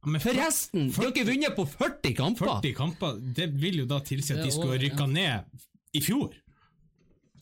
Forresten! 0.04 0.90
De 0.92 0.98
har 1.00 1.12
ikke 1.14 1.22
vunnet 1.30 1.54
på 1.56 1.64
40 1.64 2.10
kamper! 2.18 2.48
40 2.60 2.74
kamper, 2.76 3.14
det 3.38 3.46
vil 3.56 3.78
jo 3.80 3.86
da 3.88 4.02
tilsi 4.04 4.34
at 4.34 4.42
de 4.44 4.50
skulle 4.52 4.74
ha 4.76 4.80
rykka 4.82 5.06
ned 5.08 5.62
i 5.96 6.02
fjor. 6.04 6.34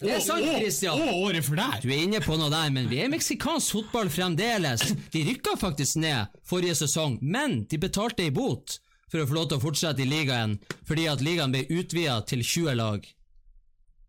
Det 0.02 0.12
er 0.16 0.22
sant, 0.22 0.46
Og- 0.46 0.60
Christian! 0.60 1.00
Og 1.02 1.24
året 1.26 1.42
før 1.46 1.58
der! 1.58 1.80
Du 1.82 1.88
er 1.90 2.04
inne 2.04 2.20
på 2.22 2.36
noe 2.38 2.50
der, 2.54 2.70
men 2.74 2.86
vi 2.90 3.00
er 3.02 3.10
meksikansk 3.10 3.74
fotball 3.80 4.10
fremdeles. 4.14 4.84
De 5.14 5.24
rykka 5.26 5.56
faktisk 5.58 5.98
ned 6.02 6.30
forrige 6.46 6.76
sesong, 6.84 7.18
men 7.22 7.64
de 7.70 7.78
betalte 7.82 8.22
ei 8.28 8.30
bot 8.34 8.78
for 9.12 9.20
å 9.20 9.28
få 9.28 9.36
lov 9.36 9.48
til 9.50 9.58
å 9.60 9.62
fortsette 9.62 10.00
i 10.00 10.08
ligaen, 10.08 10.56
fordi 10.88 11.04
at 11.12 11.20
ligaen 11.24 11.52
ble 11.52 11.66
utvida 11.68 12.18
til 12.28 12.40
20 12.42 12.76
lag. 12.80 13.04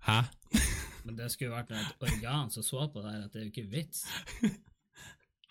Hæ? 0.08 0.22
Men 1.04 1.18
det 1.20 1.28
skulle 1.34 1.52
vært 1.52 1.74
et 1.76 2.06
organ 2.08 2.48
som 2.54 2.64
så 2.64 2.86
på 2.94 3.02
det 3.04 3.12
her, 3.12 3.26
at 3.26 3.34
det 3.34 3.42
er 3.42 3.46
jo 3.50 3.52
ikke 3.52 3.72
vits. 3.74 4.06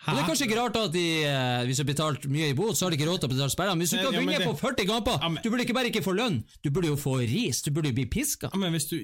Hæ? 0.03 0.15
det 0.17 0.23
er 0.23 0.27
kanskje 0.27 0.47
ikke 0.49 0.57
rart 0.59 0.77
at 0.81 0.95
de, 0.97 1.03
eh, 1.29 1.61
hvis 1.69 1.79
du 1.79 1.83
har 1.85 1.91
betalt 1.93 2.25
mye 2.33 2.49
i 2.51 2.55
bot, 2.59 2.75
så 2.75 2.87
har 2.89 2.91
de 2.95 2.97
ikke 2.99 3.07
råd 3.11 3.21
til 3.23 3.29
å 3.29 3.33
betale 3.35 3.53
spillerne. 3.55 3.77
Men 3.77 3.85
hvis 3.85 3.93
du 3.93 3.99
ikke 3.99 4.09
har 4.09 4.17
ja, 4.17 4.23
men 4.25 4.33
vinne 4.33 4.41
det- 4.43 4.49
på 4.49 4.59
40 4.59 4.89
kamper, 4.89 5.19
Ja, 5.21 5.29
men- 5.29 5.43
du 5.45 5.51
burde 5.53 5.63
ikke 5.67 5.77
bare 5.77 5.91
ikke 5.93 6.03
få 6.03 6.15
lønn, 6.17 6.41
du 6.65 6.71
burde 6.71 6.89
jo 6.91 6.97
få 6.97 7.19
ris, 7.21 7.61
du 7.63 7.71
burde 7.71 7.93
jo 7.93 7.99
bli 8.01 8.07
piska. 8.11 8.51
Ja, 8.53 8.59
men 8.59 8.73
hvis 8.73 8.89
du, 8.91 8.97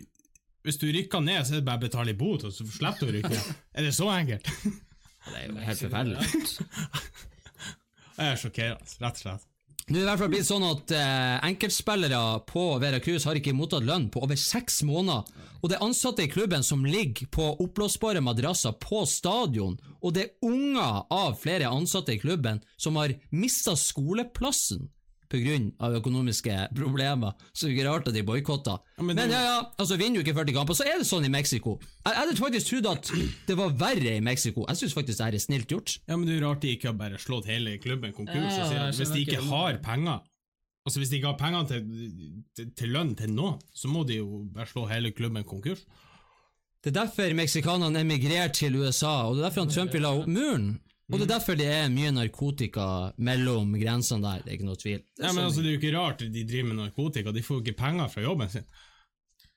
hvis 0.64 0.80
du 0.80 0.88
rykker 0.90 1.22
ned, 1.22 1.44
så 1.46 1.52
er 1.52 1.60
det 1.60 1.64
bare 1.68 1.78
å 1.78 1.84
betale 1.86 2.10
i 2.16 2.18
bot, 2.18 2.42
og 2.48 2.50
så 2.56 2.66
slipper 2.66 3.04
du 3.06 3.12
å 3.12 3.14
rykke 3.20 3.30
ned. 3.36 3.54
Er 3.78 3.82
det 3.86 3.94
så 3.94 4.08
enkelt? 4.10 4.48
Det 5.28 5.36
er 5.36 5.46
jo 5.52 5.54
helt 5.68 5.84
forferdelig. 5.84 6.18
Jeg 8.18 8.32
er 8.32 8.40
sjokkerende, 8.40 8.96
rett 9.04 9.14
og 9.14 9.22
slett. 9.22 9.47
Nå 9.88 9.96
er 9.96 10.02
i 10.02 10.04
hvert 10.04 10.20
fall 10.20 10.28
blitt 10.34 10.44
sånn 10.44 10.64
at 10.68 10.90
eh, 10.92 11.38
enkeltspillere 11.48 12.42
på 12.44 12.62
Veracruz 12.82 13.24
har 13.24 13.38
ikke 13.38 13.54
mottatt 13.56 13.86
lønn 13.88 14.10
på 14.12 14.20
over 14.20 14.36
seks 14.36 14.82
måneder, 14.84 15.24
og 15.62 15.70
det 15.70 15.78
er 15.78 15.84
ansatte 15.86 16.26
i 16.26 16.28
klubben 16.28 16.66
som 16.66 16.84
ligger 16.84 17.30
på 17.32 17.46
oppblåsbare 17.64 18.20
madrasser 18.20 18.76
på 18.82 19.00
stadion, 19.08 19.78
og 20.04 20.12
det 20.12 20.26
er 20.26 20.50
unger 20.50 21.08
av 21.08 21.38
flere 21.40 21.72
ansatte 21.72 22.12
i 22.12 22.20
klubben 22.20 22.60
som 22.76 23.00
har 23.00 23.16
mista 23.32 23.72
skoleplassen 23.80 24.90
pga. 25.30 25.56
økonomiske 25.98 26.68
problemer. 26.76 27.32
Så 27.52 27.66
det 27.66 27.72
er 27.72 27.76
ikke 27.76 27.88
rart 27.90 28.08
at 28.08 28.14
de 28.14 28.22
boikotter. 28.22 28.78
Ja, 28.98 29.02
men 29.02 29.16
men 29.16 29.28
det- 29.28 29.34
ja, 29.36 29.42
ja, 29.42 29.62
altså 29.78 29.96
vinner 29.98 30.22
du 30.22 30.24
ikke 30.24 30.34
40 30.38 30.52
kamper, 30.54 30.74
så 30.74 30.84
er 30.86 30.98
det 30.98 31.06
sånn 31.06 31.24
i 31.24 31.28
Mexico. 31.28 31.78
Jeg 32.06 32.14
jeg 32.14 32.16
hadde 32.16 32.36
faktisk 32.36 32.66
trodd 32.66 32.86
at 32.92 33.12
det 33.46 33.56
var 33.56 33.68
verre 33.70 34.16
i 34.16 34.20
Mexico. 34.20 34.64
Jeg 34.68 34.76
syns 34.76 34.94
faktisk 34.94 35.18
det 35.18 35.24
her 35.26 35.34
er 35.34 35.38
snilt 35.38 35.68
gjort. 35.68 35.98
Ja, 36.08 36.16
men 36.16 36.26
det 36.26 36.38
er 36.42 36.46
rart 36.48 36.60
de 36.60 36.76
ikke 36.76 36.88
har 36.88 36.94
bare 36.94 37.18
slått 37.18 37.46
hele 37.46 37.78
klubben 37.78 38.12
konkurs. 38.12 38.56
Ja, 38.56 38.72
ja, 38.72 38.90
hvis 38.90 39.08
de 39.12 39.20
ikke 39.20 39.38
ikke- 39.38 39.48
har 39.50 39.78
penger 39.78 40.20
Altså 40.86 41.00
Hvis 41.00 41.10
de 41.10 41.16
ikke 41.16 41.26
har 41.28 41.36
penger 41.36 41.64
til, 41.68 41.82
til, 42.56 42.70
til 42.74 42.88
lønn 42.88 43.14
til 43.14 43.28
nå, 43.28 43.58
så 43.74 43.88
må 43.88 44.06
de 44.06 44.14
jo 44.16 44.46
bare 44.54 44.64
slå 44.66 44.86
hele 44.88 45.10
klubben 45.12 45.44
konkurs. 45.44 45.84
Det 46.82 46.96
er 46.96 47.04
derfor 47.04 47.34
meksikanerne 47.34 48.00
emigrerte 48.00 48.54
til 48.54 48.76
USA, 48.76 49.26
og 49.28 49.36
det 49.36 49.42
er 49.42 49.48
derfor 49.50 49.60
han 49.66 49.70
Trump 49.74 49.92
vil 49.92 50.06
ha 50.06 50.12
opp 50.14 50.26
muren. 50.28 50.80
Og 51.08 51.16
det 51.16 51.24
er 51.24 51.30
derfor 51.38 51.56
det 51.56 51.66
er 51.72 51.86
mye 51.88 52.10
narkotika 52.12 52.86
mellom 53.24 53.70
grensene 53.80 54.20
der, 54.26 54.42
det 54.44 54.50
er 54.52 54.56
ikke 54.58 54.66
noe 54.68 54.76
tvil. 54.76 54.98
Det 55.16 55.22
er 55.24 55.26
Ja, 55.26 55.32
men 55.32 55.38
sånn- 55.38 55.46
altså 55.48 55.62
Det 55.62 55.68
er 55.70 55.72
jo 55.72 55.80
ikke 55.80 55.94
rart 55.96 56.18
de 56.18 56.44
driver 56.44 56.68
med 56.68 56.76
narkotika, 56.82 57.32
de 57.32 57.42
får 57.42 57.56
jo 57.56 57.62
ikke 57.64 57.78
penger 57.78 58.08
fra 58.12 58.22
jobben 58.26 58.50
sin. 58.52 58.66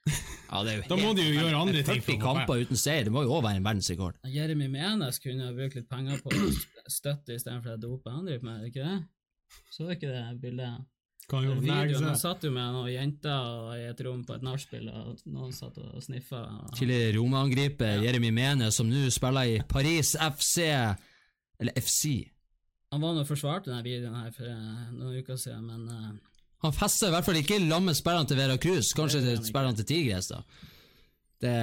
ja, 0.07 0.63
det 0.63 0.71
er 0.71 0.77
jo 0.77 0.83
Da 0.91 0.95
må 0.97 1.11
de 1.17 1.25
jo 1.27 1.33
gjøre 1.41 1.59
andre 1.61 1.83
ting 1.83 2.01
for 2.01 2.13
å 2.13 2.15
40 2.15 2.21
få 2.21 2.21
kamper 2.23 2.63
uten 2.63 2.79
seier, 2.79 3.03
det 3.03 3.11
må 3.13 3.23
jo 3.25 3.33
også 3.35 3.45
være 3.49 3.59
en 3.59 3.67
verdensrekord. 3.67 4.15
Jeremy 4.31 4.67
Menes 4.71 5.19
kunne 5.19 5.43
ha 5.49 5.51
brukt 5.57 5.75
litt 5.75 5.89
penger 5.91 6.23
på 6.23 6.31
støtte 6.89 7.35
istedenfor 7.35 7.75
å 7.75 7.81
dope 7.83 8.09
han 8.15 8.25
driver 8.25 8.47
med, 8.47 8.65
ikke 8.71 8.87
det? 8.87 8.97
Så 9.75 9.91
ikke 9.91 10.07
det 10.07 10.23
bildet? 10.41 10.87
Kan 11.29 11.45
jo 11.45 11.53
Videoen, 11.61 12.03
han 12.09 12.17
satt 12.19 12.43
jo 12.43 12.49
med 12.51 12.73
noen 12.75 12.89
jenter 12.91 13.75
i 13.77 13.83
et 13.91 14.01
rom 14.03 14.23
på 14.27 14.35
et 14.35 14.41
nachspiel, 14.43 14.89
og 14.89 15.19
noen 15.31 15.53
satt 15.55 15.77
og 15.79 16.01
sniffa. 16.03 16.41
Tidligere 16.75 17.13
Roma-angriper 17.19 18.01
Jeremy 18.03 18.31
Menes, 18.35 18.75
som 18.75 18.89
nå 18.89 19.05
spiller 19.13 19.47
i 19.53 19.61
Paris 19.69 20.15
FC, 20.19 20.65
eller 21.61 21.77
FC. 21.79 22.27
Han 22.91 23.03
var 23.03 23.15
nå 23.15 23.23
forsvart 23.27 23.69
denne 23.69 23.83
videoen 23.85 24.17
her 24.19 24.33
for 24.35 24.49
eh, 24.51 24.91
noen 24.91 25.21
uker 25.21 25.39
siden, 25.39 25.63
men 25.69 25.87
uh, 25.87 26.41
Han 26.65 26.75
fester 26.75 27.07
i 27.07 27.15
hvert 27.15 27.25
fall 27.25 27.39
ikke 27.39 27.61
lamme 27.63 27.93
sperrene 27.97 28.27
til 28.27 28.37
Vera 28.41 28.57
Cruz, 28.61 28.91
kanskje 28.97 29.23
til 29.23 29.57
han 29.57 29.77
til 29.79 29.87
Tigres, 29.87 30.29
da. 30.33 30.41
Det... 31.41 31.55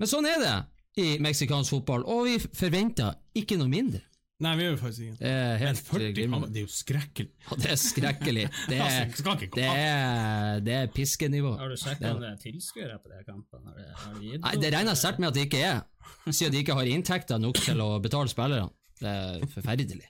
Men 0.00 0.10
sånn 0.10 0.26
er 0.28 0.42
det 0.42 0.54
i 1.00 1.10
meksikansk 1.22 1.76
fotball, 1.76 2.04
og 2.04 2.26
vi 2.26 2.38
forventer 2.40 3.14
ikke 3.38 3.56
noe 3.60 3.70
mindre. 3.70 4.02
Nei, 4.40 4.54
vi 4.56 4.64
gjør 4.64 4.70
jo 4.72 4.78
faktisk 4.80 5.02
ikke 5.04 5.16
Det 5.20 5.30
er 5.30 5.50
Men 5.50 5.60
helt 5.60 5.80
40 5.84 6.12
glimrende. 6.16 6.48
det 6.48 6.60
er 6.60 6.64
jo 6.64 6.72
skrekkelig. 6.72 7.32
Ja, 7.44 7.56
det 7.60 7.70
er 7.70 7.80
skrekkelig. 7.80 8.44
Det 8.70 8.76
er, 8.78 8.84
Altså, 8.86 9.48
det 9.54 9.66
er, 9.66 10.60
det 10.64 10.74
er 10.78 10.86
piskenivå. 10.94 11.50
har 11.60 11.68
du 11.68 11.76
sjekka 11.76 12.14
om 12.14 12.22
det 12.24 12.30
er 12.30 12.38
tilskuere 12.40 12.96
på 13.02 13.12
de 13.12 13.20
kampene? 13.26 13.68
Har 13.68 13.76
det, 13.76 13.88
har 14.00 14.14
det 14.16 14.30
gitt 14.30 14.44
Nei. 14.46 14.54
Det 14.62 14.70
regner 14.72 14.94
jeg 14.94 15.02
sterkt 15.02 15.20
med 15.20 15.28
at 15.28 15.36
det 15.36 15.44
ikke 15.44 15.60
er, 15.68 15.82
siden 16.30 16.54
de 16.54 16.62
ikke 16.64 16.78
har 16.78 16.88
inntekter 16.88 17.42
nok 17.42 17.60
til 17.60 17.84
å 17.84 17.90
betale 18.00 18.32
spillerne. 18.32 18.72
Det 19.00 19.08
er 19.08 19.46
forferdelig. 19.54 20.06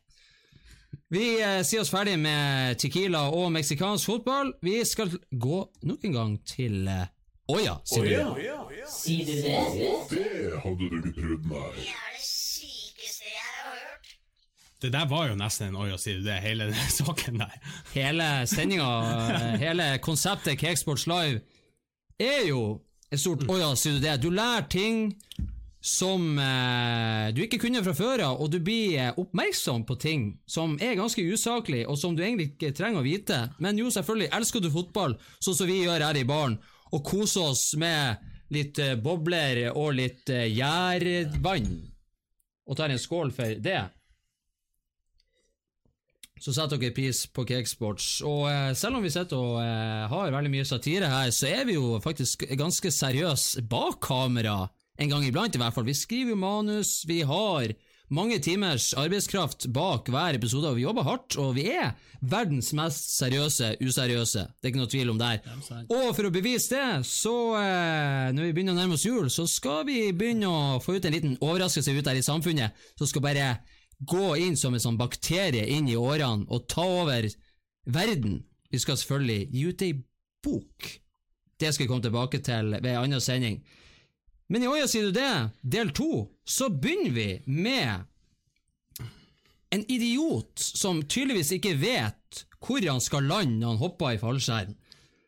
Vi 1.11 1.25
eh, 1.43 1.61
sier 1.67 1.83
oss 1.83 1.91
ferdig 1.91 2.17
med 2.23 2.79
Tequila 2.79 3.25
og 3.35 3.51
meksikansk 3.55 4.07
fotball. 4.13 4.53
Vi 4.63 4.77
skal 4.87 5.11
gå 5.31 5.61
nok 5.87 6.05
en 6.07 6.17
gang 6.17 6.37
til 6.47 6.87
eh, 6.91 7.09
Oya, 7.51 7.77
sier 7.87 8.05
du. 8.07 8.43
Sier 8.91 9.27
du 9.27 9.33
det? 9.43 9.57
Det 10.11 10.61
hadde 10.63 10.91
du 10.91 10.99
ikke 11.01 11.15
trodd, 11.17 11.49
nei. 11.51 11.65
Det 11.75 11.89
er 11.91 12.13
det 12.15 12.27
sykeste 12.27 13.27
jeg 13.27 13.49
har 13.57 13.73
hørt. 13.81 14.13
Det 14.81 14.93
der 14.95 15.09
var 15.11 15.27
jo 15.33 15.39
nesten 15.41 15.73
en 15.73 15.81
Oya, 15.83 15.99
sier 15.99 16.21
du 16.21 16.29
det, 16.29 16.39
hele 16.45 16.69
den 16.71 16.93
saken 17.01 17.43
der. 17.43 17.57
Hele 17.95 18.29
sendinga, 18.51 18.91
hele 19.63 19.89
konseptet 20.07 20.61
Cakesports 20.63 21.09
Live, 21.11 21.43
er 22.23 22.47
jo 22.49 22.63
et 23.11 23.19
stort 23.19 23.43
Oya, 23.51 23.73
sier 23.75 23.99
du 23.99 24.05
det. 24.07 24.15
Du 24.23 24.31
lærer 24.31 24.69
ting 24.71 25.09
som 25.81 26.39
eh, 26.39 27.31
du 27.33 27.41
ikke 27.47 27.61
kunne 27.63 27.81
fra 27.85 27.95
før 27.97 28.23
av, 28.27 28.41
og 28.43 28.51
du 28.53 28.59
blir 28.61 28.99
eh, 29.01 29.21
oppmerksom 29.21 29.87
på 29.89 29.97
ting 30.01 30.27
som 30.45 30.77
er 30.83 30.99
ganske 30.99 31.25
usaklig, 31.25 31.87
og 31.89 31.97
som 31.99 32.17
du 32.17 32.21
egentlig 32.25 32.53
ikke 32.53 32.75
trenger 32.77 33.01
å 33.01 33.07
vite. 33.07 33.39
Men 33.65 33.81
jo, 33.81 33.89
selvfølgelig, 33.93 34.29
elsker 34.37 34.61
du 34.61 34.69
fotball, 34.75 35.17
sånn 35.41 35.57
som 35.57 35.71
vi 35.71 35.81
gjør 35.87 36.05
her 36.05 36.21
i 36.21 36.27
baren, 36.29 36.59
og 36.91 37.07
koser 37.07 37.49
oss 37.49 37.71
med 37.81 38.21
litt 38.53 38.81
eh, 38.83 38.99
bobler 39.01 39.71
og 39.73 39.95
litt 39.97 40.29
eh, 40.35 40.51
gjærvann, 40.53 41.73
og 42.69 42.79
tar 42.79 42.93
en 42.93 43.01
skål 43.01 43.33
for 43.35 43.57
det, 43.65 43.81
så 46.41 46.55
setter 46.57 46.81
dere 46.81 46.97
pris 46.97 47.27
på 47.29 47.45
Cakesports. 47.49 48.21
Og 48.25 48.47
eh, 48.49 48.73
selv 48.79 48.99
om 48.99 49.05
vi 49.05 49.13
sitter 49.13 49.37
og 49.37 49.59
eh, 49.61 50.07
har 50.09 50.33
veldig 50.33 50.53
mye 50.53 50.69
satire 50.69 51.11
her, 51.13 51.33
så 51.37 51.51
er 51.51 51.67
vi 51.69 51.77
jo 51.77 51.99
faktisk 52.05 52.47
ganske 52.57 52.93
seriøse 52.97 53.67
bak 53.69 54.01
kamera, 54.07 54.63
en 55.01 55.13
gang 55.13 55.25
iblant 55.25 55.57
i 55.57 55.61
hvert 55.61 55.77
fall. 55.77 55.89
Vi 55.89 55.97
skriver 55.97 56.35
jo 56.35 56.41
manus, 56.41 57.01
vi 57.09 57.23
har 57.27 57.73
mange 58.11 58.41
timers 58.43 58.91
arbeidskraft 58.99 59.69
bak 59.73 60.09
hver 60.11 60.37
episode, 60.37 60.69
og 60.69 60.77
vi 60.77 60.85
jobber 60.85 61.07
hardt, 61.07 61.37
og 61.39 61.55
vi 61.57 61.69
er 61.71 61.95
verdens 62.21 62.73
mest 62.77 63.13
seriøse 63.15 63.77
useriøse. 63.81 64.43
Det 64.59 64.67
er 64.67 64.73
ikke 64.73 64.83
noe 64.83 64.91
tvil 64.91 65.13
om 65.13 65.21
det. 65.21 65.33
Og 65.87 66.11
for 66.17 66.27
å 66.27 66.35
bevise 66.35 66.75
det, 66.75 67.07
så 67.09 67.35
eh, 67.61 68.29
når 68.35 68.49
vi 68.49 68.55
begynner 68.57 68.75
å 68.75 68.81
nærme 68.81 68.99
oss 68.99 69.07
jul, 69.07 69.31
så 69.33 69.47
skal 69.49 69.87
vi 69.89 70.11
begynne 70.11 70.51
å 70.51 70.81
få 70.83 70.99
ut 70.99 71.07
en 71.07 71.17
liten 71.17 71.39
overraskelse 71.39 71.95
ut 71.97 72.07
der 72.11 72.19
i 72.19 72.27
samfunnet, 72.27 72.77
som 72.99 73.09
skal 73.09 73.25
bare 73.25 73.51
gå 74.01 74.35
inn 74.43 74.57
som 74.59 74.75
en 74.75 74.83
sånn 74.83 75.01
bakterie 75.01 75.67
inn 75.71 75.89
i 75.89 75.99
årene 75.99 76.49
og 76.51 76.67
ta 76.73 76.85
over 76.85 77.29
verden. 77.87 78.41
Vi 78.71 78.81
skal 78.83 78.99
selvfølgelig 78.99 79.49
gi 79.55 79.67
ut 79.71 79.85
ei 79.87 79.93
bok. 80.45 80.95
Det 81.61 81.71
skal 81.73 81.85
vi 81.85 81.91
komme 81.91 82.05
tilbake 82.05 82.41
til 82.43 82.75
ved 82.81 82.91
en 82.91 83.05
annen 83.05 83.23
sending. 83.23 83.61
Men 84.51 84.65
i 84.65 84.69
Oja 84.71 84.89
sier 84.91 85.09
du 85.09 85.15
det, 85.15 85.51
del 85.63 85.93
to, 85.95 86.27
så 86.45 86.69
begynner 86.69 87.15
vi 87.15 87.29
med 87.47 88.03
en 89.71 89.85
idiot 89.87 90.59
som 90.59 91.05
tydeligvis 91.07 91.53
ikke 91.55 91.77
vet 91.79 92.41
hvor 92.61 92.83
han 92.83 93.01
skal 93.01 93.29
lande 93.31 93.61
når 93.61 93.69
han 93.71 93.83
hopper 93.85 94.17
i 94.17 94.21
fallskjerm. 94.21 94.75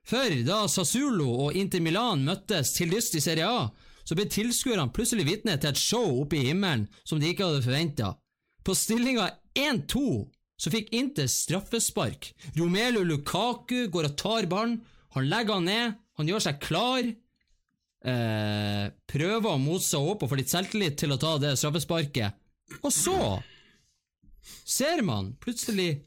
For 0.03 0.35
da 0.43 0.65
Sassulo 0.67 1.29
og 1.47 1.57
Inter 1.57 1.81
Milan 1.85 2.25
møttes 2.27 2.75
til 2.75 2.91
lyst 2.91 3.15
i 3.15 3.23
Serie 3.23 3.47
A, 3.47 3.69
så 4.03 4.19
ble 4.19 4.27
tilskuerne 4.27 4.91
plutselig 4.91 5.29
vitne 5.29 5.55
til 5.63 5.71
et 5.71 5.79
show 5.79 6.19
oppe 6.25 6.41
i 6.41 6.49
himmelen 6.49 6.89
som 7.07 7.23
de 7.23 7.31
ikke 7.31 7.47
hadde 7.47 7.63
forventa. 7.63 8.13
På 8.67 8.75
stillinga 8.75 9.29
1-2 9.55 10.03
så 10.59 10.71
fikk 10.75 10.91
Inter 10.95 11.31
straffespark. 11.31 12.33
Romelu 12.59 13.05
Lukaku 13.07 13.87
går 13.95 14.11
og 14.11 14.19
tar 14.19 14.51
ballen, 14.51 14.81
han 15.15 15.31
legger 15.31 15.61
han 15.61 15.69
ned, 15.71 15.95
han 16.19 16.29
gjør 16.29 16.45
seg 16.49 16.61
klar. 16.63 17.07
Eh, 18.03 18.87
prøver 19.07 19.47
å 19.47 19.79
seg 19.79 20.09
opp 20.13 20.25
og 20.25 20.33
få 20.33 20.39
litt 20.41 20.51
selvtillit 20.51 20.97
til 20.99 21.15
å 21.15 21.21
ta 21.23 21.37
det 21.39 21.55
straffesparket. 21.61 22.35
Og 22.83 22.91
så 22.95 23.19
ser 24.67 25.05
man 25.07 25.35
plutselig 25.43 26.03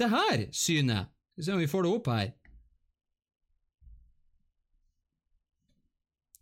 det 0.00 0.10
her 0.12 0.44
synet. 0.52 1.08
Vi 1.36 1.46
se 1.46 1.54
om 1.54 1.62
vi 1.62 1.70
får 1.70 1.86
det 1.86 1.94
opp 1.96 2.10
her. 2.12 2.28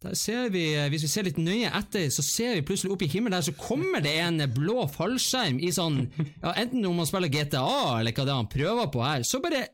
Der 0.02 0.14
ser 0.14 0.50
vi, 0.54 0.62
Hvis 0.92 1.02
vi 1.02 1.10
ser 1.10 1.26
litt 1.26 1.40
nøye 1.42 1.70
etter, 1.74 2.06
så 2.14 2.22
ser 2.22 2.54
vi 2.54 2.66
plutselig 2.66 2.92
opp 2.94 3.02
i 3.02 3.10
himmelen 3.10 3.34
der, 3.34 3.42
så 3.42 3.54
kommer 3.58 4.02
det 4.02 4.14
en 4.22 4.38
blå 4.54 4.84
fallskjerm 4.94 5.58
i 5.58 5.72
sånn 5.74 6.04
ja, 6.44 6.52
Enten 6.54 6.86
om 6.86 7.00
man 7.02 7.08
spiller 7.08 7.32
GTA, 7.34 7.64
eller 7.98 8.14
hva 8.14 8.26
det 8.26 8.34
er 8.34 8.38
han 8.38 8.52
prøver 8.52 8.92
på 8.94 9.02
her, 9.02 9.26
så 9.26 9.42
bare 9.42 9.66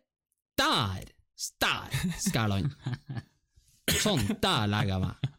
Der! 0.61 1.13
Der 1.61 1.97
skal 2.23 2.53
lande. 2.53 2.95
Sånn, 4.05 4.27
der 4.43 4.69
legger 4.71 4.97
jeg 4.97 5.07
meg. 5.07 5.31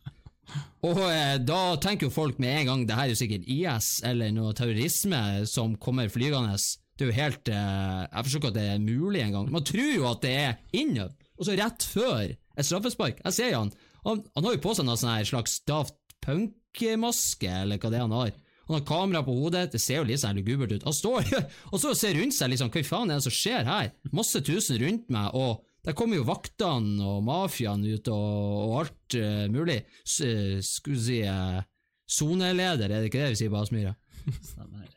Og 0.85 0.99
eh, 1.07 1.35
da 1.41 1.59
tenker 1.81 2.07
jo 2.07 2.13
folk 2.13 2.39
med 2.41 2.61
en 2.61 2.69
gang 2.69 2.83
det 2.87 2.97
her 2.97 3.07
er 3.07 3.13
jo 3.15 3.19
sikkert 3.19 3.47
IS 3.49 3.89
eller 4.05 4.33
noe 4.33 4.53
terrorisme 4.57 5.19
som 5.49 5.75
kommer 5.81 6.11
flygende. 6.13 6.57
Det 6.95 7.07
er 7.07 7.09
jo 7.09 7.17
helt 7.17 7.51
eh, 7.51 8.01
Jeg 8.05 8.27
forstår 8.27 8.41
ikke 8.41 8.51
at 8.53 8.59
det 8.59 8.67
er 8.73 8.83
mulig 8.83 9.23
engang. 9.25 9.49
Man 9.51 9.65
tror 9.67 9.91
jo 9.91 10.07
at 10.09 10.21
det 10.23 10.33
er 10.43 10.57
innøvd, 10.77 11.15
og 11.35 11.47
så 11.47 11.57
rett 11.59 11.87
før 11.91 12.23
et 12.31 12.63
straffespark 12.63 13.17
Jeg 13.25 13.35
ser 13.35 13.49
jo 13.51 13.65
han, 13.65 13.71
han 14.05 14.21
Han 14.37 14.45
har 14.47 14.55
jo 14.55 14.61
på 14.63 14.75
seg 14.77 14.87
noe 14.87 14.99
sånn 15.01 15.27
slags 15.27 15.57
Daft 15.67 15.97
Punk-maske, 16.25 17.51
eller 17.65 17.81
hva 17.81 17.91
det 17.91 17.99
er 17.99 18.05
han 18.05 18.15
har. 18.15 18.31
Han 18.65 18.79
har 18.79 18.85
kamera 18.87 19.21
på 19.25 19.33
hodet, 19.35 19.67
det 19.75 19.81
ser 19.81 19.99
jo 19.99 20.07
litt 20.09 20.21
sånn 20.23 20.39
lugubert 20.39 20.73
ut. 20.73 20.85
Han 20.87 20.95
står 20.95 21.27
og 21.71 21.77
så 21.81 21.91
ser 21.97 22.17
rundt 22.17 22.33
seg, 22.33 22.49
liksom, 22.53 22.71
hva 22.73 22.85
faen 22.87 23.13
er 23.13 23.19
det 23.19 23.27
som 23.27 23.35
skjer 23.35 23.67
her? 23.69 23.91
Masse 24.15 24.41
tusen 24.45 24.79
rundt 24.81 25.11
meg, 25.13 25.35
og 25.37 25.61
der 25.85 25.95
kommer 25.97 26.19
jo 26.19 26.27
vaktene 26.27 27.05
og 27.05 27.23
mafiaen 27.25 27.85
ut, 27.85 28.09
og, 28.09 28.35
og 28.65 28.75
alt 28.83 29.17
uh, 29.21 29.45
mulig. 29.53 29.79
S 30.03 30.19
uh, 30.25 30.59
skulle 30.65 31.01
si 31.01 31.21
soneleder, 31.21 31.65
soneleder, 32.05 32.91
er 32.91 33.01
det 33.01 33.09
ikke 33.11 33.23
det 33.23 33.33
vi 33.35 33.41
sier 33.43 33.53
på 33.53 33.61
Aspmyra? 33.61 33.95
Stemmer. 34.51 34.91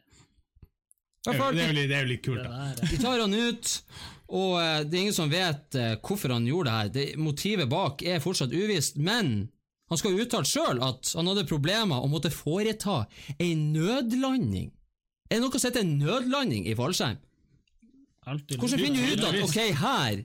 Det 1.28 1.34
er 1.34 1.41
jo 1.43 1.72
det 1.89 1.97
er 1.97 2.05
jo 2.07 2.09
litt 2.12 2.24
kult, 2.24 2.45
Det 2.45 2.49
da. 2.49 2.89
De 2.89 2.99
tar 3.03 3.20
han 3.20 3.34
ut, 3.34 3.72
og 4.39 4.55
eh, 4.61 4.80
det 4.84 4.97
er 4.97 5.03
ingen 5.03 5.16
som 5.16 5.30
vet 5.32 5.76
eh, 5.76 5.95
hvorfor 6.05 6.34
han 6.34 6.47
gjorde 6.49 6.70
det 6.70 6.76
her. 6.78 6.91
Det, 6.95 7.07
motivet 7.20 7.70
bak 7.70 8.05
er 8.05 8.22
fortsatt 8.24 8.55
uvisst, 8.55 8.97
men 9.01 9.49
han 9.89 10.01
skal 10.01 10.14
jo 10.14 10.24
uttalt 10.24 10.49
sjøl 10.49 10.82
at 10.84 11.12
han 11.16 11.30
hadde 11.30 11.47
problemer 11.49 12.05
og 12.05 12.12
måtte 12.12 12.32
foreta 12.32 13.03
ei 13.41 13.55
nødlanding. 13.59 14.70
Er 15.28 15.39
det 15.39 15.45
noe 15.45 15.61
som 15.61 15.70
heter 15.70 15.89
nødlanding 15.89 16.68
i 16.68 16.76
fallskjerm? 16.76 17.20
Hvordan 18.28 18.80
finner 18.80 19.01
du 19.01 19.14
ut 19.16 19.24
at 19.24 19.39
ok, 19.41 19.59
her 19.80 20.18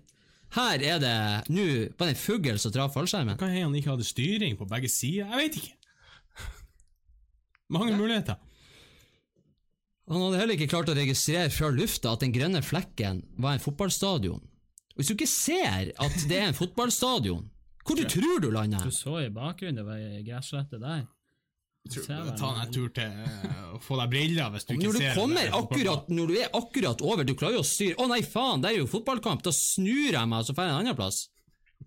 her 0.53 0.83
er 0.85 0.99
det 1.01 1.13
nå 1.53 1.67
bare 1.97 2.13
en 2.13 2.19
fugl 2.19 2.59
som 2.61 2.73
traff 2.73 2.93
fallskjermen? 2.93 3.39
Hva 3.39 3.49
er 3.49 3.65
han 3.65 3.77
ikke 3.77 3.93
hadde 3.93 4.07
styring 4.07 4.57
på 4.59 4.67
begge 4.69 4.91
sider? 4.91 5.29
Jeg 5.31 5.41
vet 5.41 5.61
ikke. 5.61 5.77
Mange 7.73 7.95
muligheter. 7.97 8.37
Han 10.11 10.19
hadde 10.19 10.41
heller 10.41 10.57
ikke 10.57 10.69
klart 10.69 10.91
å 10.91 10.97
registrere 10.97 11.49
fra 11.53 11.71
lufta 11.73 12.11
at 12.13 12.25
den 12.25 12.33
grønne 12.35 12.61
flekken 12.65 13.23
var 13.39 13.55
en 13.55 13.63
fotballstadion. 13.63 14.43
Hvis 14.97 15.09
du 15.09 15.15
ikke 15.15 15.29
ser 15.31 15.89
at 15.95 16.17
det 16.29 16.37
er 16.37 16.51
en 16.51 16.57
fotballstadion, 16.57 17.47
hvor 17.83 17.99
du 17.99 18.03
tror 18.07 18.39
du 18.43 18.49
lander? 18.53 18.83
Du 18.85 18.93
så 18.95 19.17
i 19.23 19.31
bakgrunnen, 19.33 19.79
det 19.79 19.87
var 19.87 19.99
ei 19.99 20.21
gresslette 20.27 20.79
der. 20.79 21.07
Du 21.83 21.99
Ta 22.07 22.15
deg 22.23 22.61
en 22.63 22.71
tur 22.71 22.87
til 22.95 23.11
eh, 23.11 23.63
å 23.75 23.79
få 23.83 23.97
deg 23.99 24.11
briller 24.13 24.53
hvis 24.53 24.63
du 24.63 24.71
ikke 24.71 24.85
Når 24.85 24.93
du 24.95 24.99
ser 25.01 25.17
kommer 25.17 25.49
akkurat 25.57 26.05
Når 26.07 26.29
du 26.31 26.37
er 26.39 26.53
akkurat 26.55 27.01
over, 27.03 27.27
du 27.27 27.33
klarer 27.35 27.57
jo 27.57 27.63
å 27.65 27.67
styre 27.67 27.97
Å 27.99 28.07
nei, 28.07 28.21
faen, 28.23 28.63
det 28.63 28.71
er 28.71 28.77
jo 28.79 28.87
fotballkamp! 28.87 29.43
Da 29.43 29.51
snur 29.51 30.13
jeg 30.15 30.23
meg, 30.31 30.37
og 30.39 30.47
så 30.47 30.55
drar 30.55 30.69
jeg 30.69 30.75
en 30.77 30.79
annen 30.85 30.95
plass. 30.95 31.19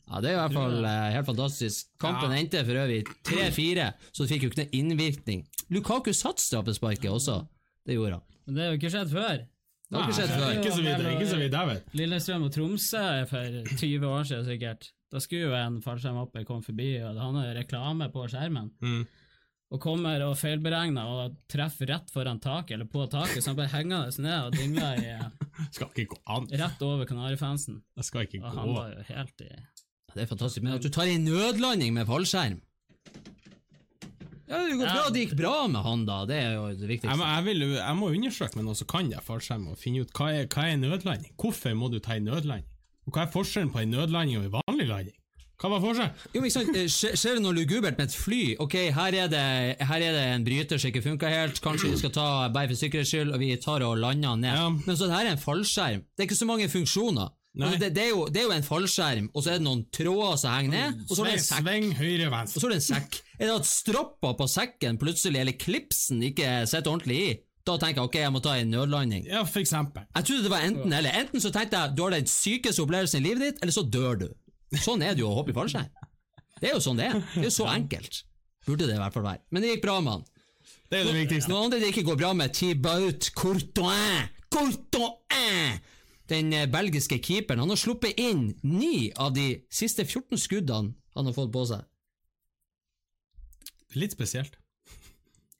Ja, 0.06 0.20
Det 0.20 0.28
er 0.30 0.36
i 0.36 0.40
hvert 0.42 0.54
fall 0.58 0.84
eh, 0.84 1.08
helt 1.16 1.26
fantastisk. 1.30 1.88
Kampen 2.02 2.34
Ja. 2.34 2.38
endte 2.42 2.60
for 2.68 2.78
øvrig 2.82 3.00
3-4, 3.26 3.86
så 4.12 4.22
det 4.22 4.30
fikk 4.34 4.44
jo 4.44 4.52
ikke 4.52 4.60
noe 4.66 4.76
innvirkning. 4.82 5.42
Lukaku 5.72 6.12
satt 6.14 6.44
straffesparket 6.44 7.08
også. 7.10 7.40
Det 7.88 7.96
gjorde 7.96 8.20
han. 8.20 8.26
Men 8.46 8.54
det 8.58 8.62
har 8.66 8.74
jo 8.74 8.78
ikke 8.82 8.92
skjedd 8.92 9.10
før. 9.16 9.40
Det 9.86 9.96
har 9.96 10.04
ikke 10.04 10.18
skjedd 10.20 10.32
før. 10.36 10.52
Ikke 10.60 10.74
så 10.76 10.84
vidt, 10.84 11.04
ikke 11.16 11.30
så 11.32 11.40
vidt 11.40 11.56
jeg 11.56 11.70
vet. 11.72 11.90
Lillestrøm 12.02 12.44
og 12.46 12.52
Tromsø 12.54 13.04
for 13.32 13.58
20 13.72 14.06
år 14.12 14.28
siden 14.28 14.46
sikkert. 14.52 14.90
Da 15.14 15.22
skulle 15.22 15.48
jo 15.48 15.56
en 15.56 15.80
fallskjermhopper 15.82 16.44
komme 16.46 16.66
forbi, 16.66 16.90
og 17.00 17.16
han 17.22 17.40
har 17.40 17.54
reklame 17.62 18.10
på 18.12 18.28
skjermen. 18.30 18.70
Mm. 18.84 19.06
Og 19.76 19.80
kommer 19.82 20.22
og 20.24 20.34
feilberegner 20.40 21.04
og 21.12 21.34
treffer 21.52 21.90
rett 21.92 22.10
foran 22.14 22.38
taket, 22.40 22.74
eller 22.78 22.88
på 22.88 23.04
taket, 23.12 23.42
så 23.44 23.52
han 23.52 23.58
bare 23.60 23.72
hengende 23.74 24.22
ned 24.24 24.38
og 24.48 24.56
dingler 24.56 25.02
i, 25.02 25.16
Skal 25.76 25.90
ikke 25.92 26.14
gå 26.14 26.20
an. 26.32 26.46
rett 26.52 26.82
over 26.86 27.04
Kanarifansen. 27.08 27.82
Det 27.96 28.04
skal 28.08 28.24
ikke 28.26 28.40
Og 28.42 28.48
gå. 28.50 28.54
han 28.60 28.74
var 28.76 28.94
jo 28.94 29.04
helt 29.10 29.44
i 29.44 29.50
Det 30.14 30.22
er 30.24 30.30
fantastisk. 30.30 30.62
Men 30.64 30.78
at 30.78 30.84
du 30.86 30.88
tar 30.92 31.10
en 31.12 31.24
nødlanding 31.28 31.92
med 31.96 32.08
fallskjerm 32.08 32.62
Ja, 34.46 34.60
Det 34.62 34.76
går 34.78 34.86
bra, 34.86 35.04
det 35.10 35.22
gikk 35.24 35.32
bra 35.40 35.54
med 35.66 35.82
han, 35.82 36.04
da. 36.06 36.20
Det 36.30 36.36
er 36.38 36.52
jo 36.54 36.66
det 36.70 36.84
Jeg 36.84 36.90
viktigste. 36.94 37.16
må, 37.18 37.26
jeg, 37.34 37.44
vil, 37.48 37.64
jeg 37.76 37.96
må 37.98 38.10
undersøke 38.14 38.56
med 38.60 38.64
noen 38.68 38.78
som 38.78 38.86
kan 38.92 39.08
det 39.10 39.22
fallskjerm, 39.26 39.64
og 39.72 39.78
finne 39.80 40.04
ut 40.06 40.12
hva 40.14 40.28
er, 40.36 40.46
hva 40.46 40.68
er 40.70 40.76
nødlanding. 40.78 41.32
Hvorfor 41.40 41.74
må 41.74 41.88
du 41.90 41.98
ta 41.98 42.14
en 42.14 42.28
nødlanding? 42.30 42.68
Og 43.06 43.14
hva 43.16 43.24
er 43.26 43.32
forskjellen 43.34 43.72
på 43.74 43.82
en 43.82 43.90
nødlanding 43.96 44.38
og 44.38 44.46
en 44.46 44.54
vanlig 44.54 44.86
landing? 44.90 45.16
Hva 45.56 45.70
var 45.72 45.80
forskjellen? 45.80 46.18
Jo, 46.34 46.40
men 46.40 46.50
ikke 46.50 46.56
sant, 46.58 46.76
eh, 46.76 47.14
Skjer 47.16 47.38
det 47.38 47.42
noe 47.44 47.56
lugubert 47.56 47.96
med 47.96 48.10
et 48.10 48.16
fly? 48.16 48.42
Ok, 48.60 48.74
her 48.92 49.16
er 49.22 49.30
det, 49.32 49.44
her 49.88 50.04
er 50.04 50.12
det 50.12 50.24
en 50.34 50.44
bryter 50.44 50.80
som 50.80 50.90
ikke 50.92 51.04
funka 51.06 51.30
helt, 51.32 51.60
kanskje 51.64 51.94
vi 51.94 52.00
skal 52.02 52.12
ta 52.12 52.26
bare 52.52 52.68
for 52.68 52.76
sikkerhets 52.82 53.14
skyld, 53.14 53.32
og 53.32 53.40
vi 53.40 53.54
tar 53.56 53.84
og 53.86 53.96
lander 54.02 54.36
den 54.36 54.44
ned. 54.44 54.52
Ja. 54.52 54.68
Men 54.68 54.98
så 54.98 55.08
det 55.08 55.16
her 55.16 55.30
er 55.30 55.36
en 55.38 55.40
fallskjerm. 55.40 56.04
Det 56.12 56.24
er 56.24 56.28
ikke 56.28 56.42
så 56.42 56.48
mange 56.50 56.68
funksjoner. 56.68 57.32
Altså, 57.56 57.78
det, 57.80 57.94
det, 57.96 58.02
er 58.04 58.10
jo, 58.12 58.26
det 58.28 58.42
er 58.42 58.44
jo 58.50 58.52
en 58.52 58.66
fallskjerm, 58.66 59.30
og 59.32 59.40
så 59.40 59.54
er 59.54 59.56
det 59.56 59.64
noen 59.64 59.86
tråder 59.96 60.36
som 60.42 60.52
henger 60.52 60.74
ned, 60.74 61.00
og 61.08 61.16
så 61.16 61.22
er 61.24 61.30
det 61.30 61.38
en 61.38 61.46
sekk. 61.46 61.62
Sving 61.64 61.86
høyre, 61.96 62.28
Og 62.42 62.52
så 62.52 62.66
er 62.66 62.74
det 62.74 62.76
en 62.82 62.86
sekk. 62.90 63.18
Er 63.38 63.44
det 63.46 63.54
at 63.54 63.68
stroppa 63.70 64.34
på 64.36 64.48
sekken 64.52 64.98
plutselig, 65.00 65.40
eller 65.40 65.56
klipsen, 65.56 66.20
ikke 66.28 66.50
sitter 66.68 66.92
ordentlig 66.92 67.20
i? 67.22 67.34
Da 67.66 67.74
tenker 67.80 68.02
jeg 68.04 68.10
ok, 68.10 68.16
jeg 68.20 68.32
må 68.34 68.40
ta 68.44 68.52
en 68.60 68.68
nødlanding. 68.70 69.24
Ja, 69.26 69.40
for 69.48 69.64
eksempel. 69.64 70.04
Jeg 70.14 70.28
trodde 70.28 70.44
det 70.44 70.52
var 70.52 70.66
enten 70.68 70.92
eller. 70.92 71.16
Enten 71.18 71.42
så 71.42 71.50
tenkte 71.50 71.80
jeg 71.80 71.96
du 71.96 72.02
har 72.04 72.14
den 72.14 72.28
sykeste 72.30 72.84
opplevelsen 72.84 73.24
i 73.24 73.30
livet 73.30 73.42
ditt, 73.42 73.64
eller 73.64 73.74
så 73.74 73.82
dør 73.82 74.20
du. 74.20 74.28
Sånn 74.74 75.04
er 75.04 75.14
det 75.14 75.22
jo 75.22 75.30
å 75.30 75.36
hoppe 75.38 75.52
i 75.52 75.56
fallskjerm. 75.56 75.90
Det 76.56 76.70
er 76.70 76.74
jo 76.74 76.82
sånn 76.82 76.98
det 76.98 77.10
er. 77.10 77.20
Det 77.34 77.44
er 77.44 77.50
jo 77.50 77.54
så 77.54 77.68
enkelt. 77.70 78.22
Burde 78.66 78.88
det 78.88 78.96
i 78.96 79.00
hvert 79.00 79.14
fall 79.14 79.26
være. 79.26 79.42
Men 79.54 79.62
det 79.62 79.74
gikk 79.74 79.84
bra 79.84 80.00
med 80.02 80.16
han. 80.16 80.24
Det 80.90 81.00
er 81.00 81.08
det 81.08 81.16
viktigste. 81.16 81.50
Noen 81.50 81.68
andre 81.68 81.82
det 81.82 81.90
ikke 81.92 82.06
går 82.06 82.18
bra 82.20 82.32
med, 82.38 82.54
Thibaut 82.54 83.28
Courtois. 83.38 84.30
Courtois! 84.52 85.78
Den 86.30 86.50
eh, 86.54 86.66
belgiske 86.70 87.18
keeperen. 87.22 87.62
Han 87.62 87.70
har 87.70 87.78
sluppet 87.78 88.18
inn 88.18 88.48
ni 88.66 89.10
av 89.14 89.34
de 89.36 89.52
siste 89.70 90.06
14 90.06 90.40
skuddene 90.42 90.94
han 91.16 91.28
har 91.28 91.36
fått 91.36 91.52
på 91.54 91.62
seg. 91.70 91.84
Litt 93.96 94.16
spesielt. 94.16 94.58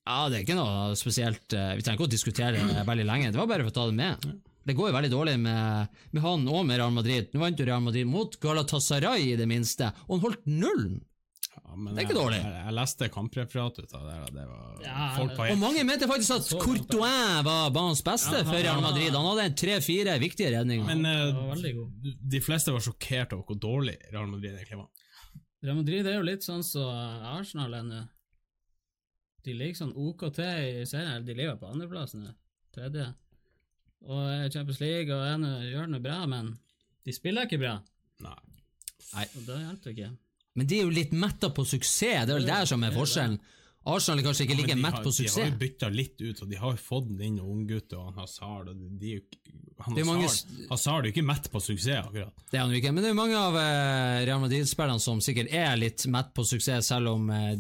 Ja, 0.07 0.27
det 0.31 0.39
er 0.39 0.45
ikke 0.45 0.59
noe 0.59 0.95
spesielt 0.99 1.55
eh, 1.57 1.73
Vi 1.79 1.83
trenger 1.83 1.99
ikke 1.99 2.07
å 2.07 2.13
diskutere 2.13 2.67
det 2.71 2.85
veldig 2.87 3.07
lenge. 3.07 3.33
Det 3.35 3.41
var 3.41 3.51
bare 3.51 3.67
for 3.67 3.75
å 3.75 3.77
ta 3.79 3.87
det 3.91 3.97
med. 3.99 4.27
Det 4.67 4.75
går 4.75 4.89
jo 4.91 4.95
veldig 4.97 5.11
dårlig 5.13 5.37
med, 5.39 5.99
med 6.13 6.23
han 6.25 6.47
og 6.51 6.65
med 6.67 6.81
Real 6.81 6.95
Madrid. 6.95 7.29
Nå 7.33 7.39
vant 7.45 7.61
jo 7.61 7.67
Real 7.69 7.85
Madrid 7.85 8.07
mot 8.11 8.33
Galatasaray 8.43 9.29
i 9.33 9.37
det 9.39 9.47
minste, 9.47 9.93
og 10.09 10.17
han 10.17 10.25
holdt 10.25 10.49
nullen. 10.51 10.97
Ja, 11.57 11.75
men 11.77 11.95
Det 11.95 12.03
er 12.03 12.07
ikke 12.09 12.15
jeg- 12.15 12.19
dårlig. 12.23 12.41
Jeg, 12.43 12.65
jeg 12.67 12.75
leste 12.77 13.09
kampreferatet 13.15 13.87
ut 13.87 13.95
av 13.97 14.03
det, 14.11 14.17
det 14.35 14.47
var 14.51 14.83
Ja, 14.85 15.07
folk 15.17 15.33
på 15.39 15.47
Og 15.55 15.59
mange 15.59 15.85
mente 15.89 16.09
faktisk 16.11 16.35
at 16.37 16.51
Courtois 16.61 17.45
var 17.47 17.71
banens 17.75 18.03
beste 18.05 18.43
for 18.45 18.59
Real 18.59 18.83
Madrid. 18.85 19.15
Han 19.17 19.31
hadde 19.31 19.55
tre-fire 19.57 20.19
viktige 20.21 20.51
redninger. 20.53 20.85
Men 20.91 21.07
god. 21.73 22.13
de 22.35 22.41
fleste 22.45 22.75
var 22.75 22.85
sjokkert 22.85 23.33
over 23.33 23.45
hvor 23.49 23.61
dårlig 23.63 23.97
Real 24.13 24.27
Madrid 24.29 24.53
egentlig 24.59 24.83
var. 24.83 24.91
Real 25.65 25.77
Madrid 25.81 26.07
er 26.07 26.19
jo 26.19 26.27
litt 26.27 26.45
sånn 26.45 26.63
som 26.67 26.91
Arsenal 27.39 27.73
er 27.75 27.83
nå. 27.87 28.03
De 29.47 29.55
ligger 29.55 29.79
sånn 29.79 29.95
OKT 29.95 30.41
i 30.43 30.85
serien, 30.91 31.25
de 31.25 31.35
ligger 31.39 31.57
på 31.61 31.71
andreplass 31.71 32.15
nå, 32.19 32.33
tredje. 32.75 33.15
Og 34.07 34.21
er 34.31 34.51
Champions 34.53 34.81
League 34.81 35.15
og 35.15 35.25
er 35.27 35.39
nå- 35.43 35.71
gjør 35.73 35.93
det 35.97 36.03
bra, 36.05 36.21
men 36.31 36.53
de 37.07 37.13
spiller 37.13 37.47
ikke 37.49 37.59
bra. 37.59 37.79
Nei. 38.21 38.37
Nei. 39.15 39.25
Og 39.37 39.47
det 39.47 39.57
hjelper 39.63 39.91
ikke. 39.95 40.11
Men 40.57 40.67
de 40.67 40.79
er 40.79 40.83
jo 40.87 40.91
litt 40.95 41.13
metta 41.13 41.51
på 41.53 41.65
suksess, 41.69 42.27
det 42.27 42.33
er 42.33 42.39
vel 42.39 42.47
det 42.49 42.63
som 42.69 42.83
er 42.85 42.95
forskjellen. 42.95 43.39
Arsenal 43.87 44.19
er 44.19 44.25
kanskje 44.27 44.47
ikke 44.49 44.57
like 44.59 44.75
mett 44.83 44.97
på 45.05 45.13
suksess. 45.15 45.35
De 45.37 45.43
har 45.45 45.51
jo 45.53 45.59
bytta 45.61 45.89
litt 45.95 46.23
ut, 46.23 46.41
og 46.43 46.49
de 46.51 46.57
har 46.59 46.73
jo 46.75 46.81
fått 46.83 47.11
inn 47.23 47.37
unggutter 47.39 48.01
og 48.01 48.09
han 48.09 48.17
Hazard. 48.25 48.71
Og 48.73 48.81
de, 48.81 48.89
de, 48.99 49.13
han 49.85 49.95
Det 49.95 50.03
er 50.03 50.09
mange 50.09 50.25
Hazard, 50.27 50.57
Hazard 50.73 51.05
er 51.05 51.07
jo 51.11 51.15
ikke 51.15 51.27
mett 51.29 51.47
på 51.53 51.61
suksess, 51.63 52.01
akkurat. 52.09 52.43
Det 52.51 52.59
er 52.59 52.65
han 52.65 52.73
jo 52.75 52.81
ikke, 52.81 52.93
men 52.97 53.05
det 53.05 53.11
er 53.11 53.15
jo 53.15 53.21
mange 53.21 53.39
av 53.39 53.59
eh, 53.61 54.25
Real 54.27 54.41
Madrid-spillerne 54.43 55.05
som 55.05 55.21
sikkert 55.23 55.53
er 55.55 55.77
litt 55.79 56.07
mett 56.11 56.33
på 56.35 56.43
suksess, 56.51 56.89
selv 56.91 57.13
om 57.15 57.31
eh, 57.31 57.53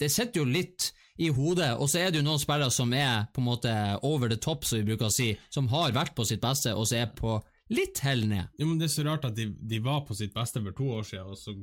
det 0.00 0.08
sitter 0.14 0.40
jo 0.40 0.46
litt 0.48 0.92
i 1.22 1.28
hodet. 1.32 1.72
Og 1.80 1.88
så 1.90 2.00
er 2.02 2.10
det 2.12 2.20
jo 2.20 2.26
noen 2.26 2.40
spillere 2.42 2.72
som 2.74 2.92
er 2.96 3.26
på 3.34 3.42
en 3.42 3.48
måte 3.48 3.72
over 4.06 4.28
the 4.32 4.38
top, 4.40 4.64
som 4.68 4.80
vi 4.80 4.88
bruker 4.90 5.08
å 5.08 5.14
si, 5.14 5.30
som 5.52 5.68
har 5.72 5.94
vært 5.96 6.14
på 6.16 6.26
sitt 6.28 6.42
beste, 6.44 6.74
og 6.76 6.88
så 6.88 7.02
er 7.02 7.12
på 7.16 7.38
litt 7.72 7.98
hell 8.04 8.26
ned. 8.30 8.52
Jo, 8.60 8.68
men 8.70 8.78
Det 8.78 8.88
er 8.90 8.94
så 8.94 9.06
rart 9.08 9.24
at 9.28 9.34
de, 9.38 9.48
de 9.58 9.80
var 9.82 10.04
på 10.06 10.14
sitt 10.18 10.34
beste 10.36 10.62
for 10.62 10.76
to 10.76 10.90
år 10.98 11.06
siden, 11.08 11.32
og 11.32 11.40
så 11.40 11.56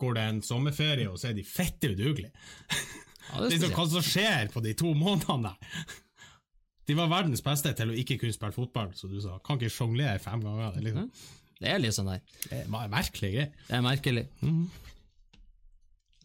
går 0.00 0.14
det 0.16 0.22
en 0.28 0.40
sommerferie, 0.42 1.10
og 1.10 1.18
så 1.20 1.30
er 1.30 1.36
de 1.38 1.44
fette 1.46 1.92
udugelige. 1.94 2.32
Ja, 3.24 3.38
det 3.40 3.54
er 3.56 3.62
sånn 3.62 3.72
hva 3.72 3.84
som 3.88 4.02
skjer 4.04 4.50
på 4.52 4.60
de 4.60 4.74
to 4.76 4.90
månedene 4.92 5.48
der? 5.54 5.94
De 6.84 6.92
var 6.98 7.08
verdens 7.08 7.40
beste 7.40 7.70
til 7.72 7.88
å 7.88 7.94
ikke 7.96 8.18
kunne 8.20 8.34
spille 8.36 8.52
fotball, 8.52 8.90
så 8.92 9.08
du 9.08 9.14
sa. 9.24 9.38
Kan 9.40 9.56
ikke 9.56 9.72
sjonglere 9.72 10.20
fem 10.20 10.42
ganger. 10.44 10.74
Er, 10.76 10.84
liksom, 10.84 11.06
Det 11.56 11.70
er 11.72 11.80
litt 11.80 11.96
sånn 11.96 12.10
der. 12.12 12.20
det 12.50 12.58
er 12.60 12.68
merkelig 12.92 13.30
greier. 13.32 13.54
Det 13.70 13.78
er 13.78 13.86
merkelig. 13.86 14.26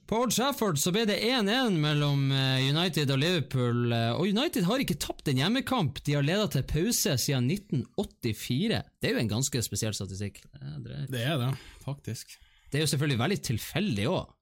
På 0.10 0.24
Old 0.24 0.34
Trafford 0.34 0.80
så 0.82 0.90
ble 0.90 1.04
det 1.06 1.20
1-1 1.22 1.76
mellom 1.78 2.32
eh, 2.34 2.64
United 2.66 3.12
og 3.14 3.20
Liverpool, 3.22 3.92
eh, 3.94 4.08
og 4.16 4.26
United 4.26 4.66
har 4.66 4.82
ikke 4.82 4.98
tapt 4.98 5.30
en 5.30 5.38
hjemmekamp. 5.38 6.00
De 6.02 6.16
har 6.18 6.26
ledet 6.26 6.48
til 6.56 6.66
pause 6.72 7.14
siden 7.22 7.46
1984. 7.54 8.80
Det 8.98 9.06
er 9.06 9.14
jo 9.14 9.22
en 9.22 9.30
ganske 9.30 9.62
spesiell 9.62 9.94
statistikk. 9.94 10.42
Det 10.50 11.22
er. 11.22 11.38
Det 11.38 11.52
faktisk. 11.86 12.34
Det 12.72 12.80
er 12.80 12.88
jo 12.88 12.90
selvfølgelig 12.90 13.22
veldig 13.22 13.40
tilfeldig 13.52 14.08
òg. 14.10 14.34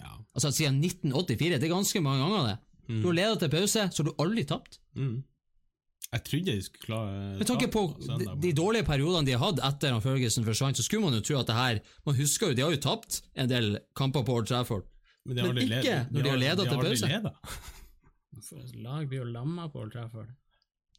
Ja. 0.00 0.14
Altså 0.32 0.54
siden 0.56 0.80
1984, 0.80 1.58
det 1.60 1.68
er 1.68 1.74
ganske 1.74 2.04
mange 2.08 2.24
ganger 2.24 2.48
det. 2.48 2.56
Du 2.88 3.10
har 3.10 3.18
ledet 3.20 3.44
til 3.44 3.52
pause, 3.52 3.86
så 3.92 4.02
har 4.02 4.08
du 4.08 4.24
aldri 4.24 4.46
tapt. 4.48 4.80
Mm. 4.96 5.18
Jeg 6.12 6.24
trodde 6.28 6.52
de 6.52 6.62
skulle 6.66 6.84
klare 6.84 7.12
Med 7.40 7.46
tanke 7.48 7.68
på 7.72 7.82
søndag, 8.04 8.34
de, 8.36 8.40
de 8.44 8.50
dårlige 8.58 8.84
periodene 8.84 9.24
de 9.30 9.32
har 9.32 9.40
hatt 9.46 9.62
etter 9.70 9.94
at 9.96 10.02
Ferguson 10.04 10.44
forsvant, 10.44 10.76
så 10.76 10.84
skulle 10.84 11.06
man 11.06 11.16
jo 11.16 11.22
tro 11.24 11.38
at 11.40 11.48
det 11.48 11.56
her 11.56 11.80
Man 12.04 12.18
husker 12.18 12.50
jo, 12.52 12.56
de 12.58 12.64
har 12.66 12.74
jo 12.74 12.80
tapt 12.84 13.22
en 13.32 13.48
del 13.48 13.78
kamper 13.96 14.26
på 14.28 14.34
Old 14.40 14.50
Trafford. 14.50 14.84
Men, 15.24 15.38
men 15.40 15.62
ikke 15.62 15.70
led- 15.72 16.12
når 16.12 16.26
de 16.26 16.30
har 16.34 16.40
ledet 16.42 16.68
til 16.68 16.82
pause. 16.82 18.76
Lag 18.82 19.08
blir 19.08 19.22
jo 19.22 19.28
lamma 19.32 19.68
på 19.72 19.82
Old 19.84 19.92
Trafford. 19.94 20.28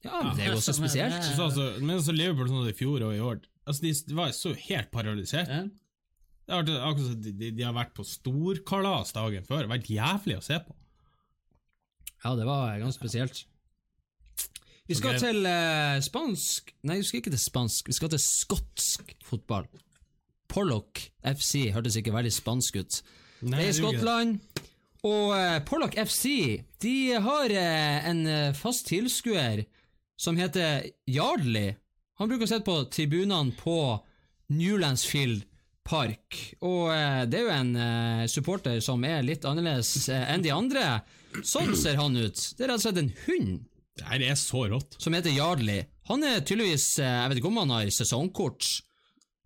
Ja, 0.04 0.20
men 0.24 0.34
det 0.36 0.46
er 0.48 0.52
jo 0.52 0.58
også 0.60 0.74
spesielt. 0.76 1.24
Så, 1.24 1.46
altså, 1.46 1.70
men 1.84 2.02
så 2.04 2.12
Liverpool 2.16 2.50
sånn 2.52 2.68
i 2.68 2.76
fjor 2.76 3.06
og 3.08 3.14
i 3.16 3.22
år 3.24 3.38
altså, 3.70 3.86
De 3.86 4.18
var 4.18 4.34
så 4.36 4.52
helt 4.66 4.90
paralysert. 4.92 5.48
Ja. 5.50 5.62
Det 6.44 6.52
har 6.52 6.66
vært 6.66 6.74
akkurat 6.90 7.08
som 7.08 7.22
de, 7.24 7.32
de, 7.40 7.52
de 7.56 7.64
har 7.64 7.76
vært 7.78 7.94
på 7.96 8.04
storkalas 8.08 9.14
dagen 9.16 9.46
før. 9.48 9.62
Det 9.64 9.70
har 9.70 9.76
vært 9.78 9.94
jævlig 9.94 10.36
å 10.42 10.44
se 10.44 10.58
på. 10.66 10.76
Ja, 12.26 12.34
det 12.40 12.48
var 12.48 12.74
ganske 12.82 13.00
spesielt. 13.00 13.46
Vi 14.94 15.00
skal 15.00 15.16
okay. 15.16 15.24
til 15.26 15.48
eh, 15.50 15.96
spansk 16.06 16.70
Nei, 16.86 17.00
vi 17.02 17.08
skal 17.08 17.24
ikke 17.24 17.34
til 17.34 17.42
spansk, 17.42 17.88
vi 17.90 17.96
skal 17.98 18.12
til 18.14 18.22
skotsk 18.22 19.16
fotball. 19.26 19.66
Pollock 20.54 21.02
FC 21.26 21.72
hørtes 21.74 21.98
ikke 21.98 22.14
veldig 22.14 22.34
spansk 22.34 22.78
ut. 22.78 22.98
Nei, 23.42 23.58
det 23.58 23.64
er 23.66 23.72
i. 23.72 23.78
Skottland. 23.80 24.36
Og 25.10 25.34
eh, 25.34 25.58
Pollock 25.66 25.98
FC 25.98 26.28
de 26.84 26.94
har 27.26 27.56
eh, 27.58 28.06
en 28.12 28.22
eh, 28.30 28.54
fast 28.54 28.86
tilskuer 28.92 29.64
som 30.20 30.38
heter 30.38 30.86
Yardley. 31.10 31.74
Han 32.22 32.30
bruker 32.30 32.46
å 32.46 32.52
sitte 32.54 32.70
på 32.70 32.78
tribunene 32.94 33.58
på 33.58 33.98
Newlandsfield 34.54 35.48
Park. 35.90 36.38
Og 36.62 36.94
eh, 36.94 37.26
det 37.26 37.42
er 37.42 37.48
jo 37.50 37.58
en 37.58 37.76
eh, 37.90 38.24
supporter 38.30 38.78
som 38.86 39.02
er 39.10 39.26
litt 39.26 39.50
annerledes 39.50 40.06
enn 40.14 40.46
de 40.46 40.54
andre. 40.54 41.00
Sånn 41.42 41.74
ser 41.74 41.98
han 41.98 42.14
ut. 42.14 42.38
Det 42.54 42.68
er 42.68 42.76
rett 42.76 42.84
og 42.84 42.86
slett 42.86 43.02
en 43.02 43.16
hund 43.26 43.64
Det 43.98 44.08
her 44.10 44.24
er 44.26 44.36
så 44.40 44.64
rått. 44.72 44.96
som 45.02 45.14
heter 45.14 45.34
Jarli. 45.36 45.80
Han 46.10 46.24
er 46.26 46.42
tydeligvis 46.42 46.98
eh, 47.00 47.06
Jeg 47.22 47.30
vet 47.30 47.40
ikke 47.40 47.52
om 47.52 47.60
han 47.62 47.74
har 47.76 47.92
sesongkort, 47.94 48.66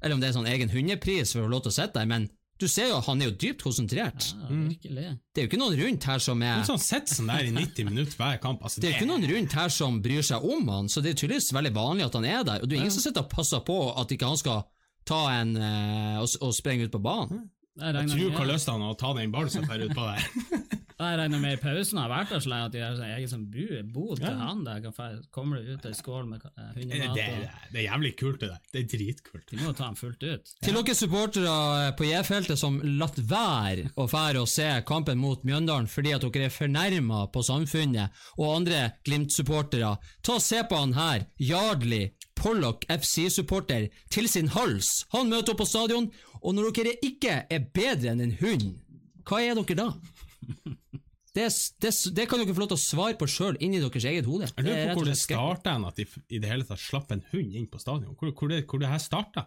eller 0.02 0.16
om 0.16 0.22
det 0.24 0.30
er 0.30 0.38
sånn 0.38 0.48
egen 0.50 0.72
hundepris 0.72 1.34
for 1.34 1.44
å 1.44 1.48
få 1.48 1.52
lov 1.52 1.66
til 1.66 1.74
å 1.74 1.78
sitte 1.82 2.00
der, 2.00 2.08
men 2.10 2.30
du 2.58 2.66
ser 2.66 2.88
jo 2.90 2.98
han 3.06 3.20
er 3.22 3.28
jo 3.30 3.36
dypt 3.38 3.62
konsentrert. 3.62 4.32
Ja, 4.34 4.48
virkelig. 4.50 5.04
Det 5.30 5.42
er 5.42 5.46
jo 5.46 5.50
ikke 5.52 5.60
noen 5.62 5.76
rundt 5.78 6.08
her 6.10 6.24
som 6.24 6.42
er 6.42 6.56
han 6.64 6.80
sitter 6.82 7.14
sånn 7.20 7.30
der 7.30 7.46
i 7.46 7.52
90 7.54 7.86
minutter 7.86 8.18
hver 8.18 8.40
kamp 8.42 8.64
altså, 8.66 8.82
det 8.82 8.88
er 8.88 8.96
jo 8.96 8.98
ikke 9.04 9.12
noen 9.12 9.28
rundt 9.30 9.54
her 9.60 9.70
som 9.76 10.00
bryr 10.02 10.26
seg 10.26 10.42
om 10.48 10.64
han, 10.74 10.90
så 10.90 11.04
det 11.06 11.12
er 11.12 11.20
tydeligvis 11.22 11.52
veldig 11.54 11.74
vanlig 11.76 12.08
at 12.08 12.18
han 12.18 12.26
er 12.26 12.42
der. 12.48 12.64
Og 12.64 12.72
det 12.72 12.78
er 12.80 12.82
ingen 12.88 12.96
som 12.96 13.04
sitter 13.06 13.28
og 13.28 13.30
passer 13.36 13.62
på 13.68 13.78
at 13.94 14.16
ikke 14.16 14.32
han 14.32 14.42
skal 14.42 14.64
ta 15.08 15.20
en 15.36 15.54
eh, 15.56 16.18
og, 16.24 16.34
og 16.48 16.56
sprenge 16.58 16.88
ut 16.88 16.96
på 16.96 17.04
banen. 17.04 17.46
Jeg 17.78 18.10
tror 18.10 18.30
med- 18.30 18.38
Karl 18.38 18.56
Østan 18.58 18.82
å 18.82 18.94
ta 18.98 19.14
den 19.14 19.32
ballen 19.32 19.50
som 19.54 19.66
fer 19.70 19.86
utpå 19.88 20.08
der. 20.14 20.28
Jeg 20.98 21.18
regner 21.20 21.38
med 21.38 21.54
i 21.54 21.58
pausen 21.62 22.00
har 22.02 22.10
vært 22.10 22.32
der 22.34 22.40
så 22.42 22.50
lenge 22.50 22.66
at 22.66 22.72
de 22.74 22.80
har 22.82 22.96
sånn 22.98 23.12
egen 23.14 23.30
sånn 23.30 23.44
bu- 23.54 23.84
bod 23.94 24.18
til 24.18 24.32
Ja. 24.32 24.48
han 24.48 24.64
der. 24.66 24.82
Kommer 25.30 25.60
du 25.62 25.76
ut 25.76 25.86
ei 25.86 25.92
skål 25.94 26.26
med 26.26 26.42
eh, 26.42 26.72
Det, 26.74 26.88
hundemat? 26.88 27.14
det, 27.14 27.52
det 27.72 27.80
er 27.84 27.86
jævlig 27.86 28.12
kult, 28.18 28.40
det 28.42 28.50
der. 28.50 28.64
Det 28.74 28.82
er 28.82 28.88
dritkult. 28.98 29.46
De 29.52 29.58
må 29.62 29.76
ta 29.78 29.92
den 29.92 30.00
fullt 30.00 30.24
ut. 30.26 30.50
Til 30.66 30.74
dere 30.74 30.96
supportere 30.98 31.94
på 32.00 32.08
J-feltet 32.10 32.58
som 32.58 32.82
latt 32.98 33.20
være 33.30 33.92
å 33.94 34.08
fære 34.10 34.42
og 34.42 34.50
se 34.50 34.72
kampen 34.90 35.22
mot 35.22 35.46
Mjøndalen 35.46 35.86
fordi 35.88 36.16
at 36.18 36.26
dere 36.26 36.50
er 36.50 36.56
fornærma 36.58 37.28
på 37.32 37.46
samfunnet, 37.46 38.10
og 38.42 38.56
andre 38.58 38.82
Glimt-supportere, 39.06 40.00
ta 40.26 40.40
og 40.40 40.42
se 40.42 40.64
på 40.66 40.82
han 40.82 40.98
her, 40.98 41.28
Yardley, 41.38 42.10
Pollock 42.38 42.86
FC-supporter, 42.90 43.88
til 44.14 44.28
sin 44.30 44.48
hals. 44.54 45.06
Han 45.14 45.30
møter 45.30 45.54
opp 45.54 45.62
på 45.62 45.66
stadion, 45.70 46.10
og 46.42 46.56
når 46.56 46.72
dere 46.78 46.96
ikke 47.06 47.42
er 47.50 47.68
bedre 47.74 48.14
enn 48.14 48.24
en 48.26 48.38
hund, 48.42 48.70
hva 49.28 49.42
er 49.44 49.60
dere 49.60 49.82
da? 49.82 49.92
Det, 51.38 51.52
det, 51.84 51.92
det 52.18 52.24
kan 52.26 52.42
dere 52.42 52.54
få 52.56 52.64
lov 52.64 52.70
til 52.72 52.80
å 52.80 52.82
svare 52.82 53.14
på 53.20 53.28
sjøl 53.30 53.60
inni 53.62 53.78
deres 53.78 54.08
eget 54.10 54.26
hode. 54.26 54.48
Jeg 54.48 54.58
er 54.58 54.66
lurer 54.66 54.88
på 54.90 55.04
hvor 55.04 55.10
det 55.12 55.18
starta 55.22 55.76
at 55.86 56.00
de 56.00 56.06
i 56.34 56.40
det 56.42 56.50
hele 56.50 56.66
tatt 56.66 56.82
slapp 56.82 57.14
en 57.14 57.22
hund 57.30 57.54
inn 57.54 57.68
på 57.70 57.78
stadion. 57.78 58.16
Hvor, 58.18 58.32
hvor, 58.32 58.50
det, 58.50 58.64
hvor 58.66 58.82
det 58.82 58.90
her 58.90 59.04
starta? 59.04 59.44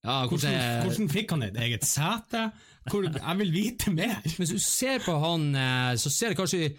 Ja, 0.00 0.24
Hvordan, 0.24 0.54
hvordan, 0.86 1.08
fikk 1.12 1.34
han 1.34 1.44
et 1.44 1.58
eget 1.60 1.84
sete? 1.84 2.46
Hvor, 2.88 3.04
jeg 3.04 3.38
vil 3.42 3.50
vite 3.52 3.92
mer! 3.92 4.16
Hvis 4.38 4.54
du 4.54 4.58
ser 4.64 5.02
på 5.04 5.12
han, 5.20 5.50
eh, 5.54 5.92
så 6.00 6.10
ser 6.10 6.32
du 6.32 6.40
kanskje 6.40 6.72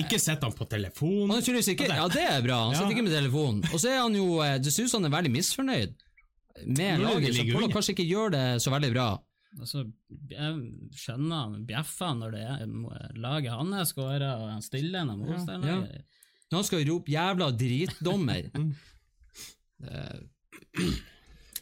Ikke 0.00 0.20
sett 0.22 0.46
han 0.46 0.54
på 0.54 0.64
telefon. 0.70 1.26
Han 1.32 1.42
er 1.42 1.72
ikke 1.74 1.88
Ja, 1.90 2.06
det 2.08 2.22
er 2.22 2.40
bra. 2.46 2.60
Han 2.70 2.78
Ja. 2.78 2.86
ikke 2.88 3.04
med 3.04 3.12
telefonen. 3.12 3.64
Og 3.72 3.82
så 3.82 3.90
er 3.90 4.00
han 4.06 4.14
jo 4.16 4.38
eh, 4.40 4.56
Det 4.62 4.72
som 4.72 5.02
han 5.02 5.10
er 5.10 5.16
veldig 5.18 5.34
misfornøyd 5.34 5.98
med 6.62 7.00
laget, 7.02 7.34
som 7.34 7.46
ligger 7.46 7.72
kanskje 7.72 7.94
ikke 7.96 8.08
gjør 8.08 8.34
det 8.34 8.44
så 8.62 8.70
veldig 8.74 8.92
bra. 8.94 9.08
Altså, 9.54 9.84
jeg 10.30 10.54
skjønner 10.98 11.36
han 11.44 11.66
bjeffer 11.68 12.14
når 12.18 12.34
det 12.34 12.42
er 12.42 12.64
laget 13.22 13.54
hans 13.54 13.92
skårer, 13.94 14.26
og 14.34 14.48
han 14.50 14.64
stiller 14.64 15.02
en 15.02 15.12
av 15.14 15.20
motstanderne. 15.22 16.02
Når 16.50 16.60
han 16.60 16.66
skal 16.68 16.88
rope 16.88 17.10
'jævla 17.10 17.50
dritdommer' 17.58 18.50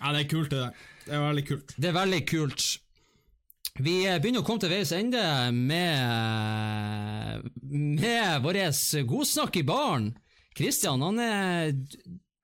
Ja, 0.02 0.10
det 0.12 0.24
er 0.24 0.28
kult, 0.28 0.50
det 0.50 0.58
der. 0.58 0.72
Det 1.06 1.14
er 1.14 1.20
veldig 1.22 1.44
kult. 1.46 1.74
Det 1.76 1.88
er 1.88 1.94
veldig 1.94 2.22
kult. 2.26 2.64
Vi 3.80 3.94
eh, 4.04 4.18
begynner 4.20 4.42
å 4.42 4.46
komme 4.46 4.60
til 4.60 4.72
veis 4.72 4.92
ende 4.92 5.22
med 5.56 7.46
Med 7.62 8.42
vår 8.44 8.58
godsnakk 9.08 9.56
i 9.62 9.64
baren. 9.64 10.10
Kristian, 10.56 11.00
han 11.00 11.20
er 11.22 11.72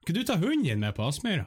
Skal 0.03 0.16
du 0.16 0.22
ta 0.24 0.38
hunden 0.40 0.64
din 0.64 0.80
med 0.80 0.94
på 0.96 1.05
Aspmyra? 1.09 1.46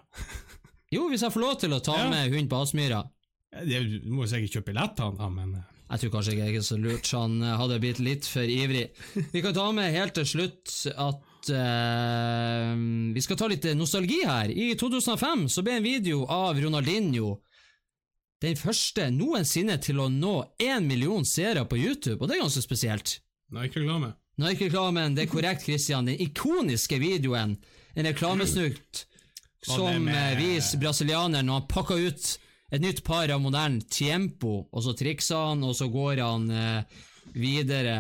Jo, 0.92 1.06
hvis 1.10 1.22
jeg 1.24 1.32
får 1.32 1.42
lov 1.46 1.58
til 1.62 1.72
å 1.76 1.82
ta 1.84 1.96
Ja. 2.04 2.10
med 2.10 2.34
hund 2.34 2.50
på 2.52 2.62
Aspmyra. 2.62 3.04
Det- 3.52 4.02
Du 4.04 4.10
må 4.12 4.24
jo 4.26 4.32
sikkert 4.36 4.52
kjøpe 4.58 4.74
billetter, 4.74 5.18
da, 5.18 5.30
men 5.30 5.56
eh, 5.56 5.62
Jeg 5.92 6.00
tror 6.00 6.12
kanskje 6.22 6.32
ikke 6.34 6.46
jeg 6.48 6.56
er 6.56 6.62
så 6.62 6.78
lurt, 6.80 7.04
så 7.04 7.22
han 7.22 7.42
eh, 7.44 7.58
hadde 7.58 7.80
blitt 7.82 8.00
litt 8.00 8.26
for 8.26 8.42
ivrig. 8.44 8.90
Vi 9.34 9.42
kan 9.42 9.54
ta 9.54 9.72
med 9.74 9.92
helt 9.94 10.14
til 10.14 10.24
slutt 10.24 10.88
at 10.96 11.50
eh, 11.50 12.76
vi 13.14 13.20
skal 13.22 13.36
ta 13.38 13.48
litt 13.52 13.64
nostalgi 13.76 14.22
her. 14.26 14.50
I 14.52 14.74
2005 14.76 15.48
så 15.52 15.64
ble 15.64 15.74
en 15.80 15.84
video 15.84 16.26
av 16.32 16.56
Ronaldinho 16.64 17.40
den 18.42 18.56
første 18.56 19.10
noensinne 19.14 19.76
til 19.84 20.00
å 20.02 20.08
nå 20.10 20.36
én 20.60 20.88
million 20.88 21.24
seere 21.26 21.66
på 21.70 21.78
YouTube, 21.78 22.22
og 22.22 22.28
det 22.30 22.38
er 22.38 22.42
ganske 22.46 22.64
spesielt. 22.64 23.20
Nike-reklame. 23.52 24.14
Nike-reklamen, 24.40 25.14
det 25.16 25.28
er 25.28 25.32
korrekt, 25.34 25.64
Christian. 25.68 26.06
Den 26.06 26.18
ikoniske 26.18 26.98
videoen, 27.00 27.58
en 27.96 28.06
reklamesnutt 28.06 29.06
som 29.66 30.08
eh, 30.10 30.34
viser 30.40 30.82
brasilianeren 30.82 31.48
når 31.48 31.60
han 31.60 31.70
pakker 31.70 32.02
ut 32.08 32.32
et 32.72 32.82
nytt 32.82 33.04
par 33.04 33.32
av 33.34 33.42
modern 33.44 33.82
Tiempo, 33.92 34.66
og 34.72 34.84
så 34.86 34.96
trikser 34.98 35.50
han, 35.52 35.64
og 35.68 35.76
så 35.76 35.90
går 35.92 36.22
han 36.24 36.46
eh, 36.56 37.02
videre 37.36 37.96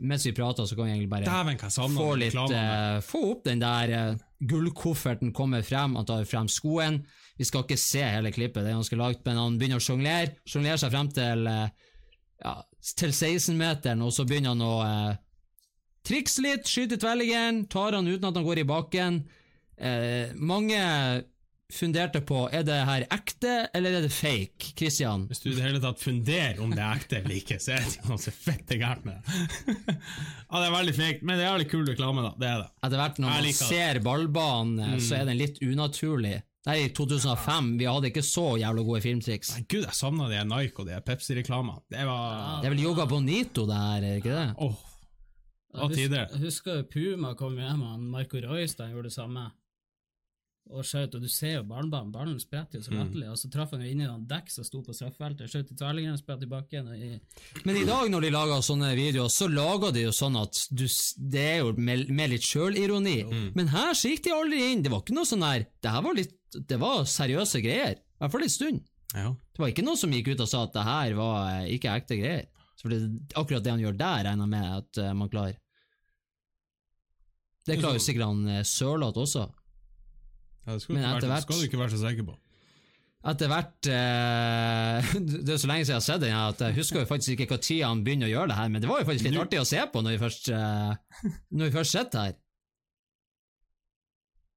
Mens 0.00 0.26
vi 0.26 0.32
prater, 0.36 0.66
så 0.68 0.76
kan 0.76 0.86
vi 0.86 0.92
egentlig 0.92 1.10
bare 1.10 1.26
Dæven, 1.26 1.96
få 1.96 2.10
litt 2.20 2.36
eh, 2.36 3.00
Få 3.04 3.22
opp 3.32 3.44
den 3.48 3.62
der 3.64 3.94
eh, 3.96 4.22
gullkofferten 4.44 5.32
kommer 5.32 5.64
frem, 5.64 5.96
han 5.96 6.04
tar 6.04 6.26
frem 6.28 6.50
skoen. 6.52 6.98
Vi 7.38 7.46
skal 7.48 7.64
ikke 7.64 7.80
se 7.80 8.02
hele 8.04 8.32
klippet, 8.34 8.60
det 8.60 8.74
er 8.74 8.76
ganske 8.76 8.98
lagt, 9.00 9.22
men 9.24 9.38
han 9.40 9.54
begynner 9.56 9.80
å 9.80 9.84
sjonglere. 9.84 10.34
Sjonglerer 10.44 10.82
seg 10.82 10.92
frem 10.92 11.08
til 11.16 11.48
eh, 11.48 11.86
ja, 12.44 12.52
til 13.00 13.14
16-meteren, 13.14 14.02
og 14.04 14.12
så 14.12 14.26
begynner 14.28 14.52
han 14.52 14.64
å 14.66 14.74
eh, 14.84 15.16
trikse 16.04 16.44
litt, 16.44 16.68
skyte 16.68 16.98
tvellingen, 17.00 17.64
tar 17.72 17.96
han 17.96 18.10
uten 18.10 18.28
at 18.28 18.36
han 18.36 18.44
går 18.44 18.60
i 18.60 18.68
bakken. 18.68 19.22
Eh, 19.76 20.34
mange 20.36 20.80
funderte 21.74 22.20
på 22.24 22.44
er 22.52 22.64
det 22.66 22.76
her 22.86 23.04
ekte 23.12 23.54
eller 23.74 23.98
er 23.98 24.04
det 24.04 24.12
fake. 24.14 24.72
Christian? 24.78 25.26
Hvis 25.30 25.42
du 25.42 25.50
i 25.50 25.56
det 25.56 25.64
hele 25.64 25.80
tatt 25.82 26.00
funderer 26.02 26.60
om 26.62 26.72
det 26.74 26.82
er 26.84 27.00
ekte 27.00 27.20
eller 27.20 27.36
ikke, 27.38 27.58
så 27.62 27.76
er 27.76 27.84
det 27.86 28.08
noe 28.08 28.20
så 28.20 28.32
fette 28.34 28.78
gærent 28.80 29.06
med 29.08 29.18
det. 29.18 29.44
ja, 30.50 30.60
det 30.60 30.64
er 30.66 30.74
veldig 30.76 30.96
fake, 30.98 31.20
men 31.22 31.38
det 31.38 31.44
er 31.44 31.52
jævlig 31.52 31.68
kul 31.72 31.86
reklame, 31.88 32.26
da. 32.26 32.32
Det 32.38 32.50
er 32.50 32.64
det. 32.64 32.72
Etter 32.86 33.02
hvert 33.02 33.22
når 33.22 33.36
man 33.36 33.60
ser 33.60 34.02
ballbanen, 34.04 34.96
mm. 34.96 35.04
så 35.04 35.20
er 35.20 35.30
den 35.30 35.40
litt 35.40 35.62
unaturlig. 35.64 36.36
Det 36.64 36.72
er 36.72 36.80
i 36.80 36.92
2005, 36.96 37.74
vi 37.76 37.84
hadde 37.84 38.08
ikke 38.08 38.24
så 38.24 38.46
jævla 38.56 38.84
gode 38.86 39.02
filmtriks. 39.04 39.50
Nei, 39.52 39.66
Gud, 39.68 39.82
jeg 39.84 39.96
savna 39.98 40.30
de 40.30 40.38
Nike 40.48 40.80
og 40.80 40.88
de 40.88 41.00
Pepsi-reklamene. 41.04 41.82
Det 41.92 42.06
var 42.08 42.62
Det 42.62 42.70
er 42.70 42.72
vel 42.72 42.86
Yoga 42.86 43.04
Bonito 43.08 43.66
det 43.68 43.80
her, 43.82 44.06
er 44.08 44.22
ikke 44.22 44.32
det? 44.32 44.46
Åh, 44.64 44.78
Hva 45.74 45.90
Jeg 45.90 45.98
tider? 45.98 46.24
husker, 46.30 46.38
jeg 46.38 46.44
husker 46.46 46.86
Puma 46.88 47.34
kom 47.36 47.58
hjem, 47.60 47.82
og 47.84 48.00
Marco 48.14 48.40
Royce 48.40 48.78
da 48.78 48.86
han 48.86 48.94
gjorde 48.94 49.10
det 49.10 49.16
samme. 49.18 49.44
Og 50.72 50.80
skjøt, 50.80 51.12
og 51.18 51.20
du 51.20 51.28
ser 51.28 51.58
jo 51.58 51.64
ballbanen, 51.68 52.08
ballen 52.12 52.38
spretter 52.40 52.78
jo 52.78 52.86
så 52.86 52.94
Mm. 52.94 53.18
og 53.28 53.36
så 53.36 53.50
traff 53.52 53.72
han 53.72 53.82
jo 53.82 53.90
inn 53.90 54.00
i 54.00 54.06
noen 54.06 54.24
dekk 54.26 54.48
som 54.50 54.64
sto 54.64 54.80
på 54.82 54.94
straffefeltet, 54.96 55.50
skjøt 55.52 55.72
i 55.72 55.76
tverrliggeren, 55.76 56.16
spratt 56.16 56.42
i 56.42 56.48
bakken, 56.48 56.88
og 56.88 56.96
i 56.96 57.20
Men 57.66 57.76
i 57.76 57.84
dag 57.84 58.08
når 58.08 58.22
de 58.22 58.30
lager 58.30 58.62
sånne 58.64 58.94
videoer, 58.96 59.28
så 59.28 59.46
lager 59.52 59.92
de 59.92 60.06
jo 60.06 60.10
sånn 60.10 60.40
at 60.40 60.56
du, 60.70 60.86
det 61.18 61.44
er 61.44 61.58
jo 61.58 61.74
med, 61.76 62.08
med 62.08 62.30
litt 62.32 62.48
sjølironi. 62.48 63.24
Mm. 63.28 63.50
Men 63.54 63.68
her 63.68 63.92
så 63.92 64.08
gikk 64.08 64.24
de 64.24 64.32
aldri 64.32 64.62
inn. 64.72 64.82
Det 64.82 64.90
var 64.90 65.04
ikke 65.04 65.18
noe 65.18 65.28
sånn 65.28 65.44
her 65.44 65.66
Det 65.82 65.90
her 65.92 66.02
var 66.02 66.14
litt 66.16 66.34
Det 66.54 66.78
var 66.80 67.04
seriøse 67.04 67.60
greier. 67.60 68.00
I 68.00 68.24
hvert 68.24 68.32
fall 68.32 68.46
en 68.46 68.56
stund. 68.56 68.80
Ja. 69.14 69.28
Det 69.52 69.60
var 69.62 69.68
ikke 69.68 69.84
noen 69.84 70.00
som 70.00 70.12
gikk 70.16 70.32
ut 70.32 70.40
og 70.40 70.48
sa 70.48 70.64
at 70.64 70.72
det 70.72 70.84
her 70.86 71.14
var 71.18 71.36
eh, 71.50 71.74
ikke 71.76 71.92
ekte 71.92 72.16
greier. 72.18 72.48
Så 72.80 72.88
det, 72.88 73.02
akkurat 73.36 73.62
det 73.62 73.70
han 73.74 73.82
gjør 73.84 73.98
der, 74.00 74.24
regner 74.26 74.48
jeg 74.48 74.52
med 74.54 74.72
at 74.78 75.02
eh, 75.02 75.12
man 75.12 75.30
klarer. 75.30 75.60
Det 77.64 77.78
klarer 77.80 77.96
jo 77.96 78.04
sikkert 78.04 78.26
han 78.28 78.42
uh, 78.48 78.64
Sørloth 78.66 79.20
også. 79.22 79.46
Ja, 80.64 80.72
det 80.72 80.82
skal, 80.82 80.96
Men 80.96 81.04
etter 81.10 81.28
hvert- 81.28 81.46
skal 81.46 81.60
du 81.60 81.66
ikke 81.68 81.80
være 81.82 81.92
så 81.94 82.00
sikker 82.02 82.26
på. 82.30 82.36
Etter 83.24 83.48
hvert 83.48 83.88
eh, 83.88 85.12
Det 85.44 85.54
er 85.54 85.60
så 85.60 85.68
lenge 85.70 85.86
siden 85.86 85.94
jeg 85.94 86.00
har 86.00 86.04
sett 86.04 86.20
den 86.24 86.34
at 86.36 86.60
jeg 86.60 86.76
husker 86.76 87.00
jo 87.00 87.08
faktisk 87.08 87.40
ikke 87.40 87.56
tid 87.56 87.82
han 87.86 88.02
begynner 88.04 88.28
å 88.28 88.32
gjøre 88.34 88.50
det 88.52 88.58
her, 88.58 88.72
men 88.72 88.82
det 88.84 88.90
var 88.90 89.00
jo 89.00 89.06
faktisk 89.08 89.28
litt 89.30 89.40
artig 89.40 89.60
å 89.62 89.68
se 89.68 89.80
på 89.92 90.02
når 90.04 90.16
vi 90.16 90.22
først 90.24 90.50
eh, 90.52 91.30
Når 91.56 91.70
vi 91.70 91.76
først 91.78 91.96
sitter 91.96 92.26
her. 92.28 92.34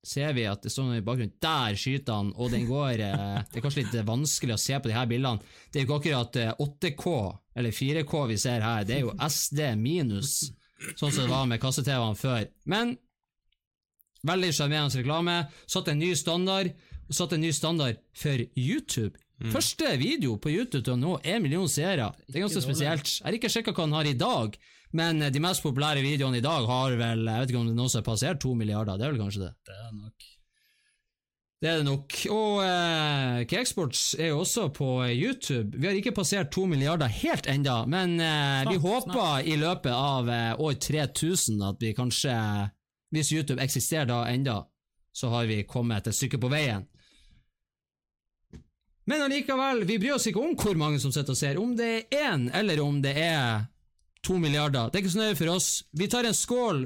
Ser 0.08 0.32
vi 0.38 0.44
at 0.48 0.62
det 0.64 0.72
står 0.72 0.86
noe 0.88 1.00
i 1.02 1.04
bakgrunnen. 1.04 1.34
Der 1.44 1.76
skyter 1.80 2.16
han, 2.22 2.30
og 2.40 2.52
den 2.54 2.68
går 2.70 3.02
eh, 3.04 3.40
Det 3.52 3.60
er 3.60 3.64
kanskje 3.66 3.82
litt 3.84 3.98
vanskelig 4.08 4.56
å 4.56 4.62
se 4.62 4.78
på 4.80 4.92
de 4.92 4.96
her 4.96 5.10
bildene. 5.10 5.42
Det 5.72 5.82
er 5.82 5.84
jo 5.84 5.88
ikke 5.90 5.98
akkurat 6.02 6.40
eh, 6.44 6.54
8K 6.64 7.16
eller 7.58 7.74
4K 7.76 8.22
vi 8.30 8.38
ser 8.40 8.62
her, 8.64 8.86
det 8.88 9.00
er 9.00 9.04
jo 9.08 9.16
SD 9.26 9.64
minus, 9.82 10.36
sånn 11.00 11.10
som 11.10 11.24
det 11.24 11.32
var 11.32 11.48
med 11.50 11.60
kasse-TV-ene 11.64 12.20
før. 12.20 12.46
Men 12.70 12.94
veldig 14.28 14.52
sjarmerende 14.56 15.00
reklame. 15.02 15.38
Satt 15.70 15.88
en 15.92 16.00
ny 16.02 16.12
standard. 16.20 16.74
Satt 17.10 17.34
en 17.34 17.42
ny 17.42 17.54
standard 17.56 18.02
for 18.18 18.44
YouTube. 18.60 19.16
Første 19.54 19.92
video 20.02 20.34
på 20.42 20.50
YouTube 20.50 20.82
til 20.84 20.96
å 20.96 20.98
nå 21.00 21.12
én 21.22 21.44
million 21.44 21.68
seere. 21.70 22.10
Det 22.26 22.40
er 22.40 22.48
ganske 22.48 22.64
spesielt. 22.66 23.12
Jeg 23.20 23.26
har 23.28 23.36
ikke 23.38 23.52
sjekka 23.54 23.74
hva 23.78 23.86
han 23.86 23.94
har 24.00 24.10
i 24.10 24.18
dag, 24.18 24.58
Men 24.96 25.20
de 25.20 25.40
mest 25.44 25.62
populære 25.62 26.00
videoene 26.02 26.40
i 26.40 26.42
dag 26.42 26.64
har 26.66 26.94
vel 26.96 27.26
Jeg 27.28 27.42
vet 27.42 27.50
ikke 27.52 27.60
om 27.60 27.68
det 27.68 27.76
noen 27.76 27.90
som 27.92 28.00
har 28.00 28.06
passert 28.08 28.40
to 28.40 28.54
milliarder. 28.56 28.96
Det 28.98 29.04
er 29.06 29.12
vel 29.12 29.20
kanskje 29.20 29.42
det? 29.44 29.50
Det 29.68 29.76
er 29.76 29.92
nok 29.98 30.28
Det 31.62 31.70
er 31.70 31.78
det 31.82 31.86
nok. 31.90 32.16
Og 32.32 32.62
eh, 32.64 33.42
Cakesports 33.52 34.16
er 34.20 34.30
jo 34.32 34.40
også 34.46 34.68
på 34.78 34.88
YouTube. 35.12 35.76
Vi 35.78 35.88
har 35.90 35.98
ikke 36.00 36.14
passert 36.16 36.52
to 36.56 36.66
milliarder 36.70 37.08
helt 37.10 37.48
enda, 37.52 37.82
men 37.86 38.16
eh, 38.22 38.64
vi 38.72 38.78
håper 38.84 39.44
i 39.44 39.56
løpet 39.60 39.92
av 39.92 40.30
eh, 40.30 40.54
år 40.56 40.78
3000 40.88 41.64
at 41.68 41.82
vi 41.82 41.94
kanskje, 41.98 42.36
hvis 43.14 43.32
YouTube 43.32 43.64
eksisterer 43.64 44.10
da 44.10 44.26
enda, 44.30 44.62
så 45.12 45.32
har 45.34 45.48
vi 45.50 45.64
kommet 45.68 46.08
et 46.08 46.16
stykke 46.16 46.40
på 46.42 46.52
veien. 46.52 46.86
Men 49.08 49.24
allikevel, 49.24 49.86
vi 49.88 50.00
bryr 50.02 50.18
oss 50.18 50.28
ikke 50.28 50.44
om 50.44 50.56
hvor 50.60 50.76
mange 50.80 51.00
som 51.00 51.14
sitter 51.16 51.32
og 51.32 51.40
ser. 51.40 51.60
Om 51.62 51.76
det 51.80 51.92
er 52.12 52.26
én, 52.28 52.50
eller 52.54 52.82
om 52.84 53.00
det 53.02 53.16
er 53.16 53.68
to 54.26 54.36
milliarder. 54.42 54.90
Det 54.92 55.00
er 55.00 55.06
ikke 55.06 55.14
så 55.16 55.22
nøye 55.22 55.38
for 55.40 55.54
oss. 55.54 55.70
Vi 55.96 56.10
tar 56.12 56.28
en 56.28 56.36
skål, 56.36 56.82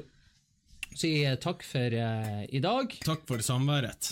sier 0.93 1.39
takk 1.41 1.65
for 1.65 1.97
eh, 1.97 2.43
i 2.53 2.61
dag. 2.61 2.93
Takk 3.07 3.25
for 3.29 3.41
samværet. 3.45 4.11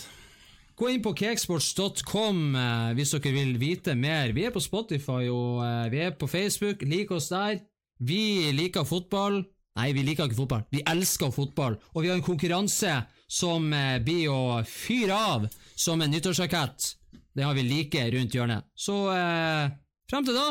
Gå 0.80 0.88
inn 0.88 1.02
på 1.04 1.12
cakesports.com 1.12 2.42
eh, 2.56 2.90
hvis 2.98 3.14
dere 3.14 3.34
vil 3.36 3.54
vite 3.62 3.94
mer. 3.94 4.34
Vi 4.34 4.46
er 4.48 4.54
på 4.54 4.62
Spotify 4.64 5.28
og 5.28 5.62
eh, 5.62 5.86
vi 5.92 6.02
er 6.08 6.14
på 6.18 6.26
Facebook. 6.30 6.82
Lik 6.88 7.12
oss 7.14 7.30
der. 7.30 7.60
Vi 8.00 8.50
liker 8.56 8.88
fotball. 8.88 9.44
Nei, 9.78 9.92
vi 9.94 10.02
liker 10.04 10.26
ikke 10.26 10.40
fotball. 10.40 10.64
Vi 10.74 10.82
elsker 10.88 11.30
fotball. 11.34 11.76
Og 11.94 12.02
vi 12.02 12.10
har 12.10 12.18
en 12.18 12.26
konkurranse 12.26 12.96
som 13.30 13.70
eh, 13.72 14.00
blir 14.02 14.32
å 14.32 14.62
fyre 14.66 15.14
av 15.14 15.46
som 15.78 16.02
en 16.02 16.10
nyttårsrakett. 16.10 16.94
Det 17.36 17.46
har 17.46 17.54
vi 17.54 17.66
like 17.68 18.08
rundt 18.10 18.34
hjørnet. 18.34 18.66
Så 18.74 18.96
eh, 19.14 19.70
frem 20.10 20.26
til 20.26 20.36
da 20.36 20.48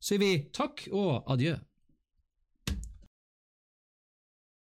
sier 0.00 0.22
vi 0.22 0.32
takk 0.54 0.86
og 0.94 1.28
adjø. 1.34 1.56